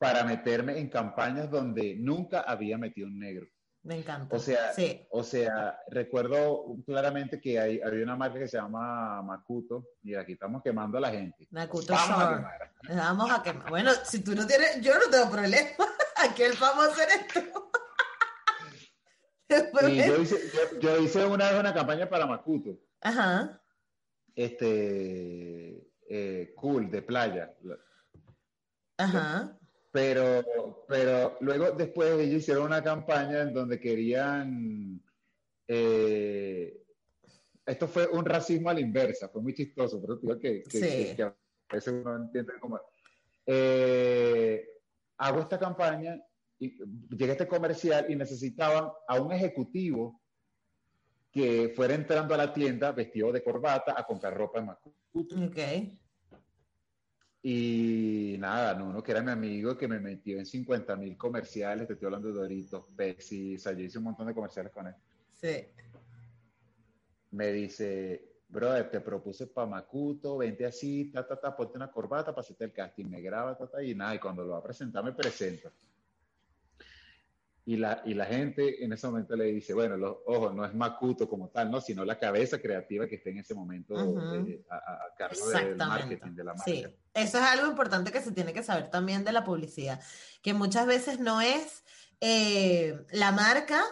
[0.00, 3.46] para meterme en campañas donde nunca había metido un negro.
[3.82, 4.34] Me encanta.
[4.34, 4.72] O sea,
[5.10, 10.32] o sea recuerdo claramente que hay, había una marca que se llama Makuto y aquí
[10.32, 11.46] estamos quemando a la gente.
[11.50, 12.72] Makuto Vamos a quemar.
[12.96, 13.68] Vamos a quemar.
[13.68, 15.68] Bueno, si tú no tienes, yo no tengo problema.
[16.16, 17.40] Aquí el famoso eres tú.
[19.82, 20.38] yo, hice,
[20.80, 22.78] yo, hice, una vez una campaña para Makuto.
[23.02, 23.62] Ajá.
[24.34, 27.54] Este, eh, cool, de playa.
[28.96, 29.59] Ajá.
[29.92, 35.02] Pero, pero luego después ellos hicieron una campaña en donde querían...
[35.66, 36.76] Eh,
[37.66, 41.34] esto fue un racismo a la inversa, fue muy chistoso, pero digo que, que, a
[41.72, 42.80] veces uno entiende cómo...
[43.46, 44.66] Eh,
[45.18, 46.20] hago esta campaña,
[46.60, 46.76] y
[47.16, 50.20] llega este comercial y necesitaban a un ejecutivo
[51.32, 55.46] que fuera entrando a la tienda vestido de corbata a comprar ropa en Macuto.
[55.46, 55.98] Okay.
[57.42, 61.94] Y nada, uno que era mi amigo que me metió en 50 mil comerciales, te
[61.94, 64.94] estoy hablando de Doritos, Pepsi, o sea, yo hice un montón de comerciales con él.
[65.32, 65.66] Sí.
[67.30, 72.34] Me dice, brother, te propuse para Macuto, vente así, ta, ta, ta, ponte una corbata,
[72.34, 75.02] pasate el casting, me graba, ta, ta, y nada, y cuando lo va a presentar
[75.02, 75.72] me presenta.
[77.70, 80.74] Y la, y la gente en ese momento le dice, bueno, los, ojo, no es
[80.74, 81.80] Macuto como tal, ¿no?
[81.80, 86.54] sino la cabeza creativa que esté en ese momento a, cargo del marketing de la
[86.54, 86.64] marca.
[86.64, 86.84] Sí,
[87.14, 90.00] eso es algo importante que se tiene que saber también de la publicidad,
[90.42, 91.84] que muchas veces no es
[92.20, 93.84] eh, la marca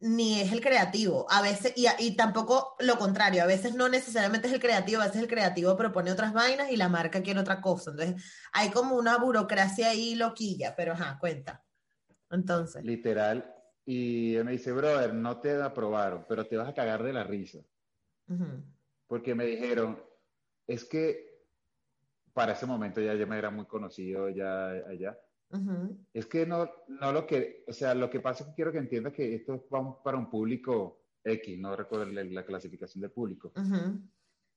[0.00, 4.48] ni es el creativo, a veces, y, y, tampoco lo contrario, a veces no necesariamente
[4.48, 7.60] es el creativo, a veces el creativo propone otras vainas y la marca quiere otra
[7.60, 8.24] cosa, entonces
[8.54, 11.62] hay como una burocracia ahí loquilla, pero ajá, cuenta.
[12.32, 12.84] Entonces.
[12.84, 13.54] Literal.
[13.84, 17.24] Y él me dice, brother, no te aprobaron, pero te vas a cagar de la
[17.24, 17.60] risa.
[19.06, 20.02] Porque me dijeron,
[20.66, 21.32] es que
[22.32, 25.18] para ese momento ya yo me era muy conocido ya allá.
[26.14, 28.78] Es que no, no lo que, o sea, lo que pasa es que quiero que
[28.78, 29.60] entiendas que esto es
[30.02, 33.52] para un público X, no recuerdo la, clasificación del público.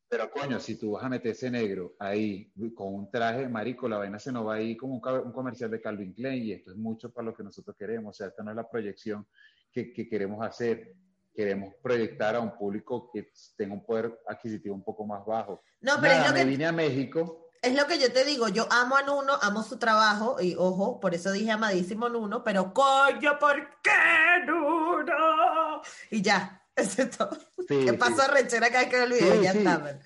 [0.08, 3.98] Pero coño, si tú vas a meter ese negro ahí con un traje marico, la
[3.98, 7.12] vaina se nos va ahí como un, comercial de Calvin Klein y esto es mucho
[7.12, 8.16] para lo que nosotros queremos.
[8.16, 9.26] O sea, esta no es la proyección
[9.72, 10.94] que, queremos hacer.
[11.34, 15.64] Queremos proyectar a un público que tenga un poder adquisitivo un poco más bajo.
[15.82, 17.50] No, pero es lo me vine a México.
[17.62, 21.00] Es lo que yo te digo, yo amo a Nuno, amo su trabajo y ojo,
[21.00, 24.86] por eso dije amadísimo Nuno, pero coño, ¿por qué Nuno?
[25.04, 25.82] no.
[26.12, 27.38] Y ya, eso es todo.
[27.68, 29.44] ¿Qué pasó a rechera cada vez que veo el video?
[29.44, 30.00] ya está.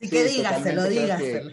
[0.00, 1.50] Así que dígaselo, dígaselo.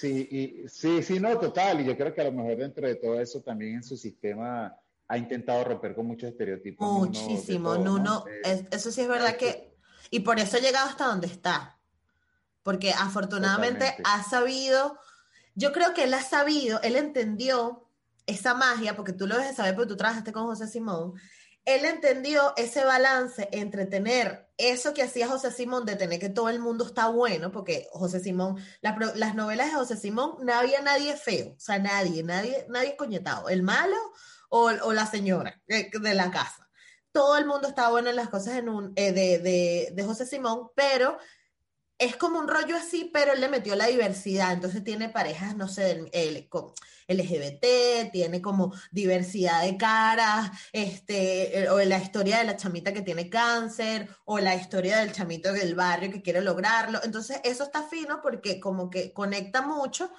[0.00, 1.80] sí, y, sí, sí, no, total.
[1.80, 4.74] Y yo creo que a lo mejor dentro de todo eso también en su sistema
[5.06, 6.88] ha intentado romper con muchos estereotipos.
[6.88, 8.24] Muchísimo, Nuno.
[8.44, 9.74] eso sí es verdad que...
[10.10, 11.78] Y por eso ha llegado hasta donde está.
[12.62, 14.98] Porque afortunadamente ha sabido...
[15.56, 17.88] Yo creo que él ha sabido, él entendió
[18.26, 21.14] esa magia, porque tú lo debes saber porque tú trabajaste con José Simón,
[21.64, 26.48] él entendió ese balance entre tener eso que hacía José Simón de tener que todo
[26.48, 31.16] el mundo está bueno, porque José Simón, las novelas de José Simón, no había nadie
[31.16, 33.96] feo, o sea, nadie, nadie, nadie coñetado, el malo
[34.48, 36.68] o, la señora de la casa.
[37.12, 40.70] Todo el mundo estaba bueno en las cosas en un, eh, de, de José Simón,
[40.74, 41.18] pero
[42.00, 45.68] es como un rollo así, pero él le metió la diversidad, entonces tiene parejas, no
[45.68, 46.48] sé, el,
[47.08, 53.28] LGBT, tiene como diversidad de caras, este, o la historia de la chamita que tiene
[53.28, 58.22] cáncer, o la historia del chamito del barrio que quiere lograrlo, entonces eso está fino
[58.22, 60.10] porque como que conecta mucho,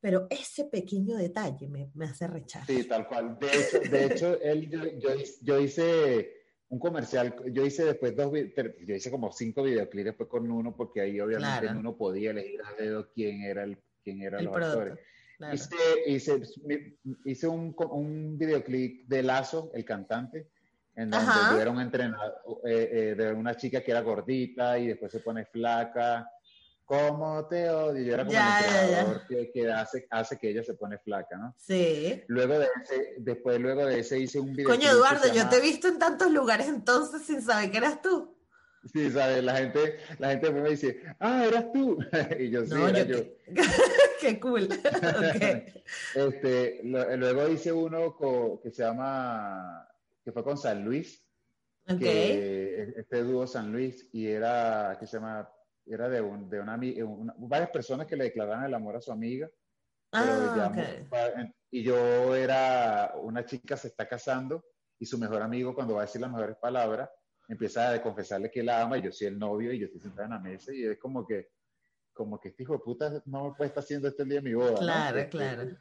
[0.00, 2.66] pero ese pequeño detalle me, hace rechazar.
[2.66, 3.38] Sí, tal cual.
[3.38, 4.68] De hecho, de hecho él,
[4.98, 5.10] yo,
[5.42, 6.39] yo hice
[6.70, 11.00] un comercial, yo hice después dos, yo hice como cinco videoclips después con uno, porque
[11.00, 14.98] ahí obviamente uno podía elegir a dedo quién era el, quién era el los actores.
[15.52, 16.38] Hice,
[17.24, 20.48] hice, un, un, videoclip de Lazo, el cantante,
[20.94, 25.20] en donde tuvieron entrenado eh, eh, de una chica que era gordita y después se
[25.20, 26.30] pone flaca
[26.90, 28.02] ¿Cómo te odio?
[28.02, 31.54] Yo era como el entrenador Que, hace, hace, que ella se pone flaca, ¿no?
[31.56, 32.20] Sí.
[32.26, 34.68] Luego de ese, después luego de ese hice un video.
[34.68, 38.36] Coño, Eduardo, yo te he visto en tantos lugares entonces sin saber que eras tú.
[38.92, 39.44] Sí, ¿sabes?
[39.44, 41.96] La gente, la gente me dice, ah, eras tú.
[42.40, 43.18] y yo sí, era yo.
[44.20, 44.68] Qué cool.
[46.16, 48.16] este, luego hice uno
[48.60, 49.88] que se llama,
[50.24, 51.24] que fue con San Luis.
[51.88, 52.92] Okay.
[52.96, 55.48] este dúo San Luis y era, que se llama
[55.86, 59.12] era de, un, de una, una, varias personas que le declaraban el amor a su
[59.12, 59.50] amiga.
[60.12, 61.06] Ah,
[61.70, 64.64] Y yo era, una chica se está casando
[64.98, 67.08] y su mejor amigo cuando va a decir las mejores palabras
[67.48, 70.26] empieza a confesarle que la ama y yo soy el novio y yo estoy sentada
[70.26, 71.48] en la mesa y es como que,
[72.12, 74.48] como que este hijo de puta no me puede estar haciendo este el día de
[74.48, 74.78] mi boda.
[74.78, 75.76] Claro, este, claro.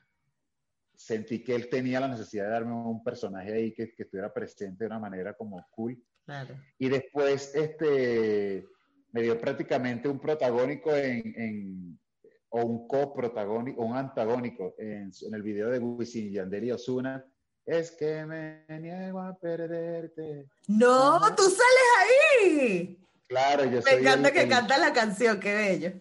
[0.96, 4.84] Sentí que él tenía la necesidad de darme un personaje ahí que, que estuviera presente
[4.84, 6.04] de una manera como cool.
[6.26, 6.56] Claro.
[6.78, 8.68] Y después, este,
[9.11, 11.99] me dio prácticamente un protagónico en,
[12.49, 17.26] o un coprotagónico, un antagónico en, en, el video de Wisin y Yandel y Osuna.
[17.65, 20.48] Es que me niego a perderte.
[20.68, 22.98] No, tú sales ahí.
[23.27, 23.95] Claro, yo soy.
[23.95, 25.91] Me encanta que canta la canción, qué bello.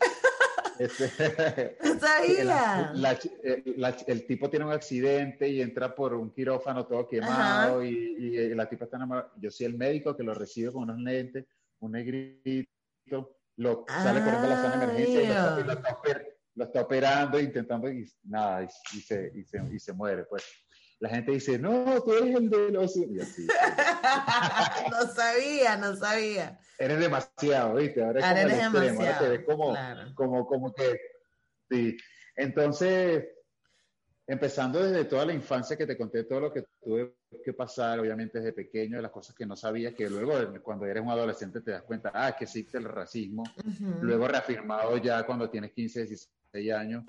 [0.78, 1.76] Este,
[4.06, 8.68] el tipo tiene un accidente y entra por un quirófano todo quemado y, y, la
[8.68, 9.32] tipa está enamorada.
[9.36, 11.44] Yo soy el médico que lo recibe con unos lentes,
[11.80, 12.70] un negrito
[13.56, 15.64] lo sale corriendo a la zona de emergencia y
[16.56, 20.24] lo, está, operando, intentando y nada, y, se, y, se, y se muere.
[20.24, 20.44] Pues
[21.00, 22.96] la gente dice, no, tú eres el de los...
[24.90, 26.58] no sabía, no sabía.
[26.78, 28.02] Eres demasiado, ¿viste?
[28.02, 29.00] Ahora, Ahora eres demasiado.
[29.00, 29.76] Ahora te ves como,
[30.14, 31.00] como, como que...
[31.70, 31.96] Sí.
[32.34, 33.24] Entonces,
[34.28, 38.38] empezando desde toda la infancia que te conté todo lo que tuve que pasar, obviamente
[38.38, 41.70] desde pequeño, de las cosas que no sabía, que luego cuando eres un adolescente te
[41.70, 43.42] das cuenta, ah, que existe el racismo,
[44.02, 47.04] luego reafirmado ya cuando tienes 15, 16 años,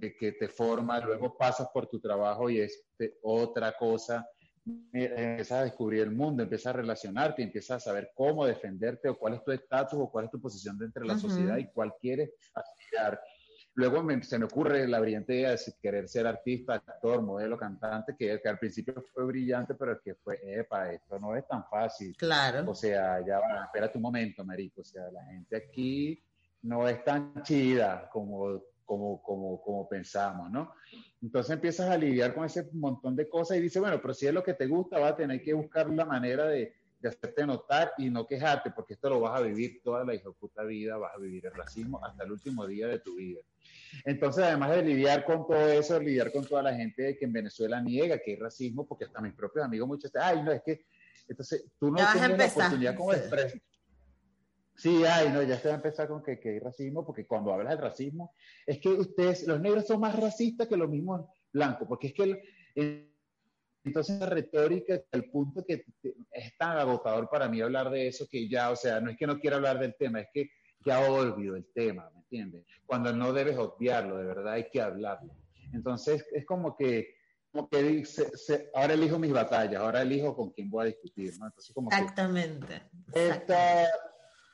[0.00, 2.82] que, te forma, luego pasas por tu trabajo y es
[3.22, 4.26] otra cosa,
[4.64, 9.34] empiezas a descubrir el mundo, empiezas a relacionarte, empiezas a saber cómo defenderte o cuál
[9.34, 12.30] es tu estatus o cuál es tu posición dentro de la sociedad y cuál quieres
[12.54, 13.20] aspirar
[13.74, 18.38] Luego se me ocurre la brillante idea de querer ser artista, actor, modelo, cantante, que,
[18.44, 22.14] al principio fue brillante, pero que fue, epa, esto no es tan fácil.
[22.16, 22.70] Claro.
[22.70, 24.82] O sea, ya va, espérate un momento, Marico.
[24.82, 26.22] O sea, la gente aquí
[26.62, 30.74] no es tan chida como, como, como, como pensamos, ¿no?
[31.22, 34.34] Entonces empiezas a lidiar con ese montón de cosas y dices, bueno, pero si es
[34.34, 37.92] lo que te gusta, va a tener que buscar la manera de, de hacerte notar
[37.98, 41.14] y no quejarte, porque esto lo vas a vivir toda la hijo puta vida, vas
[41.14, 43.40] a vivir el racismo hasta el último día de tu vida.
[44.04, 47.80] Entonces, además de lidiar con todo eso, lidiar con toda la gente que en Venezuela
[47.82, 50.86] niega que hay racismo, porque hasta mis propios amigos muchos dicen, ay, no, es que,
[51.28, 53.62] entonces, tú no tienes la oportunidad como expresión.
[54.76, 57.52] Sí, ay, no, ya se va a empezar con que, que, hay racismo, porque cuando
[57.52, 58.32] hablas del racismo,
[58.64, 63.11] es que ustedes, los negros son más racistas que los mismos blancos, porque es que
[63.84, 65.84] entonces la retórica, el punto que
[66.30, 69.26] es tan agotador para mí hablar de eso, que ya, o sea, no es que
[69.26, 70.50] no quiera hablar del tema, es que
[70.84, 72.64] ya olvido el tema, ¿me entiendes?
[72.86, 75.32] Cuando no debes obviarlo, de verdad hay que hablarlo.
[75.72, 77.22] Entonces es como que
[77.52, 81.46] como que dice, ahora elijo mis batallas, ahora elijo con quién voy a discutir, ¿no?
[81.46, 82.82] Entonces, como exactamente.
[83.12, 83.88] esta,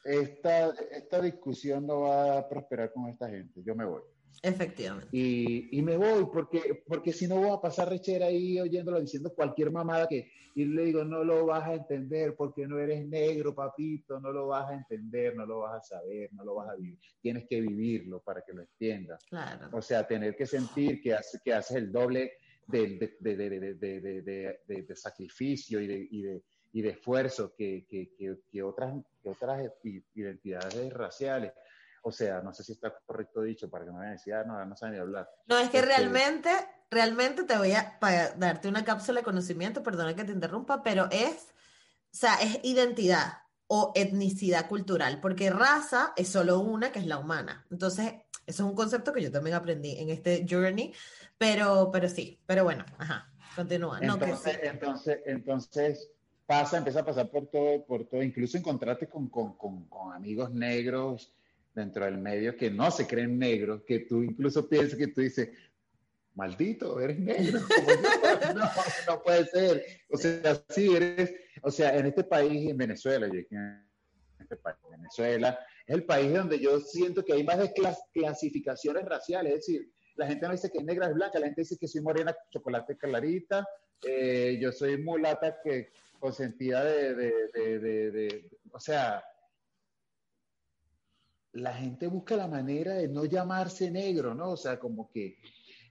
[0.05, 4.03] esta, esta discusión no va a prosperar con esta gente, yo me voy.
[4.43, 5.09] Efectivamente.
[5.13, 9.35] Y, y, me voy porque, porque si no voy a pasar rechera ahí oyéndolo diciendo
[9.35, 13.55] cualquier mamada que y le digo, no lo vas a entender porque no eres negro,
[13.55, 16.75] papito, no lo vas a entender, no lo vas a saber, no lo vas a
[16.75, 16.99] vivir.
[17.21, 19.25] Tienes que vivirlo para que lo entiendas.
[19.27, 19.69] Claro.
[19.73, 22.33] O sea, tener que sentir que, hace, que haces el doble
[22.67, 26.43] de, de, de, de sacrificio y de, y de,
[26.73, 28.11] y de esfuerzo que, que,
[28.51, 29.71] que, otras, que otras
[30.15, 31.53] identidades raciales.
[32.03, 34.45] O sea, no sé si está correcto dicho para que me vayan a decir, ah,
[34.45, 35.29] no, no saben ni hablar.
[35.47, 36.51] No, es que este, realmente,
[36.91, 41.09] realmente te voy a para darte una cápsula de conocimiento, perdona que te interrumpa, pero
[41.11, 41.49] es,
[42.13, 47.19] o sea, es identidad o etnicidad cultural, porque raza es solo una, que es la
[47.19, 47.67] humana.
[47.71, 48.15] Entonces,
[48.47, 50.95] eso es un concepto que yo también aprendí en este journey,
[51.37, 53.99] pero, pero sí, pero bueno, ajá, continúa.
[54.01, 56.11] Entonces, entonces, entonces
[56.47, 60.51] pasa, empieza a pasar por todo, por todo, incluso encontrarte con, con, con, con amigos
[60.51, 61.35] negros,
[61.75, 65.51] dentro del medio que no se creen negros, que tú incluso piensas que tú dices,
[66.35, 67.61] maldito, eres negro.
[68.55, 68.71] no,
[69.07, 69.85] no puede ser.
[70.09, 73.85] O sea, sí eres, o sea, en este país, en Venezuela, yo en
[74.39, 77.59] este país, Venezuela, es el país donde yo siento que hay más
[78.15, 81.63] clasificaciones raciales, es decir, la gente no dice que es negra, es blanca, la gente
[81.63, 83.67] dice que soy morena, chocolate clarita,
[84.07, 89.23] eh, yo soy mulata que consentida de, de, o sea,
[91.53, 94.51] la gente busca la manera de no llamarse negro, ¿no?
[94.51, 95.39] O sea, como que...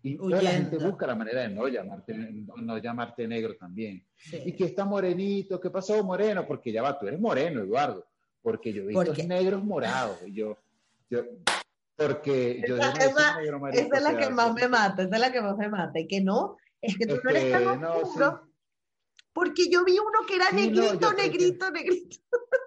[0.04, 4.06] Y la gente busca la manera de no llamarte, no llamarte negro también.
[4.46, 6.46] Y que está morenito, ¿qué pasó moreno?
[6.48, 8.06] Porque ya va, tú eres moreno, Eduardo.
[8.42, 10.20] Porque yo he visto negros morados.
[10.26, 10.58] Y yo,
[11.10, 11.26] yo,
[11.98, 15.32] porque yo esa, esa, negro esa es la que más me mata, esa es la
[15.32, 16.00] que más me mata.
[16.00, 18.48] Y que no, es que tú no eres tan oscuro.
[19.34, 22.18] Porque yo vi uno que era negrito, negrito, negrito.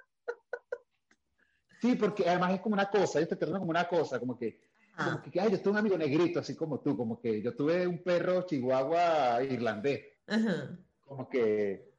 [1.81, 4.61] Sí, porque además es como una cosa, ellos te tratan como una cosa, como que,
[4.97, 7.87] como que, ay, yo tuve un amigo negrito, así como tú, como que yo tuve
[7.87, 10.05] un perro chihuahua irlandés.
[11.05, 11.91] Como que,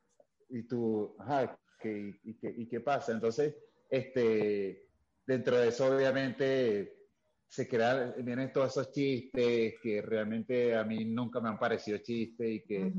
[0.49, 3.11] y tú, ajá, que, y, y, qué pasa?
[3.11, 3.55] Entonces,
[3.89, 4.87] este,
[5.25, 7.01] dentro de eso, obviamente,
[7.47, 12.49] se crean, vienen todos esos chistes que realmente a mí nunca me han parecido chistes
[12.49, 12.93] y que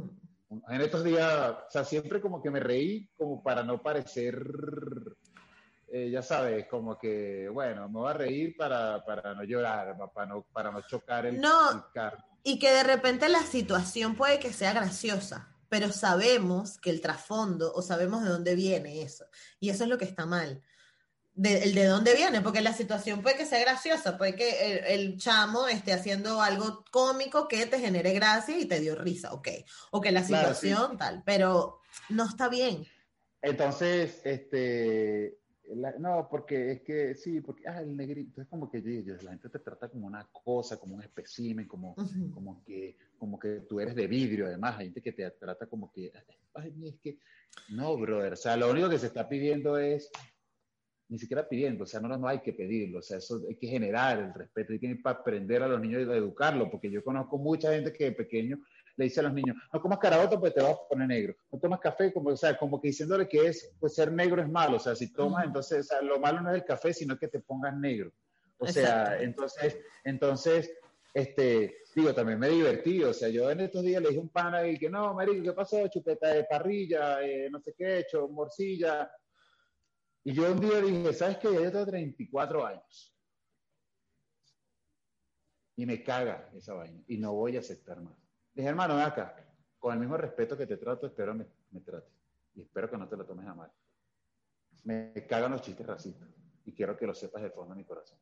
[0.68, 4.44] en estos días, o sea, siempre como que me reí como para no parecer
[5.94, 10.26] eh, ya sabes, como que, bueno, me voy a reír para, para no llorar, para
[10.26, 11.86] no, para no chocar el, no,
[12.42, 17.74] Y que de repente la situación puede que sea graciosa, pero sabemos que el trasfondo
[17.74, 19.26] o sabemos de dónde viene eso.
[19.60, 20.62] Y eso es lo que está mal.
[21.34, 25.18] De, el de dónde viene, porque la situación puede que sea graciosa, puede que el,
[25.18, 29.48] chamo esté haciendo algo cómico que te genere gracia y te dio risa, ok.
[29.90, 32.86] O que la situación tal, pero no está bien.
[33.42, 35.41] Entonces, este,
[35.98, 39.58] no, porque es que sí, porque ah, el negrito es como que la gente te
[39.58, 41.94] trata como una cosa, como un espécimen, como,
[42.34, 45.90] como, que, como que tú eres de vidrio, además, hay gente que te trata como
[45.92, 46.12] que,
[46.54, 47.18] ay, es que,
[47.70, 50.10] no, brother, o sea, lo único que se está pidiendo es,
[51.08, 53.68] ni siquiera pidiendo, o sea, no, no hay que pedirlo, o sea, eso hay que
[53.68, 57.72] generar el respeto, hay que aprender a los niños y educarlo, porque yo conozco mucha
[57.72, 58.58] gente que de pequeño
[58.96, 61.58] le dice a los niños, no comas caraboto pues te vas a poner negro, no
[61.58, 64.76] tomas café, como, o sea, como que diciéndole que es, pues ser negro es malo,
[64.76, 67.28] o sea, si tomas, entonces, o sea, lo malo no es el café, sino que
[67.28, 68.12] te pongas negro.
[68.58, 70.72] O sea, entonces, entonces,
[71.12, 74.22] este, digo, también me he divertido, o sea, yo en estos días le dije a
[74.22, 75.88] un pana y que no, marico, ¿qué pasó?
[75.88, 79.10] Chupeta de parrilla, eh, no sé qué, hecho morcilla.
[80.24, 81.52] Y yo un día dije, ¿sabes qué?
[81.52, 83.14] Yo tengo 34 años.
[85.76, 87.02] Y me caga esa vaina.
[87.08, 88.21] Y no voy a aceptar más.
[88.54, 89.36] Dije, hermano, ven acá,
[89.78, 92.12] con el mismo respeto que te trato, espero me, me trates.
[92.54, 93.70] Y espero que no te lo tomes a mal.
[94.84, 96.28] Me cagan los chistes racistas.
[96.64, 98.18] Y quiero que lo sepas de fondo de mi corazón.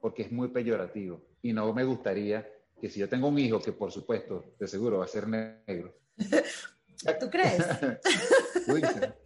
[0.00, 1.22] Porque es muy peyorativo.
[1.42, 2.48] Y no me gustaría
[2.80, 5.94] que si yo tengo un hijo, que por supuesto, de seguro va a ser negro.
[7.20, 7.64] ¿Tú crees?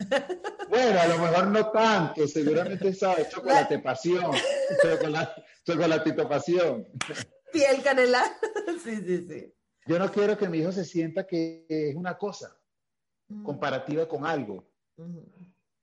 [0.69, 4.33] bueno, a lo mejor no tanto, seguramente sabe, chocolate pasión,
[4.83, 6.89] chocolate, chocolatito pasión.
[7.53, 8.25] Piel canela.
[8.83, 9.56] Sí, sí, sí.
[9.87, 12.59] Yo no quiero que mi hijo se sienta que es una cosa
[13.45, 14.69] comparativa con algo.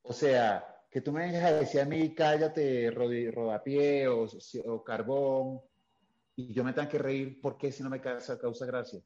[0.01, 4.27] O sea, que tú me vengas a decir a mí, cállate, rodapié o,
[4.65, 5.61] o, carbón,
[6.35, 9.01] y yo me tengo que reír, ¿por qué si no me causa, causa gracia?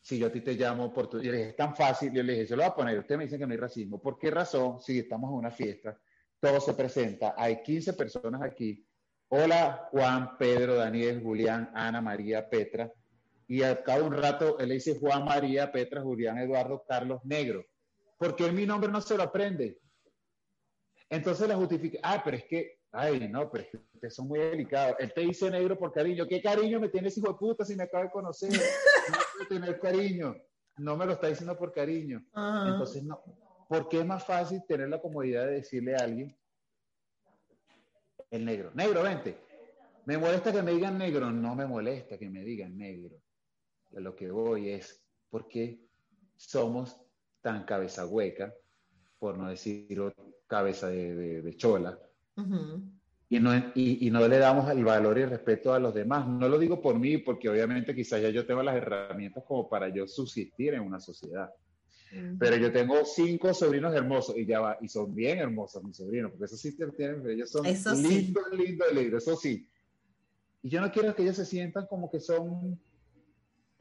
[0.00, 1.20] Si yo a ti te llamo por tu...
[1.20, 3.16] Yo le dije, es tan fácil, yo le dije, se lo voy a poner, usted
[3.16, 4.00] me dice que no hay racismo.
[4.00, 4.80] ¿Por qué razón?
[4.80, 5.98] Si estamos en una fiesta,
[6.38, 8.86] todo se presenta, hay 15 personas aquí.
[9.28, 12.92] Hola, Juan, Pedro, Daniel, Julián, Ana, María, Petra
[13.52, 17.62] y a cada un rato él le dice Juan María, Petra, Julián, Eduardo, Carlos, Negro.
[18.16, 19.78] porque qué mi nombre no se lo aprende?
[21.10, 24.38] Entonces la justifica, ah, pero es que, ay, no, pero es que ustedes son muy
[24.38, 24.96] delicados.
[24.98, 26.26] Él te dice negro por cariño.
[26.26, 28.50] ¿Qué cariño me tienes, hijo de puta, si me acaba de conocer?
[28.52, 28.58] No
[29.36, 30.34] puede tener cariño.
[30.78, 32.24] No me lo está diciendo por cariño.
[32.34, 33.22] Entonces, no.
[33.68, 36.34] ¿Por qué es más fácil tener la comodidad de decirle a alguien,
[38.30, 39.36] el negro, negro, vente.
[40.06, 41.30] ¿Me molesta que me digan negro?
[41.30, 43.21] No me molesta que me digan negro.
[43.96, 45.80] A lo que voy es, ¿por qué
[46.36, 46.96] somos
[47.40, 48.54] tan cabeza hueca,
[49.18, 49.86] por no decir
[50.46, 51.98] cabeza de, chola,
[53.28, 56.28] y, no, y, no le damos el valor y el respeto a los demás.
[56.28, 59.88] No lo digo por mí, porque obviamente quizás ya yo tengo las herramientas como para
[59.88, 61.50] yo subsistir en una sociedad.
[62.38, 66.30] Pero yo tengo cinco sobrinos hermosos y ya va, y son bien hermosos mis sobrinos,
[66.30, 69.66] porque esos sí tienen, ellos son lindos, lindos, lindos, eso sí.
[70.62, 72.78] Y yo no quiero que ellos se sientan como que son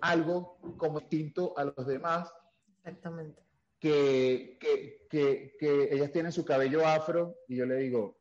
[0.01, 2.31] algo como distinto a los demás.
[2.77, 3.41] Exactamente
[3.81, 8.19] que, que, que, que ellas tienen su cabello afro y yo le digo,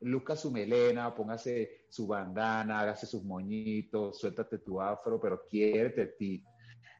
[0.00, 6.16] luzca su melena, póngase su bandana, hágase sus moñitos, suéltate tu afro, pero quiérete a
[6.16, 6.44] ti.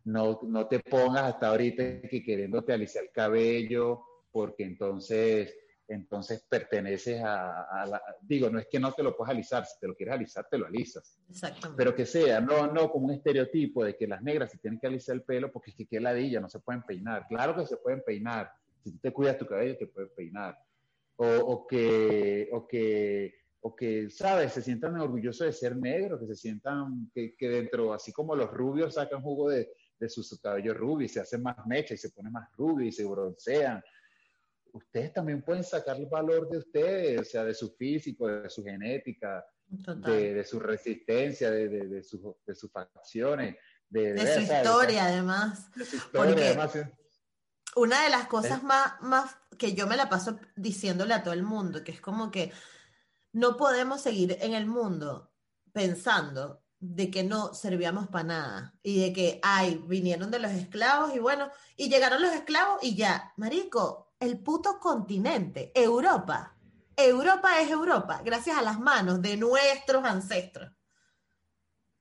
[0.05, 4.01] No, no te pongas hasta ahorita que queriéndote alisar el cabello,
[4.31, 5.53] porque entonces
[5.89, 9.87] entonces perteneces a, la, digo, no es que no te lo puedas alisar, si te
[9.87, 11.19] lo quieres alisar, te lo alisas.
[11.29, 11.77] Exactamente.
[11.77, 14.89] Pero que sea, no, no como un estereotipo de que las negras se tienen que
[14.89, 17.27] alisar el pelo porque es que qué ladilla, no se pueden peinar.
[17.29, 18.51] Claro que se pueden peinar.
[18.83, 20.59] Si tú te cuidas tu cabello, te puedes peinar.
[21.17, 24.53] O, o que, o que, o que, ¿sabes?
[24.53, 28.51] Se sientan orgullosos de ser negros, que se sientan, que, que dentro, así como los
[28.51, 31.97] rubios sacan jugo de, de su, su cabello rubio y se hacen más mecha y
[31.97, 33.83] se ponen más rubio y se broncean
[34.77, 38.63] ustedes también pueden sacar el valor de ustedes, o sea, de su físico, de su
[38.65, 43.57] genética, de, su resistencia, de, de, sus facciones,
[43.89, 45.71] de, su historia, además.
[46.13, 46.59] Porque
[47.75, 51.43] Una de las cosas más, más que yo me la paso diciéndole a todo el
[51.43, 52.53] mundo, que es como que
[53.33, 55.33] no podemos seguir en el mundo
[55.73, 61.15] pensando de que no servíamos para nada y de que, ay, vinieron de los esclavos
[61.15, 66.57] y bueno, y llegaron los esclavos y ya, marico, el puto continente, Europa.
[66.97, 70.73] Europa es Europa, gracias a las manos de nuestros ancestros.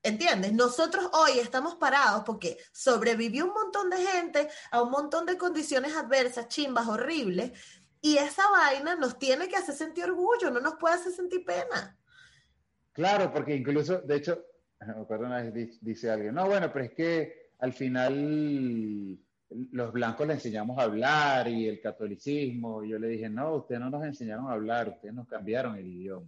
[0.02, 0.54] ¿Entiendes?
[0.54, 5.96] Nosotros hoy estamos parados porque sobrevivió un montón de gente a un montón de condiciones
[5.96, 7.52] adversas, chimbas, horribles,
[8.02, 11.98] y esa vaina nos tiene que hacer sentir orgullo, no nos puede hacer sentir pena.
[12.92, 14.46] Claro, porque incluso, de hecho,
[15.10, 19.18] perdona, dice alguien, no, bueno, pero es que al final
[19.72, 22.84] los blancos le enseñamos a hablar y el catolicismo.
[22.84, 25.88] Y yo le dije, no, ustedes no nos enseñaron a hablar, ustedes nos cambiaron el
[25.88, 26.27] idioma.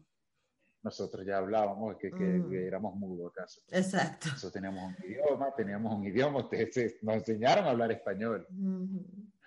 [0.83, 2.53] Nosotros ya hablábamos, que, que, mm.
[2.53, 3.61] éramos mudos acaso.
[3.71, 4.27] Exacto.
[4.29, 8.47] Nosotros teníamos un idioma, teníamos un idioma, ustedes nos enseñaron a hablar español.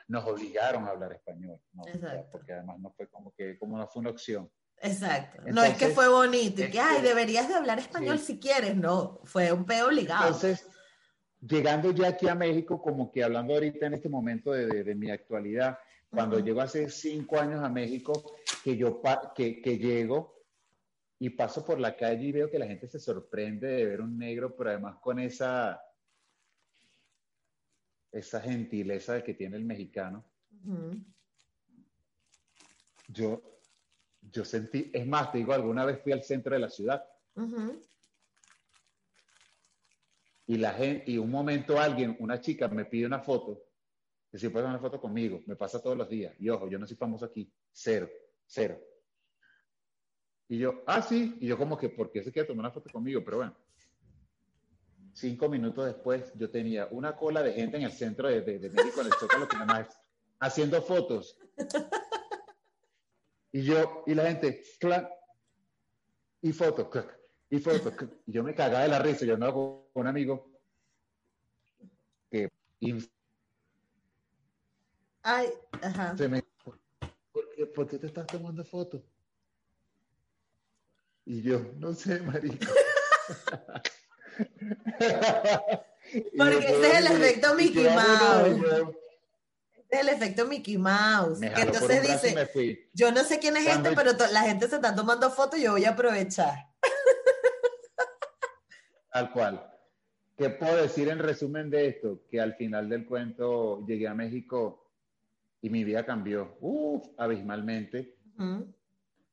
[0.08, 1.58] Nos obligaron a hablar español.
[2.30, 4.50] porque además no fue como que, como no fue una opción.
[4.82, 5.42] Exacto.
[5.46, 8.76] no es que fue bonito y que, ay, deberías de hablar español si quieres.
[8.76, 10.26] No, fue un peo obligado.
[10.26, 10.66] Entonces,
[11.40, 15.78] llegando ya aquí a México, como que hablando ahorita en este momento de, mi actualidad,
[16.10, 19.00] cuando llego hace cinco años a México, que yo
[19.34, 20.42] que, que, llego
[21.18, 24.18] y paso por la calle y veo que la gente se sorprende de ver un
[24.18, 25.80] negro, pero además con esa,
[28.12, 30.24] esa gentileza que tiene el mexicano.
[33.08, 33.42] Yo,
[34.20, 37.04] yo sentí, es más, te digo, alguna vez fui al centro de la ciudad
[40.50, 43.62] y la gente, y un momento alguien, una chica me pide una foto,
[44.28, 46.34] que si puede una foto conmigo, me pasa todos los días.
[46.40, 48.10] Y ojo, yo no soy famoso aquí, cero,
[48.46, 48.76] cero.
[50.48, 52.90] Y yo, ah, sí, y yo como que, ¿por qué se quiere tomar una foto
[52.90, 53.22] conmigo?
[53.24, 53.56] Pero bueno,
[55.12, 59.02] cinco minutos después yo tenía una cola de gente en el centro de, de, México,
[59.02, 60.00] en el Zócalo, que nada más
[60.40, 61.38] haciendo fotos.
[63.52, 65.08] Y yo, y la gente, clac,
[66.42, 67.19] y fotos, clac,
[67.50, 67.82] y fue,
[68.26, 70.48] yo me cagaba de la risa, yo andaba con un amigo
[72.30, 72.48] que...
[75.22, 75.48] Ay,
[75.82, 76.16] ajá.
[77.74, 79.02] ¿por, qué, te estás tomando fotos?
[81.26, 82.56] Y yo, no sé, marico.
[86.38, 88.94] Porque ese es el efecto Mickey Mouse.
[89.88, 91.40] es el efecto Mickey Mouse.
[91.40, 95.30] Que entonces dice, yo no sé quién es este, pero la gente se está tomando
[95.30, 96.69] fotos y yo voy a aprovechar.
[99.12, 99.66] Tal cual.
[100.36, 102.22] ¿Qué puedo decir en resumen de esto?
[102.30, 104.90] Que al final del cuento llegué a México
[105.60, 106.56] y mi vida cambió,
[107.18, 108.16] abismalmente.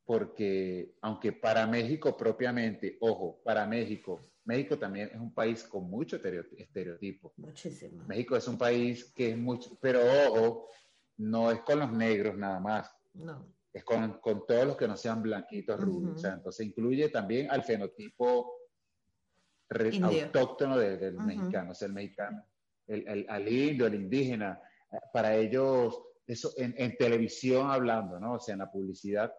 [0.05, 6.15] porque aunque para México propiamente, ojo, para México, México también es un país con mucho
[6.17, 7.33] estereotipo.
[7.37, 8.05] Muchísimo.
[8.05, 9.99] México es un país que es mucho, pero
[10.29, 10.67] ojo,
[11.17, 12.89] no es con los negros nada más.
[13.13, 13.45] No.
[13.73, 16.15] Es con, con todos los que no sean blanquitos, rubios.
[16.15, 18.56] O sea, entonces incluye también al fenotipo
[19.69, 22.45] autóctono del mexicano, o sea, el mexicano,
[22.87, 24.61] el, el, al indio, el indígena.
[25.11, 28.33] Para ellos, eso en, en televisión hablando, ¿no?
[28.33, 29.33] O sea, en la publicidad,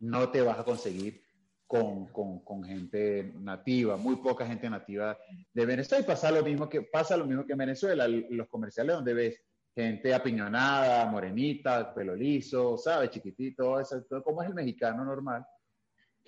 [0.00, 1.22] no te vas a conseguir
[1.66, 5.18] con, con, con, gente nativa, muy poca gente nativa
[5.52, 6.02] de Venezuela.
[6.02, 9.42] Y pasa lo mismo que, pasa lo mismo que en Venezuela, los comerciales donde ves
[9.74, 13.10] gente apiñonada, morenita, pelo liso, ¿sabes?
[13.10, 15.44] Chiquitito, eso, todo como es el mexicano normal,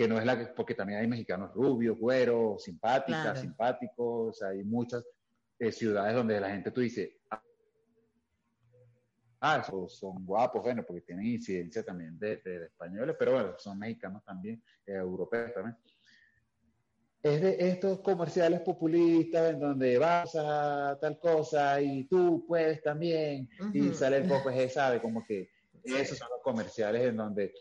[0.00, 5.04] que no es la que, porque también hay mexicanos rubios, güeros, simpáticas, simpáticos, hay muchas
[5.58, 7.10] eh, ciudades donde la gente tú dices,
[9.42, 14.62] ah, son, guapos, bueno, porque tienen incidencia también de, españoles, pero bueno, son mexicanos también,
[14.86, 15.76] eh, europeos también.
[17.22, 23.50] Es de estos comerciales populistas en donde vas a tal cosa y tú puedes también,
[23.74, 25.50] y sale el poco, sabe, como que
[25.84, 27.52] esos son los comerciales en donde,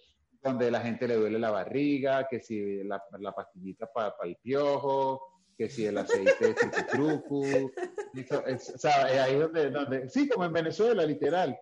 [0.41, 5.21] donde la gente le duele la barriga, que si la, la pastillita para el piojo,
[5.57, 11.05] que si el aceite es truco, o sea, ahí donde, donde, sí, como en Venezuela,
[11.05, 11.57] literal.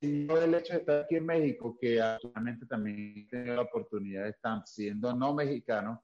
[0.00, 4.24] Y el hecho de estar aquí en México, que actualmente también he tenido la oportunidad
[4.24, 6.02] de estar siendo no mexicano,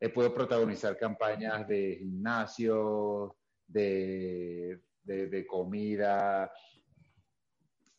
[0.00, 3.36] he podido protagonizar campañas de gimnasio,
[3.66, 6.50] de, de, comida,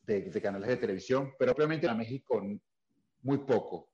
[0.05, 2.41] de, canales de televisión, pero obviamente en México
[3.21, 3.91] muy poco.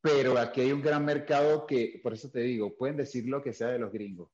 [0.00, 3.52] Pero aquí hay un gran mercado que, por eso te digo, pueden decir lo que
[3.52, 4.30] sea de los gringos,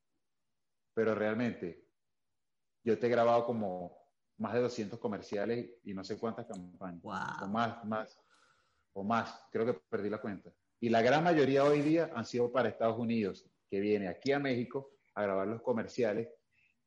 [0.95, 1.85] pero realmente
[2.83, 4.01] yo te he grabado como
[4.39, 7.05] más de 200 comerciales y no sé cuántas campañas.
[7.05, 8.21] O más, más,
[8.95, 9.47] o más.
[9.53, 10.51] Creo que perdí la cuenta.
[10.81, 14.39] Y la gran mayoría hoy día han sido para Estados Unidos, que viene aquí a
[14.39, 16.29] México a grabar los comerciales.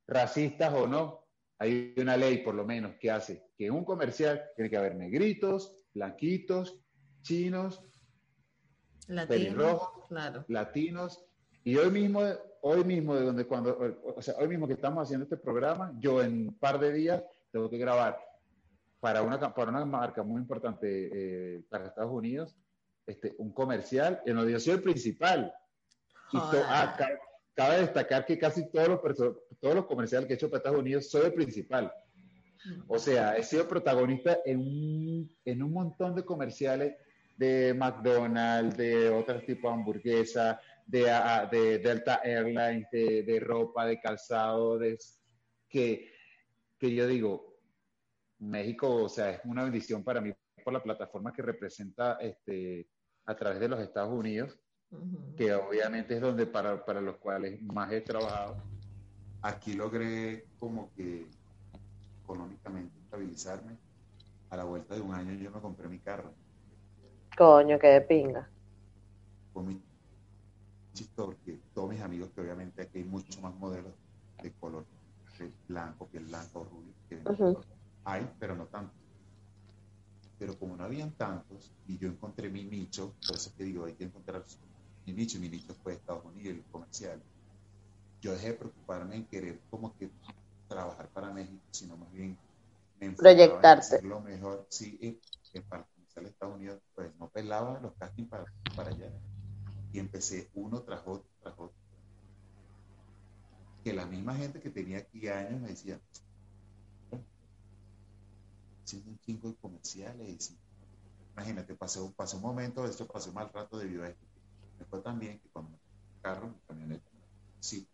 [0.08, 1.23] Racistas o no,
[1.60, 4.96] hay una ley por lo menos que hace que en un comercial tiene que haber
[4.96, 6.80] negritos, blanquitos,
[7.22, 7.82] chinos,
[9.08, 10.46] latinos, claro.
[10.48, 11.26] latinos.
[11.64, 12.22] Y hoy mismo,
[12.62, 13.78] hoy mismo de donde cuando,
[14.16, 17.24] o sea, hoy mismo que estamos haciendo este programa, yo en un par de días
[17.52, 18.20] tengo que grabar
[19.00, 21.10] para una, para una marca muy importante
[21.58, 22.58] eh, para Estados Unidos,
[23.06, 25.54] este, un comercial en donde yo soy el principal.
[26.32, 26.98] Y ah,
[27.54, 29.02] cabe, destacar que casi todos los,
[29.60, 31.92] todos los comerciales que he hecho para Estados Unidos soy el principal.
[32.88, 36.96] O sea, he sido protagonista en un, en un montón de comerciales
[37.38, 41.04] de McDonald's, de otros tipos de hamburguesa, de,
[41.52, 44.98] de Delta Airlines, de, de, ropa, de calzado, de,
[45.68, 46.14] que
[46.84, 47.62] que yo digo,
[48.40, 50.34] México, o sea, es una bendición para mí
[50.66, 52.90] por la plataforma que representa este,
[53.26, 54.60] a través de los Estados Unidos,
[55.38, 58.58] que obviamente es donde para, para los cuales más he trabajado.
[59.42, 61.28] Aquí logré como que
[62.24, 63.78] económicamente estabilizarme.
[64.50, 66.32] A la vuelta de un año yo me compré mi carro.
[67.36, 68.48] Coño, qué de pinga.
[69.52, 69.82] Con mi
[71.16, 73.94] porque todos mis amigos, que obviamente aquí hay muchos más modelos
[74.42, 74.86] de color
[75.68, 77.20] blanco, piel blanco, rubio, que
[78.06, 78.94] hay, pero no tanto.
[80.38, 83.86] Pero como no habían tantos, y yo encontré mi nicho, por eso es que digo,
[83.86, 84.44] hay que encontrar
[85.06, 87.22] mi nicho, y mi nicho fue Estados Unidos, el comercial.
[88.22, 90.10] Yo dejé de preocuparme en querer como que
[90.68, 92.38] trabajar para México, sino más bien
[93.18, 94.02] proyectarse.
[94.02, 98.90] lo mejor, sí, eh, para comercial Estados Unidos, pues no pelaba los castings para, para
[98.90, 99.12] allá.
[99.92, 101.84] Y empecé uno tras otro, tras otro
[103.84, 106.00] que la misma gente que tenía aquí años me decía,
[108.84, 110.56] haciendo un chingo de comerciales.
[111.34, 114.26] imagínate, pasé, pasé, un momento, esto pasé un mal rato debido a esto.
[114.86, 115.82] Fue también que cuando el
[116.22, 117.10] carro, mi camioneta,
[117.60, 117.88] sí,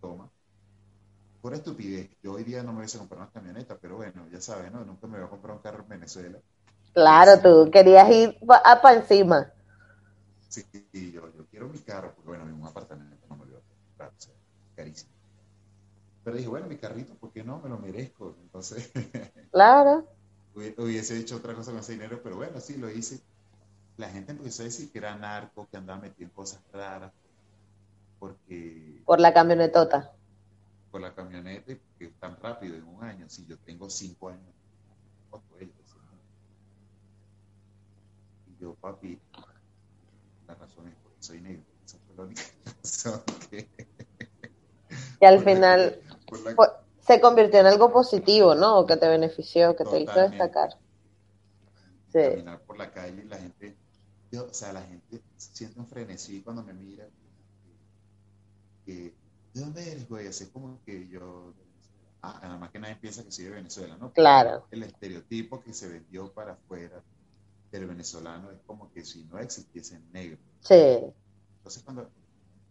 [0.00, 0.30] toma.
[1.40, 4.40] Por estupidez, yo hoy día no me voy a comprar una camioneta, pero bueno, ya
[4.40, 4.84] sabes, ¿no?
[4.84, 6.40] Nunca me voy a comprar un carro en Venezuela.
[6.92, 9.52] Claro, tú querías ir para encima.
[10.48, 10.64] Sí,
[11.12, 13.62] yo, yo quiero mi carro, porque bueno, un apartamento no me lo
[14.74, 15.12] carísimo.
[16.22, 17.60] Pero dije, bueno, mi carrito, ¿por qué no?
[17.60, 18.36] Me lo merezco.
[18.40, 18.90] Entonces,
[19.50, 20.06] claro.
[20.54, 23.20] hubiese hecho otra cosa con ese dinero, pero bueno, sí, lo hice.
[23.96, 27.12] La gente empezó a decir que era narco, que andaba metido en cosas raras,
[28.18, 29.02] porque...
[29.04, 30.12] Por la camionetota.
[30.90, 33.28] Por la camioneta y porque es tan rápido en un año.
[33.28, 34.54] Si yo tengo cinco años,
[38.46, 39.18] Y yo, papi,
[40.46, 41.64] la razón es porque soy negro.
[41.84, 42.42] Esa fue la única
[42.82, 43.68] razón que
[45.20, 46.00] y al final
[47.00, 48.86] se convirtió en algo positivo, ¿no?
[48.86, 50.70] Que te benefició, que te hizo destacar.
[52.12, 53.76] caminar por la calle y la gente,
[54.42, 57.06] o sea, la gente siente un frenesí cuando me mira.
[58.84, 59.14] Que,
[59.52, 60.26] ¿De dónde eres, güey?
[60.26, 61.54] Así es como que yo,
[62.22, 64.12] ah, nada más que nadie piensa que soy de Venezuela, ¿no?
[64.12, 64.66] Claro.
[64.70, 67.02] El estereotipo que se vendió para afuera
[67.70, 70.38] del venezolano es como que si no existiese negro.
[70.60, 70.74] Sí.
[71.58, 72.10] Entonces cuando,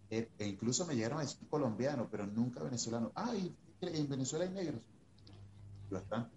[0.09, 3.11] e, e incluso me llegaron a decir colombiano, pero nunca venezolano.
[3.15, 4.81] Ay, en Venezuela hay negros.
[5.89, 6.35] Bastante.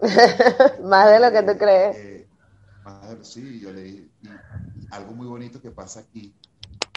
[0.82, 1.96] más de lo que tú crees.
[1.96, 2.27] Eh,
[3.22, 4.10] sí, yo le dije,
[4.90, 6.34] algo muy bonito que pasa aquí,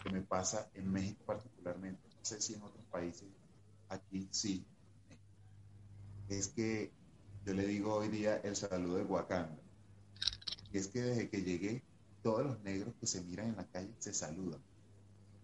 [0.03, 3.27] que me pasa en México particularmente, no sé si en otros países,
[3.89, 4.65] aquí sí,
[6.30, 6.91] es que
[7.45, 9.61] yo le digo hoy día el saludo de Wakanda.
[10.72, 11.84] Y es que desde que llegué,
[12.23, 14.61] todos los negros que se miran en la calle se saludan.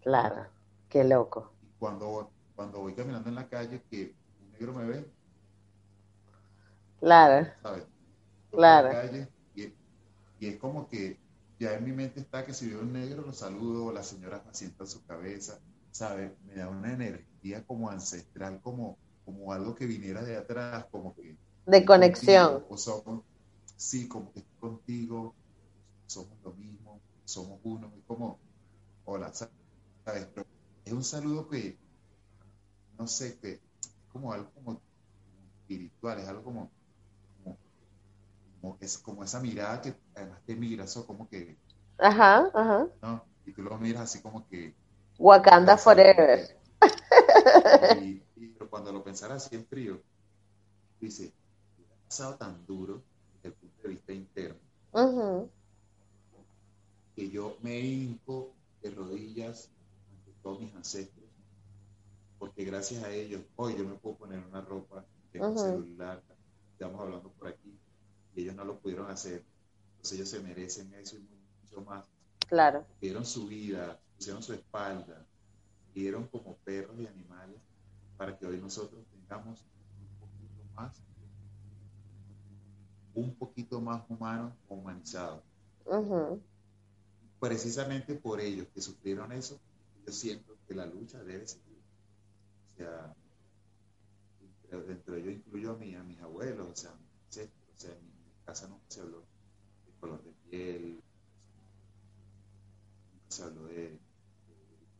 [0.02, 0.46] Claro,
[0.88, 1.52] qué loco.
[1.78, 5.12] cuando, cuando voy caminando en la calle, que un negro me ve,
[7.00, 7.48] Claro.
[7.62, 7.86] ¿sabes?
[8.50, 8.88] Claro.
[10.38, 11.18] Y, es como que
[11.58, 14.54] ya en mi mente está que si veo un negro lo saludo, la señora me
[14.54, 15.58] sienta su cabeza,
[15.90, 16.32] ¿sabes?
[16.46, 21.36] Me da una energía como ancestral, como, como algo que viniera de atrás, como que...
[21.66, 22.64] De conexión.
[23.76, 25.34] sí, como que estoy contigo,
[26.06, 28.38] somos lo mismo, somos uno, es como,
[29.04, 30.28] hola, ¿sabes?
[30.84, 31.76] es un saludo que,
[32.98, 33.60] no sé, que es
[34.10, 34.80] como algo como
[35.60, 36.70] espiritual, es algo como
[38.60, 41.56] como, es, como esa mirada que además te miras, o como que...
[41.98, 42.88] Ajá, ajá.
[43.02, 43.24] ¿no?
[43.46, 44.74] Y tú lo miras así como que...
[45.18, 46.56] Wakanda Forever.
[48.00, 50.00] y, pero cuando lo pensaras así en frío,
[51.00, 51.32] dice,
[51.78, 53.02] ha pasado tan duro
[53.34, 55.48] desde el punto de vista interno,
[57.14, 58.52] que yo me hinco
[58.82, 59.70] de rodillas
[60.12, 61.26] ante todos mis ancestros,
[62.38, 66.22] porque gracias a ellos, hoy yo me puedo poner una ropa, tengo un celular,
[66.72, 67.77] estamos hablando por aquí,
[68.42, 69.44] ellos no lo pudieron hacer.
[69.96, 71.26] Entonces ellos se merecen eso y
[71.62, 72.06] mucho más.
[72.48, 72.86] Claro.
[73.00, 75.26] Dieron su vida, pusieron su espalda,
[75.94, 77.60] dieron como perros y animales
[78.16, 79.64] para que hoy nosotros tengamos
[80.00, 81.02] un poquito más,
[83.14, 85.42] un poquito más humano, humanizado.
[87.40, 89.58] Precisamente por ellos que sufrieron eso,
[90.06, 91.78] yo siento que la lucha debe seguir.
[92.74, 93.14] O sea,
[94.70, 97.94] dentro de ellos incluyo a, mí, a mis abuelos, o sea, o sea,
[98.48, 99.20] casa nunca se habló
[99.84, 101.02] de color de piel,
[103.12, 104.00] nunca se habló de,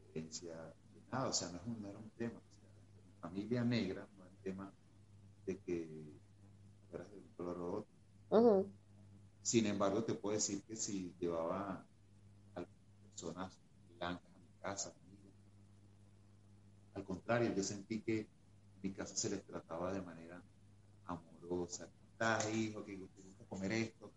[0.05, 2.39] diferencia, de nada, o sea, no, es un, no era un tema.
[2.39, 4.73] O familia negra no era un tema
[5.47, 5.89] de que
[6.91, 7.87] fueras de un color o
[8.29, 8.67] otro.
[9.41, 11.87] Sin embargo, te puedo decir que si llevaba
[12.55, 12.65] a
[13.09, 13.59] personas
[13.97, 14.93] blancas a mi casa,
[16.93, 18.29] al contrario, yo sentí que en
[18.83, 20.43] mi casa se les trataba de manera
[21.07, 21.89] amorosa.
[22.13, 22.85] ¿Estás, hijo?
[22.85, 23.09] Que
[23.49, 24.13] comer esto,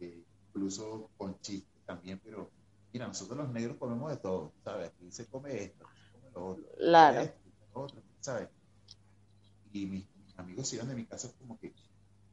[0.00, 2.50] eh, incluso con chistes también, pero
[2.92, 4.88] mira, nosotros los negros comemos de todo, ¿sabes?
[4.88, 7.20] Aquí se come esto, se come lo otro, claro.
[7.20, 7.38] Esto,
[7.74, 8.48] lo otro, ¿sabes?
[9.72, 11.74] Y mis, amigos iban de mi casa como que,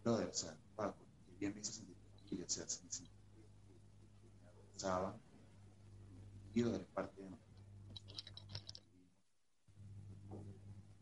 [0.04, 0.98] brother, o sea, Paco,
[1.40, 5.16] bien me hizo sentir familia, o sea, se me sentía que, me abrazaban,
[6.54, 6.64] y
[6.94, 7.56] parte de nosotros.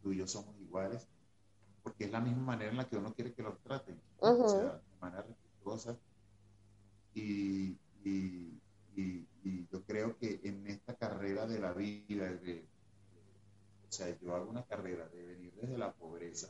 [0.01, 1.07] Tú y yo somos iguales,
[1.93, 4.63] porque es la misma manera en la que uno quiere que los traten, o sea,
[4.63, 5.95] de manera respetuosa.
[7.13, 8.59] Y, y,
[8.95, 12.65] y, yo creo que en esta carrera de la vida, de,
[13.87, 16.49] o sea, yo hago una carrera de venir desde la pobreza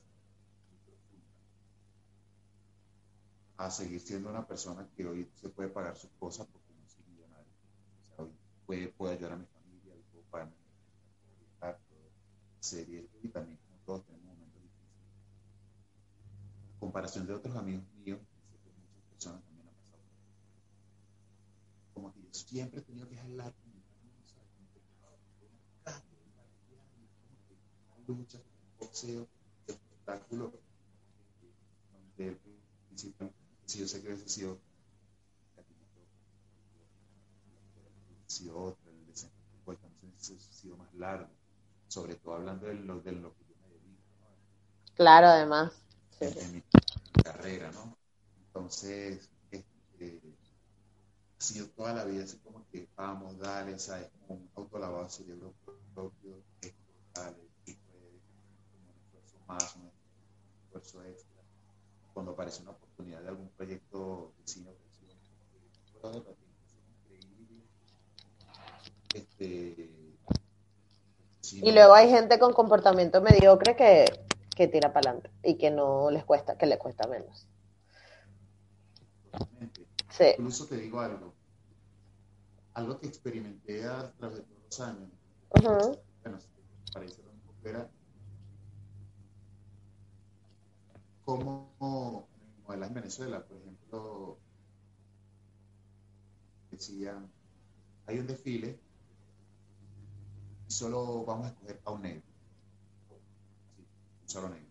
[3.58, 7.04] a seguir siendo una persona que hoy se puede pagar sus cosas porque no soy
[7.12, 7.52] millonario.
[8.02, 8.32] O sea, hoy
[8.66, 10.56] puede, puede ayudar a mi familia, puedo pagarme
[12.62, 14.24] series y también como todos tenemos
[16.84, 20.04] comparación de otros amigos míos, muchas personas también han pasado
[21.94, 23.54] Como que yo siempre he tenido que jalar
[28.06, 28.38] lucha,
[28.78, 29.26] boxeo,
[29.66, 30.52] espectáculo,
[31.94, 32.38] donde el
[32.88, 33.34] principio,
[33.66, 34.60] si yo sé que hubiese sido
[38.28, 41.30] sido otra, el desempeño ha sido más largo,
[41.88, 44.02] sobre todo hablando de lo, de lo que yo me dedico.
[44.96, 45.72] Claro, además
[46.20, 46.64] en, mi
[47.24, 47.98] carrera, ¿no?
[48.48, 50.22] Entonces, este,
[51.40, 54.10] ha sido toda la vida así como que vamos, dale, ¿sabes?
[54.28, 55.54] Como un autolavado de cerebro
[55.94, 58.20] propio, esto, dale, y puede,
[58.72, 59.92] como un esfuerzo más, un
[60.66, 61.42] esfuerzo extra.
[62.14, 64.72] Cuando aparece una oportunidad de algún proyecto de cine.
[69.14, 69.90] Este,
[71.62, 74.06] y luego hay gente con comportamiento mediocre que
[74.56, 77.48] que tira para adelante y que no les cuesta, que le cuesta menos.
[80.10, 80.26] Sí.
[80.38, 81.34] Incluso te digo algo,
[82.74, 85.10] algo que experimenté a través de todos los años,
[86.24, 86.40] bueno,
[86.94, 87.90] parece un era
[91.26, 92.28] como
[92.64, 94.38] modelos en Venezuela, por ejemplo,
[96.72, 97.32] decían,
[98.06, 98.80] hay un desfile
[100.68, 102.33] y solo vamos a escoger a un negro.
[104.34, 104.68] Solo negro.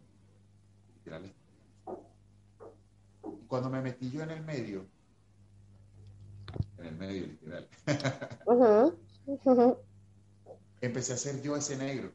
[3.40, 4.86] Y cuando me metí yo en el medio,
[6.78, 7.68] en el medio literal,
[10.80, 12.12] empecé a ser yo ese negro.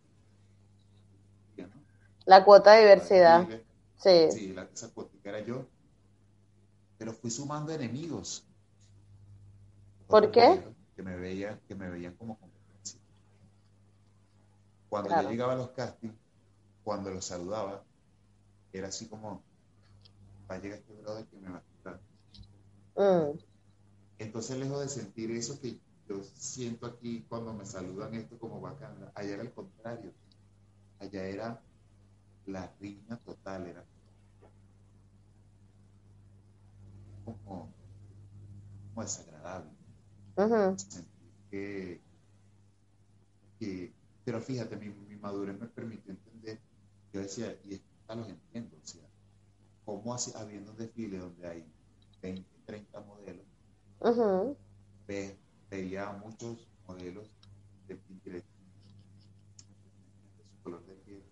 [2.26, 3.48] La cuota de diversidad.
[3.96, 4.30] Sí.
[4.32, 5.66] Sí, la, esa cuota era yo.
[6.98, 8.46] Pero fui sumando enemigos.
[10.08, 10.62] ¿Por qué?
[10.98, 13.00] Que me veían, que me veían como competencia.
[14.90, 16.27] Cuando yo llegaba a los castings,
[16.88, 17.84] cuando los saludaba,
[18.72, 19.44] era así como,
[20.50, 22.00] va a llegar este brother que me va a quitar.
[22.96, 23.38] Mm.
[24.20, 29.12] Entonces, lejos de sentir eso que yo siento aquí cuando me saludan esto como bacana,
[29.16, 30.14] allá era el contrario.
[31.00, 31.62] Allá era
[32.46, 33.84] la riña total, era
[37.26, 37.70] como,
[38.94, 39.72] como desagradable.
[44.24, 46.37] pero fíjate, mi, mi, madurez me permitió entender,
[47.18, 49.02] yo decía, y esto los entiendo, o sea,
[49.86, 51.66] cómo así, habiendo un desfile donde hay
[52.22, 53.46] 20, 30 modelos,
[55.70, 57.30] veía muchos modelos
[57.88, 58.46] de Pinterest
[60.38, 61.24] de su color de piel.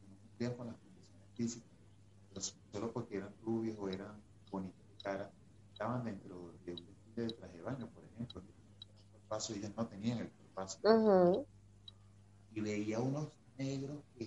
[0.00, 5.02] Que no cumplían con las condiciones físicas, solo porque eran rubios o eran bonitos de
[5.02, 5.30] cara,
[5.72, 9.86] estaban dentro de un desfile de traje de baño, por ejemplo, el paso ellos no
[9.86, 10.78] tenían el paso.
[12.54, 14.24] Y veía unos negros que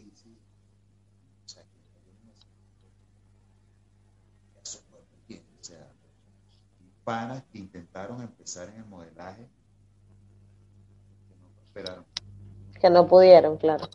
[1.45, 1.63] o sea,
[5.27, 5.91] que o sea,
[7.07, 9.47] panas que intentaron empezar en el modelaje
[11.29, 12.05] que no prosperaron.
[12.81, 13.87] Que no pudieron, claro.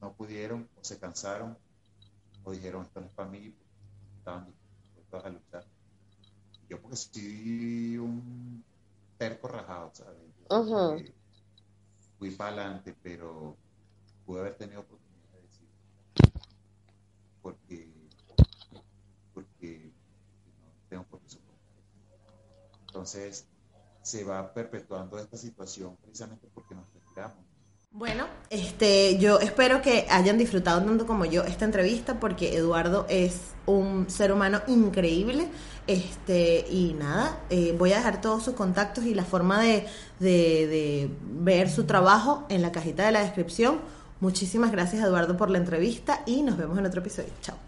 [0.00, 1.58] No pudieron, o se cansaron,
[2.44, 3.54] o dijeron esto no es para mí,
[4.16, 5.66] estaban dispuestos a luchar.
[6.70, 8.64] Yo porque soy un
[9.18, 11.12] terco rajado, ¿sabes?
[12.18, 13.58] Fui para adelante, pero
[14.24, 15.68] pude haber tenido oportunidad de decir,
[17.42, 17.92] porque,
[19.34, 19.92] porque
[20.62, 21.58] no tengo por qué soportar.
[22.98, 23.46] Entonces,
[24.02, 27.36] se va perpetuando esta situación precisamente porque nos retiramos.
[27.92, 33.52] Bueno, este, yo espero que hayan disfrutado tanto como yo esta entrevista porque Eduardo es
[33.66, 35.48] un ser humano increíble.
[35.86, 39.86] Este, y nada, eh, voy a dejar todos sus contactos y la forma de,
[40.18, 43.80] de ver su trabajo en la cajita de la descripción.
[44.20, 47.30] Muchísimas gracias Eduardo por la entrevista y nos vemos en otro episodio.
[47.40, 47.67] Chao.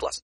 [0.01, 0.31] plus.